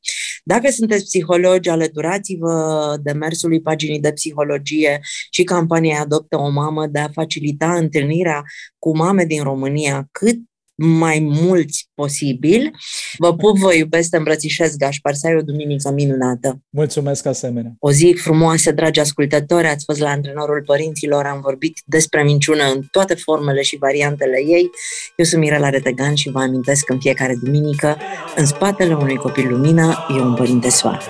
Dacă 0.48 0.70
sunteți 0.70 1.04
psihologi, 1.04 1.68
alăturați-vă 1.68 2.96
demersului 3.02 3.60
paginii 3.60 4.00
de 4.00 4.12
psihologie 4.12 5.00
și 5.30 5.44
campania 5.44 6.00
Adoptă 6.00 6.36
o 6.36 6.48
mamă 6.48 6.86
de 6.86 6.98
a 6.98 7.08
facilita 7.08 7.74
întâlnirea 7.74 8.44
cu 8.78 8.96
mame 8.96 9.24
din 9.24 9.42
România 9.42 10.08
cât 10.10 10.36
mai 10.76 11.18
mulți 11.18 11.88
posibil. 11.94 12.70
Vă 13.18 13.34
pup, 13.34 13.58
vă 13.58 13.74
iubesc, 13.74 14.10
te 14.10 14.16
îmbrățișez, 14.16 14.76
Gașpar, 14.76 15.14
să 15.14 15.26
ai 15.26 15.34
o 15.34 15.42
duminică 15.42 15.90
minunată. 15.90 16.60
Mulțumesc 16.70 17.26
asemenea. 17.26 17.74
O 17.78 17.90
zi 17.90 18.16
frumoasă, 18.20 18.72
dragi 18.72 19.00
ascultători, 19.00 19.66
ați 19.66 19.84
fost 19.84 20.00
la 20.00 20.08
antrenorul 20.08 20.62
părinților, 20.66 21.24
am 21.24 21.40
vorbit 21.40 21.82
despre 21.84 22.22
minciună 22.22 22.62
în 22.74 22.82
toate 22.90 23.14
formele 23.14 23.62
și 23.62 23.76
variantele 23.76 24.38
ei. 24.38 24.70
Eu 25.16 25.24
sunt 25.24 25.40
Mirela 25.40 25.68
Retegan 25.68 26.14
și 26.14 26.30
vă 26.30 26.40
amintesc 26.40 26.90
în 26.90 26.98
fiecare 26.98 27.34
duminică, 27.42 27.96
în 28.36 28.46
spatele 28.46 28.94
unui 28.94 29.16
copil 29.16 29.48
lumină 29.48 30.06
e 30.08 30.20
un 30.20 30.34
părinte 30.34 30.70
soare. 30.70 31.04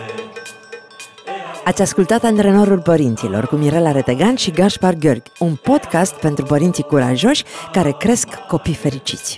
Ați 1.64 1.82
ascultat 1.82 2.24
Antrenorul 2.24 2.80
Părinților 2.80 3.46
cu 3.46 3.56
Mirela 3.56 3.92
Retegan 3.92 4.34
și 4.34 4.50
Gaspar 4.50 4.94
Gheorghe, 4.94 5.30
un 5.38 5.54
podcast 5.54 6.14
pentru 6.14 6.44
părinții 6.44 6.82
curajoși 6.82 7.44
care 7.72 7.94
cresc 7.98 8.28
copii 8.28 8.74
fericiți. 8.74 9.36